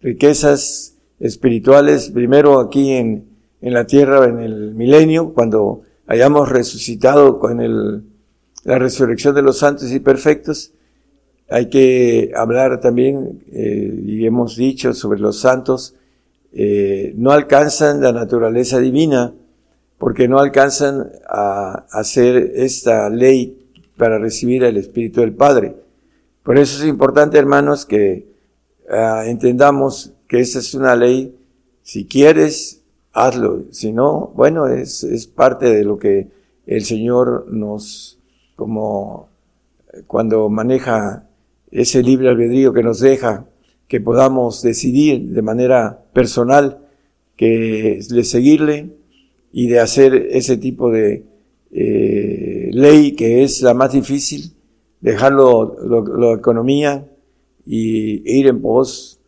riquezas 0.00 0.91
espirituales, 1.22 2.10
primero 2.10 2.58
aquí 2.58 2.90
en, 2.90 3.24
en 3.60 3.72
la 3.72 3.86
tierra 3.86 4.24
en 4.26 4.40
el 4.40 4.74
milenio, 4.74 5.32
cuando 5.32 5.82
hayamos 6.08 6.48
resucitado 6.48 7.38
con 7.38 7.60
el, 7.60 8.02
la 8.64 8.78
resurrección 8.78 9.34
de 9.34 9.42
los 9.42 9.58
santos 9.58 9.92
y 9.92 10.00
perfectos, 10.00 10.72
hay 11.48 11.68
que 11.68 12.32
hablar 12.34 12.80
también, 12.80 13.44
eh, 13.52 14.02
y 14.04 14.26
hemos 14.26 14.56
dicho 14.56 14.92
sobre 14.94 15.20
los 15.20 15.38
santos, 15.38 15.94
eh, 16.52 17.12
no 17.16 17.30
alcanzan 17.30 18.00
la 18.00 18.12
naturaleza 18.12 18.80
divina, 18.80 19.32
porque 19.98 20.26
no 20.26 20.40
alcanzan 20.40 21.12
a 21.28 21.86
hacer 21.92 22.52
esta 22.56 23.08
ley 23.10 23.68
para 23.96 24.18
recibir 24.18 24.64
el 24.64 24.76
Espíritu 24.76 25.20
del 25.20 25.34
Padre. 25.34 25.76
Por 26.42 26.58
eso 26.58 26.82
es 26.82 26.88
importante, 26.88 27.38
hermanos, 27.38 27.86
que 27.86 28.26
ah, 28.90 29.22
entendamos 29.26 30.12
que 30.32 30.40
esa 30.40 30.60
es 30.60 30.72
una 30.72 30.96
ley. 30.96 31.36
Si 31.82 32.06
quieres, 32.06 32.82
hazlo. 33.12 33.64
Si 33.70 33.92
no, 33.92 34.32
bueno, 34.34 34.66
es, 34.66 35.04
es 35.04 35.26
parte 35.26 35.66
de 35.66 35.84
lo 35.84 35.98
que 35.98 36.28
el 36.66 36.86
Señor 36.86 37.48
nos, 37.50 38.18
como 38.56 39.28
cuando 40.06 40.48
maneja 40.48 41.28
ese 41.70 42.02
libre 42.02 42.30
albedrío 42.30 42.72
que 42.72 42.82
nos 42.82 43.00
deja, 43.00 43.46
que 43.86 44.00
podamos 44.00 44.62
decidir 44.62 45.20
de 45.22 45.42
manera 45.42 46.02
personal 46.14 46.78
que 47.36 48.00
de 48.08 48.24
seguirle 48.24 48.90
y 49.52 49.66
de 49.66 49.80
hacer 49.80 50.14
ese 50.14 50.56
tipo 50.56 50.90
de 50.90 51.26
eh, 51.72 52.70
ley 52.72 53.12
que 53.12 53.42
es 53.42 53.60
la 53.60 53.74
más 53.74 53.92
difícil, 53.92 54.54
dejarlo 54.98 55.76
la 56.16 56.32
economía 56.32 57.06
y 57.66 58.38
ir 58.38 58.46
en 58.46 58.62
pos 58.62 59.18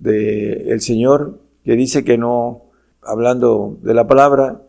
del 0.00 0.68
el 0.68 0.80
Señor, 0.80 1.38
que 1.64 1.76
dice 1.76 2.04
que 2.04 2.18
no, 2.18 2.64
hablando 3.02 3.78
de 3.82 3.94
la 3.94 4.06
palabra, 4.06 4.62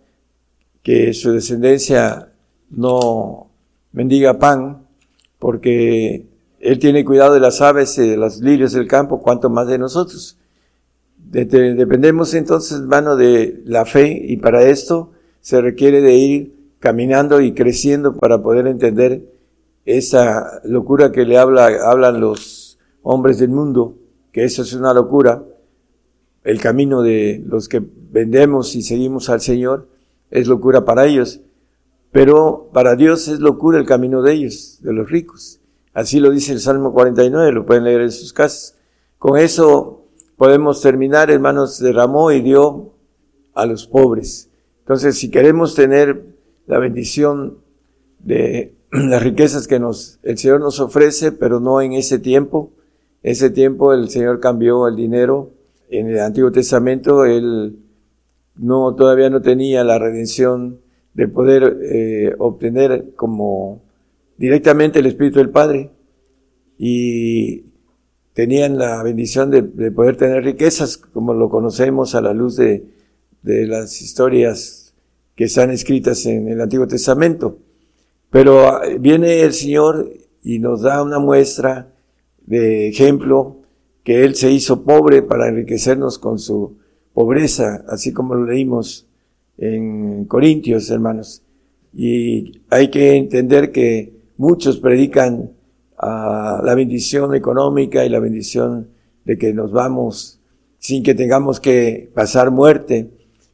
que 0.84 1.14
su 1.14 1.32
descendencia 1.32 2.30
no 2.70 3.48
mendiga 3.92 4.40
pan, 4.40 4.86
porque 5.40 6.26
Él 6.60 6.80
tiene 6.80 7.06
cuidado 7.06 7.34
de 7.34 7.40
las 7.40 7.62
aves 7.62 7.98
y 7.98 8.08
de 8.08 8.18
los 8.18 8.40
lirios 8.40 8.74
del 8.74 8.88
campo, 8.88 9.22
cuanto 9.22 9.50
más 9.50 9.68
de 9.68 9.78
nosotros. 9.78 10.38
Dependemos 11.18 12.34
entonces, 12.34 12.80
hermano, 12.80 13.16
de 13.16 13.62
la 13.66 13.86
fe 13.86 14.22
y 14.24 14.38
para 14.38 14.64
esto 14.64 15.12
se 15.40 15.62
requiere 15.62 16.02
de 16.02 16.16
ir 16.16 16.56
caminando 16.80 17.42
y 17.42 17.54
creciendo 17.54 18.18
para 18.18 18.42
poder 18.42 18.68
entender 18.68 19.24
esa 19.86 20.62
locura 20.64 21.12
que 21.12 21.26
le 21.26 21.38
habla, 21.38 21.70
hablan 21.86 22.20
los 22.20 22.80
hombres 23.02 23.40
del 23.40 23.50
mundo, 23.50 23.96
que 24.32 24.44
eso 24.44 24.62
es 24.62 24.74
una 24.74 24.94
locura. 24.94 25.44
El 26.44 26.60
camino 26.60 27.02
de 27.02 27.44
los 27.46 27.70
que 27.70 27.82
vendemos 28.12 28.76
y 28.76 28.82
seguimos 28.82 29.30
al 29.30 29.42
Señor 29.42 29.88
es 30.32 30.48
locura 30.48 30.86
para 30.86 31.06
ellos, 31.06 31.42
pero 32.12 32.70
para 32.74 32.96
Dios 32.96 33.28
es 33.28 33.40
locura 33.40 33.78
el 33.78 33.86
camino 33.86 34.22
de 34.22 34.34
ellos, 34.34 34.80
de 34.82 34.94
los 34.94 35.10
ricos. 35.10 35.60
Así 35.94 36.20
lo 36.20 36.32
dice 36.32 36.54
el 36.54 36.60
Salmo 36.60 36.94
49, 36.94 37.52
lo 37.52 37.66
pueden 37.66 37.84
leer 37.84 38.02
en 38.02 38.12
sus 38.12 38.34
casas. 38.34 38.78
Con 39.18 39.38
eso 39.38 40.06
podemos 40.38 40.82
terminar, 40.82 41.30
hermanos, 41.30 41.80
derramó 41.80 42.32
y 42.32 42.42
dio 42.42 42.94
a 43.54 43.66
los 43.66 43.86
pobres. 43.88 44.50
Entonces, 44.80 45.18
si 45.18 45.30
queremos 45.30 45.76
tener 45.76 46.24
la 46.66 46.80
bendición 46.80 47.58
de 48.20 48.74
las 48.92 49.22
riquezas 49.22 49.68
que 49.68 49.80
nos, 49.80 50.20
el 50.24 50.38
Señor 50.38 50.60
nos 50.60 50.80
ofrece, 50.80 51.32
pero 51.32 51.60
no 51.60 51.82
en 51.82 51.94
ese 51.94 52.20
tiempo. 52.20 52.72
Ese 53.24 53.50
tiempo 53.50 53.94
el 53.94 54.10
Señor 54.10 54.40
cambió 54.40 54.88
el 54.88 54.96
dinero. 54.96 55.52
En 55.90 56.10
el 56.10 56.20
Antiguo 56.20 56.52
Testamento 56.52 57.26
Él 57.26 57.78
no, 58.56 58.96
todavía 58.96 59.30
no 59.30 59.42
tenía 59.42 59.84
la 59.84 60.00
redención 60.00 60.80
de 61.14 61.28
poder 61.28 61.78
eh, 61.84 62.36
obtener 62.40 63.14
como 63.16 63.82
directamente 64.38 65.00
el 65.00 65.06
Espíritu 65.06 65.40
del 65.40 65.50
Padre. 65.50 65.92
Y 66.78 67.66
tenían 68.34 68.78
la 68.78 69.04
bendición 69.04 69.52
de, 69.52 69.62
de 69.62 69.92
poder 69.92 70.18
tener 70.18 70.44
riquezas, 70.44 70.98
como 70.98 71.34
lo 71.34 71.50
conocemos 71.50 72.16
a 72.16 72.22
la 72.22 72.34
luz 72.34 72.56
de, 72.56 72.86
de 73.42 73.68
las 73.68 74.02
historias 74.02 74.94
que 75.36 75.46
están 75.46 75.70
escritas 75.72 76.26
en 76.26 76.48
el 76.48 76.62
Antiguo 76.62 76.88
Testamento. 76.88 77.60
Pero 78.30 78.68
ah, 78.68 78.82
viene 79.00 79.42
el 79.42 79.54
Señor 79.54 80.12
y 80.42 80.60
nos 80.60 80.82
da 80.82 81.04
una 81.04 81.20
muestra 81.20 81.91
de 82.52 82.89
ejemplo 82.89 83.62
que 84.04 84.26
Él 84.26 84.36
se 84.36 84.52
hizo 84.52 84.84
pobre 84.84 85.22
para 85.22 85.47
enriquecernos 85.47 86.20
con 86.20 86.38
su 86.38 86.76
pobreza, 87.14 87.86
así 87.88 88.12
como 88.12 88.36
lo 88.36 88.45
leímos 88.45 89.08
en 89.58 90.26
Corintios, 90.26 90.91
hermanos. 90.91 91.43
Y 91.93 92.62
hay 92.70 92.89
que 92.89 93.16
entender 93.16 93.72
que 93.72 94.12
muchos 94.36 94.80
predican 94.80 95.52
ah, 95.97 96.62
la 96.62 96.76
bendición 96.76 97.34
económica 97.36 98.04
y 98.04 98.10
la 98.10 98.20
bendición 98.20 98.89
de 99.24 99.38
que 99.38 99.54
nos 99.54 99.72
vamos 99.72 100.41
sin 100.78 101.04
que 101.04 101.14
tengamos 101.14 101.62
que 101.62 102.12
pasar 102.14 102.52
muerte, 102.52 103.12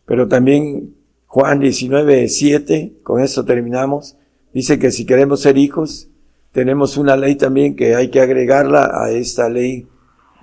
pero 0.07 0.27
también 0.27 0.95
Juan 1.27 1.59
19, 1.59 2.29
7, 2.29 2.93
con 3.03 3.21
eso 3.21 3.45
terminamos, 3.45 4.17
dice 4.53 4.79
que 4.79 4.89
si 4.89 5.05
queremos 5.05 5.41
ser 5.41 5.57
hijos, 5.59 6.09
tenemos 6.57 6.97
una 6.97 7.15
ley 7.15 7.35
también 7.35 7.75
que 7.75 7.93
hay 7.93 8.09
que 8.09 8.19
agregarla 8.19 8.89
a 8.91 9.11
esta 9.11 9.47
ley 9.47 9.85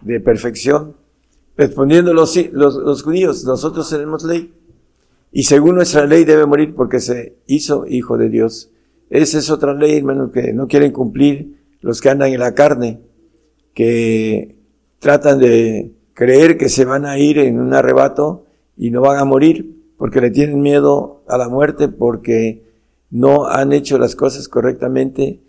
de 0.00 0.20
perfección. 0.20 0.94
Respondiendo 1.56 2.14
los, 2.14 2.36
los, 2.52 3.02
judíos, 3.02 3.42
nosotros 3.44 3.90
tenemos 3.90 4.22
ley. 4.22 4.54
Y 5.32 5.42
según 5.42 5.74
nuestra 5.74 6.06
ley 6.06 6.22
debe 6.22 6.46
morir 6.46 6.72
porque 6.76 7.00
se 7.00 7.38
hizo 7.48 7.84
hijo 7.88 8.16
de 8.16 8.28
Dios. 8.28 8.70
Esa 9.10 9.38
es 9.38 9.50
otra 9.50 9.74
ley, 9.74 9.96
hermano, 9.96 10.30
que 10.30 10.52
no 10.52 10.68
quieren 10.68 10.92
cumplir 10.92 11.58
los 11.80 12.00
que 12.00 12.10
andan 12.10 12.32
en 12.32 12.38
la 12.38 12.54
carne, 12.54 13.00
que 13.74 14.54
tratan 15.00 15.40
de 15.40 15.96
creer 16.12 16.56
que 16.56 16.68
se 16.68 16.84
van 16.84 17.06
a 17.06 17.18
ir 17.18 17.38
en 17.38 17.58
un 17.58 17.74
arrebato 17.74 18.46
y 18.76 18.92
no 18.92 19.00
van 19.00 19.18
a 19.18 19.24
morir 19.24 19.82
porque 19.98 20.20
le 20.20 20.30
tienen 20.30 20.62
miedo 20.62 21.24
a 21.26 21.38
la 21.38 21.48
muerte, 21.48 21.88
porque 21.88 22.62
no 23.10 23.48
han 23.48 23.72
hecho 23.72 23.98
las 23.98 24.14
cosas 24.14 24.46
correctamente 24.46 25.40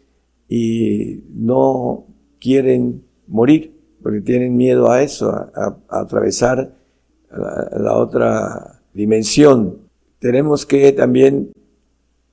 y 0.47 1.23
no 1.33 2.05
quieren 2.39 3.03
morir, 3.27 3.73
porque 4.01 4.21
tienen 4.21 4.55
miedo 4.55 4.91
a 4.91 5.01
eso, 5.01 5.29
a, 5.31 5.77
atravesar 5.89 6.75
la, 7.31 7.97
otra 7.97 8.81
dimensión. 8.93 9.79
Tenemos 10.19 10.65
que 10.65 10.91
también 10.91 11.51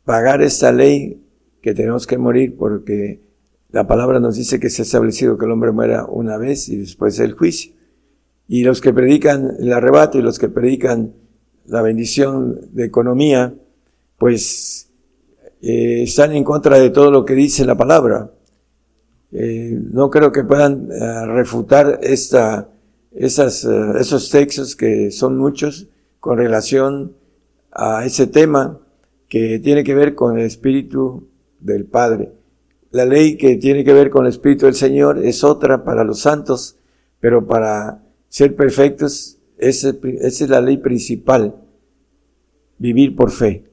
pagar 0.04 0.42
esta 0.42 0.72
ley 0.72 1.22
que 1.60 1.74
tenemos 1.74 2.06
que 2.06 2.18
morir 2.18 2.56
porque 2.56 3.20
la 3.70 3.86
palabra 3.86 4.20
nos 4.20 4.36
dice 4.36 4.60
que 4.60 4.68
se 4.68 4.82
ha 4.82 4.84
establecido 4.84 5.38
que 5.38 5.46
el 5.46 5.52
hombre 5.52 5.72
muera 5.72 6.04
una 6.06 6.36
vez 6.36 6.68
y 6.68 6.76
después 6.76 7.18
el 7.20 7.32
juicio. 7.32 7.72
Y 8.48 8.64
los 8.64 8.80
que 8.80 8.92
predican 8.92 9.56
el 9.58 9.72
arrebato 9.72 10.18
y 10.18 10.22
los 10.22 10.38
que 10.38 10.48
predican 10.48 11.14
la 11.64 11.80
bendición 11.80 12.68
de 12.72 12.84
economía, 12.84 13.54
pues 14.18 14.91
eh, 15.62 16.02
están 16.02 16.32
en 16.32 16.42
contra 16.42 16.78
de 16.78 16.90
todo 16.90 17.12
lo 17.12 17.24
que 17.24 17.34
dice 17.34 17.64
la 17.64 17.76
palabra. 17.76 18.32
Eh, 19.30 19.80
no 19.92 20.10
creo 20.10 20.32
que 20.32 20.42
puedan 20.42 20.88
eh, 20.90 21.26
refutar 21.26 22.00
esta, 22.02 22.68
esas, 23.12 23.64
esos 23.64 24.28
textos 24.28 24.74
que 24.74 25.12
son 25.12 25.38
muchos 25.38 25.86
con 26.18 26.38
relación 26.38 27.14
a 27.70 28.04
ese 28.04 28.26
tema 28.26 28.80
que 29.28 29.60
tiene 29.60 29.84
que 29.84 29.94
ver 29.94 30.16
con 30.16 30.36
el 30.36 30.44
Espíritu 30.44 31.28
del 31.60 31.84
Padre. 31.84 32.32
La 32.90 33.06
ley 33.06 33.36
que 33.36 33.56
tiene 33.56 33.84
que 33.84 33.94
ver 33.94 34.10
con 34.10 34.26
el 34.26 34.30
Espíritu 34.30 34.66
del 34.66 34.74
Señor 34.74 35.24
es 35.24 35.44
otra 35.44 35.84
para 35.84 36.04
los 36.04 36.20
santos, 36.20 36.76
pero 37.20 37.46
para 37.46 38.02
ser 38.28 38.56
perfectos 38.56 39.38
esa, 39.56 39.94
es 40.02 40.48
la 40.48 40.60
ley 40.60 40.78
principal, 40.78 41.54
vivir 42.78 43.14
por 43.14 43.30
fe. 43.30 43.71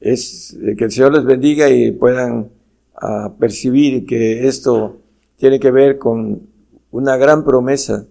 Es 0.00 0.56
que 0.76 0.84
el 0.84 0.90
Señor 0.90 1.12
les 1.12 1.24
bendiga 1.24 1.68
y 1.70 1.92
puedan 1.92 2.50
ah, 2.94 3.34
percibir 3.38 4.06
que 4.06 4.46
esto 4.46 4.98
tiene 5.36 5.58
que 5.58 5.70
ver 5.70 5.98
con 5.98 6.48
una 6.90 7.16
gran 7.16 7.44
promesa 7.44 8.06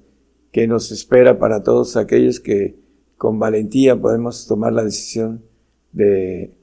que 0.52 0.68
nos 0.68 0.92
espera 0.92 1.40
para 1.40 1.64
todos 1.64 1.98
aquellos 1.98 2.40
que 2.40 2.76
con 3.18 3.40
valentía 3.40 4.00
podemos 4.00 4.48
tomar 4.48 4.74
la 4.74 4.84
decisión 4.84 5.44
de 5.92 6.54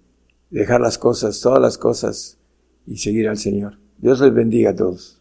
dejar 0.50 0.80
las 0.80 0.98
cosas, 0.98 1.40
todas 1.40 1.60
las 1.60 1.78
cosas 1.78 2.38
y 2.86 2.98
seguir 2.98 3.28
al 3.28 3.38
Señor. 3.38 3.78
Dios 3.98 4.20
les 4.20 4.32
bendiga 4.32 4.70
a 4.70 4.76
todos. 4.76 5.20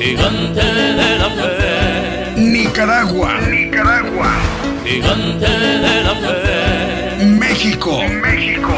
Gigante 0.00 0.62
de 0.62 1.18
la 1.18 1.28
fe. 1.28 2.40
Nicaragua. 2.40 3.38
Nicaragua. 3.50 4.30
Gigante 4.82 5.46
de 5.46 6.02
la 6.02 6.14
fe. 6.14 7.26
México. 7.26 8.00
México. 8.22 8.72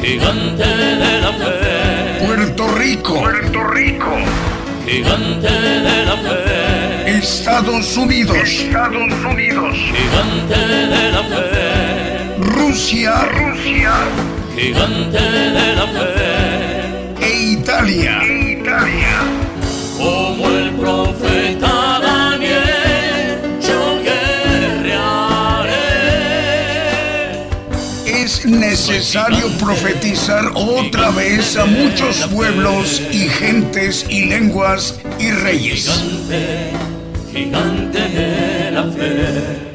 Gigante 0.00 0.64
de 0.64 1.20
la 1.20 1.32
fe. 1.32 2.24
Puerto 2.24 2.66
Rico. 2.78 3.20
Puerto 3.20 3.62
Rico. 3.74 4.12
Gigante 4.86 5.50
de 5.50 6.06
la 6.06 6.16
fe. 6.16 7.18
Estados 7.18 7.94
Unidos. 7.98 8.38
Estados 8.38 9.12
Unidos. 9.30 9.76
Gigante 9.76 10.66
de 10.94 11.12
la 11.12 11.22
fe. 11.24 12.40
Rusia. 12.40 13.12
Rusia. 13.36 13.92
Gigante 14.56 15.20
de 15.20 15.76
la 15.76 15.86
fe. 15.88 17.20
E 17.20 17.52
Italia. 17.52 18.24
Italia. 18.24 19.11
Necesario 28.72 29.48
profetizar 29.58 30.50
otra 30.54 31.10
vez 31.10 31.56
a 31.56 31.66
muchos 31.66 32.16
pueblos 32.28 33.02
y 33.12 33.28
gentes 33.28 34.06
y 34.08 34.24
lenguas 34.24 34.98
y 35.18 35.30
reyes. 35.30 35.90
Gigante, 35.90 36.70
gigante 37.32 38.08
de 38.08 38.70
la 38.70 38.84
fe. 38.84 39.71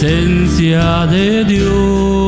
Presencia 0.00 1.06
de 1.08 1.44
Dios, 1.44 2.19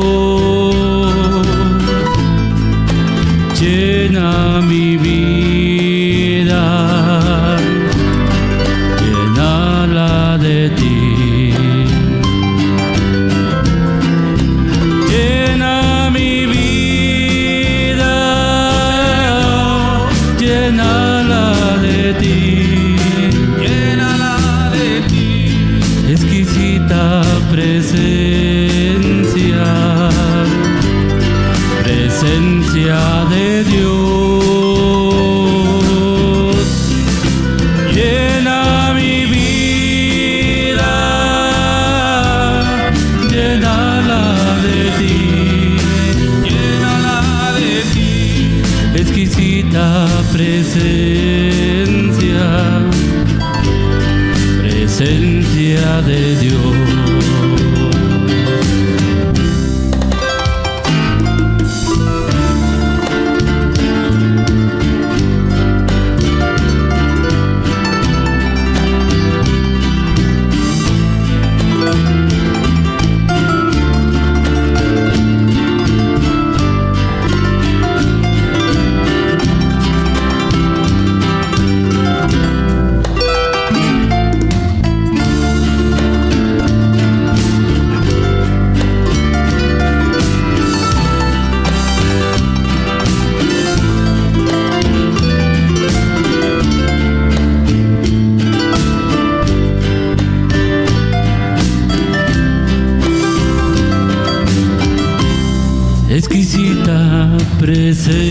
presencia, 107.59 108.25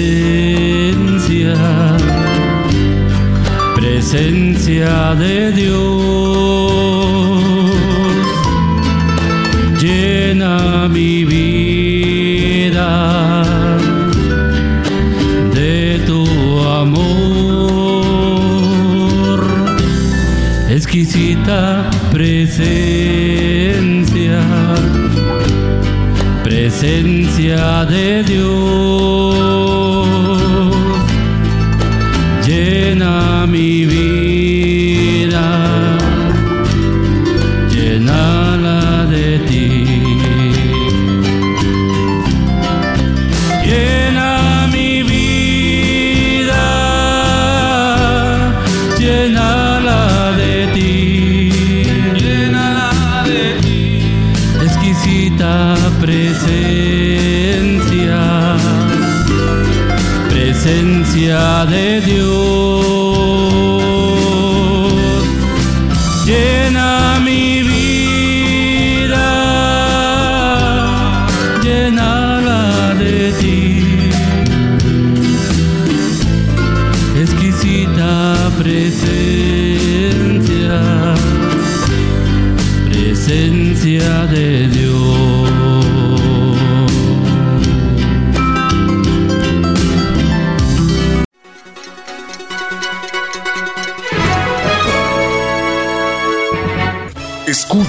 presencia 3.75 5.15
de 5.15 5.53
Dios, 5.53 5.83
llena 9.81 10.89
mi 10.89 11.25
vida 11.25 12.91
de 15.55 16.01
tu 16.07 16.27
amor, 16.69 17.03
exquisita 20.71 21.91
presencia 22.11 23.03
presencia 26.43 27.12
de 27.43 28.23
Dios, 28.23 29.42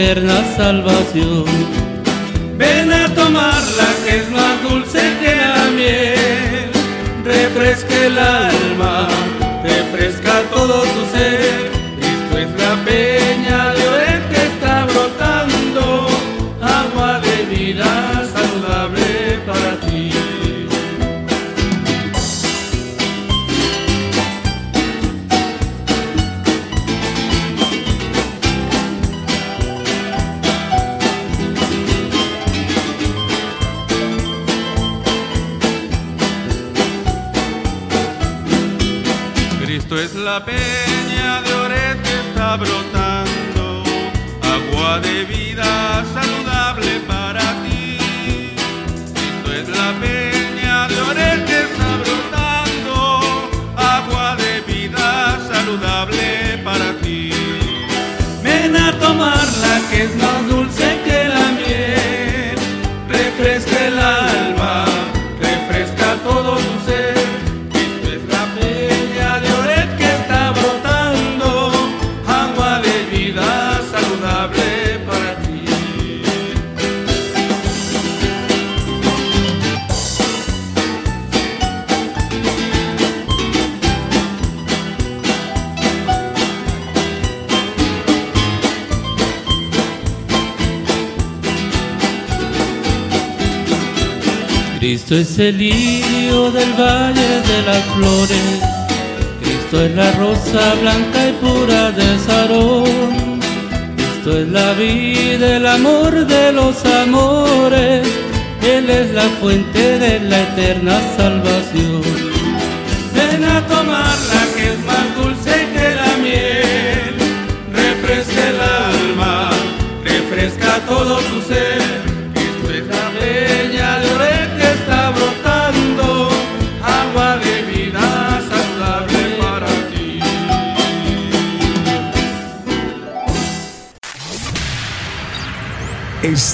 eterna 0.00 0.42
salvación. 0.56 1.44
Ven 2.56 2.90
a 2.90 3.06
tomarla 3.14 3.88
que 4.04 4.16
es 4.20 4.30
más 4.30 4.62
dulce 4.62 5.00
que 5.20 5.36
la 5.36 5.70
miel, 5.76 6.70
refresque 7.22 8.06
el 8.06 8.18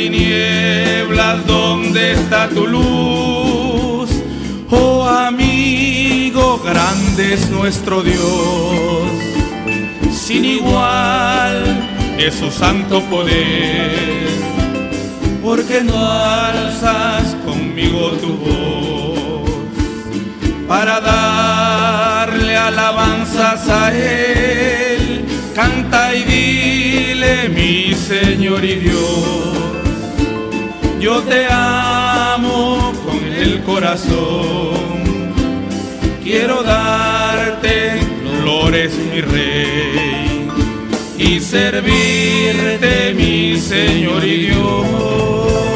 Tinieblas 0.00 1.46
donde 1.46 2.12
está 2.12 2.48
tu 2.48 2.66
luz. 2.66 4.08
Oh 4.70 5.06
amigo, 5.06 6.58
grande 6.64 7.34
es 7.34 7.50
nuestro 7.50 8.02
Dios. 8.02 9.10
Sin 10.10 10.44
igual 10.46 11.56
es 12.18 12.34
su 12.34 12.50
santo 12.50 13.02
poder. 13.10 14.30
Porque 15.42 15.82
no 15.82 15.98
alzas 16.10 17.36
conmigo 17.44 18.12
tu 18.22 18.32
voz 18.44 19.50
para 20.66 21.00
darle 21.00 22.56
alabanzas 22.56 23.68
a 23.68 23.92
Él. 23.92 25.26
Canta 25.54 26.14
y 26.14 26.22
dile, 26.24 27.48
mi 27.50 27.92
Señor 27.94 28.64
y 28.64 28.76
Dios, 28.76 29.39
yo 31.00 31.22
te 31.22 31.46
amo 31.50 32.92
con 33.04 33.24
el 33.24 33.62
corazón. 33.62 35.32
Quiero 36.22 36.62
darte 36.62 38.00
flores, 38.40 38.92
mi 38.96 39.20
Rey, 39.22 40.48
y 41.18 41.40
servirte, 41.40 43.14
mi 43.14 43.56
Señor 43.58 44.24
y 44.24 44.46
Dios. 44.46 45.69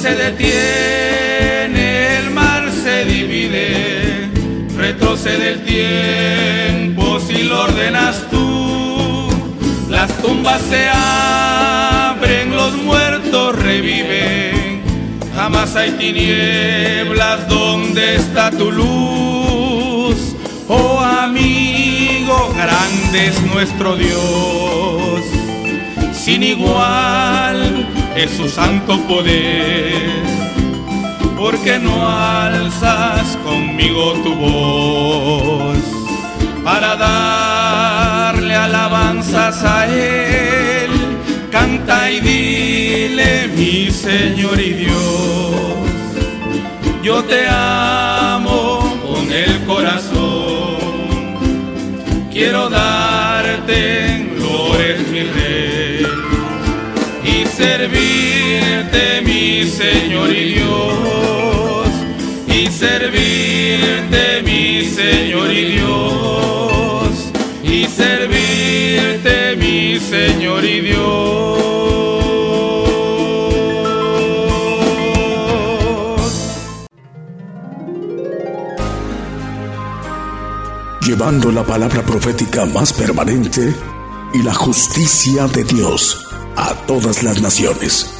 Se 0.00 0.14
detiene, 0.14 0.56
el 2.16 2.30
mar 2.30 2.70
se 2.70 3.04
divide, 3.04 4.30
retrocede 4.74 5.48
el 5.50 5.62
tiempo 5.62 7.20
si 7.20 7.42
lo 7.42 7.64
ordenas 7.64 8.24
tú. 8.30 9.28
Las 9.90 10.10
tumbas 10.22 10.62
se 10.70 10.88
abren, 10.88 12.56
los 12.56 12.76
muertos 12.78 13.56
reviven. 13.56 14.80
Jamás 15.34 15.76
hay 15.76 15.90
tinieblas 15.90 17.46
donde 17.46 18.16
está 18.16 18.50
tu 18.50 18.72
luz. 18.72 20.34
Oh 20.66 20.98
amigo, 20.98 22.54
grande 22.56 23.26
es 23.26 23.42
nuestro 23.42 23.96
Dios 23.96 25.20
sin 26.14 26.42
igual 26.42 27.86
es 28.22 28.32
su 28.32 28.48
santo 28.48 29.00
poder, 29.06 30.22
porque 31.38 31.78
no 31.78 32.06
alzas 32.06 33.38
conmigo 33.42 34.12
tu 34.22 34.34
voz 34.34 35.78
para 36.62 36.96
darle 36.96 38.54
alabanzas 38.54 39.64
a 39.64 39.86
Él. 39.86 40.90
Canta 41.50 42.10
y 42.10 42.20
dile, 42.20 43.48
mi 43.56 43.90
Señor 43.90 44.60
y 44.60 44.72
Dios, 44.72 44.94
yo 47.02 47.24
te 47.24 47.46
amo 47.48 48.98
con 49.06 49.32
el 49.32 49.64
corazón, 49.64 50.76
quiero 52.30 52.68
darte 52.68 54.30
flores, 54.36 55.08
mi 55.08 55.22
rey 55.22 55.49
servirte, 58.90 59.20
mi 59.22 59.64
Señor 59.68 60.30
y 60.30 60.54
Dios, 60.54 61.88
y 62.46 62.66
servirte, 62.66 64.42
mi 64.44 64.84
Señor 64.84 65.52
y 65.52 65.64
Dios, 65.72 67.10
y 67.62 67.84
servirte, 67.86 69.56
mi 69.56 69.98
Señor 69.98 70.64
y 70.64 70.80
Dios. 70.80 71.30
llevando 81.06 81.50
la 81.50 81.64
palabra 81.64 82.02
profética 82.02 82.64
más 82.66 82.92
permanente 82.92 83.74
y 84.32 84.42
la 84.44 84.54
justicia 84.54 85.48
de 85.48 85.64
Dios 85.64 86.24
a 86.54 86.72
todas 86.86 87.24
las 87.24 87.42
naciones. 87.42 88.19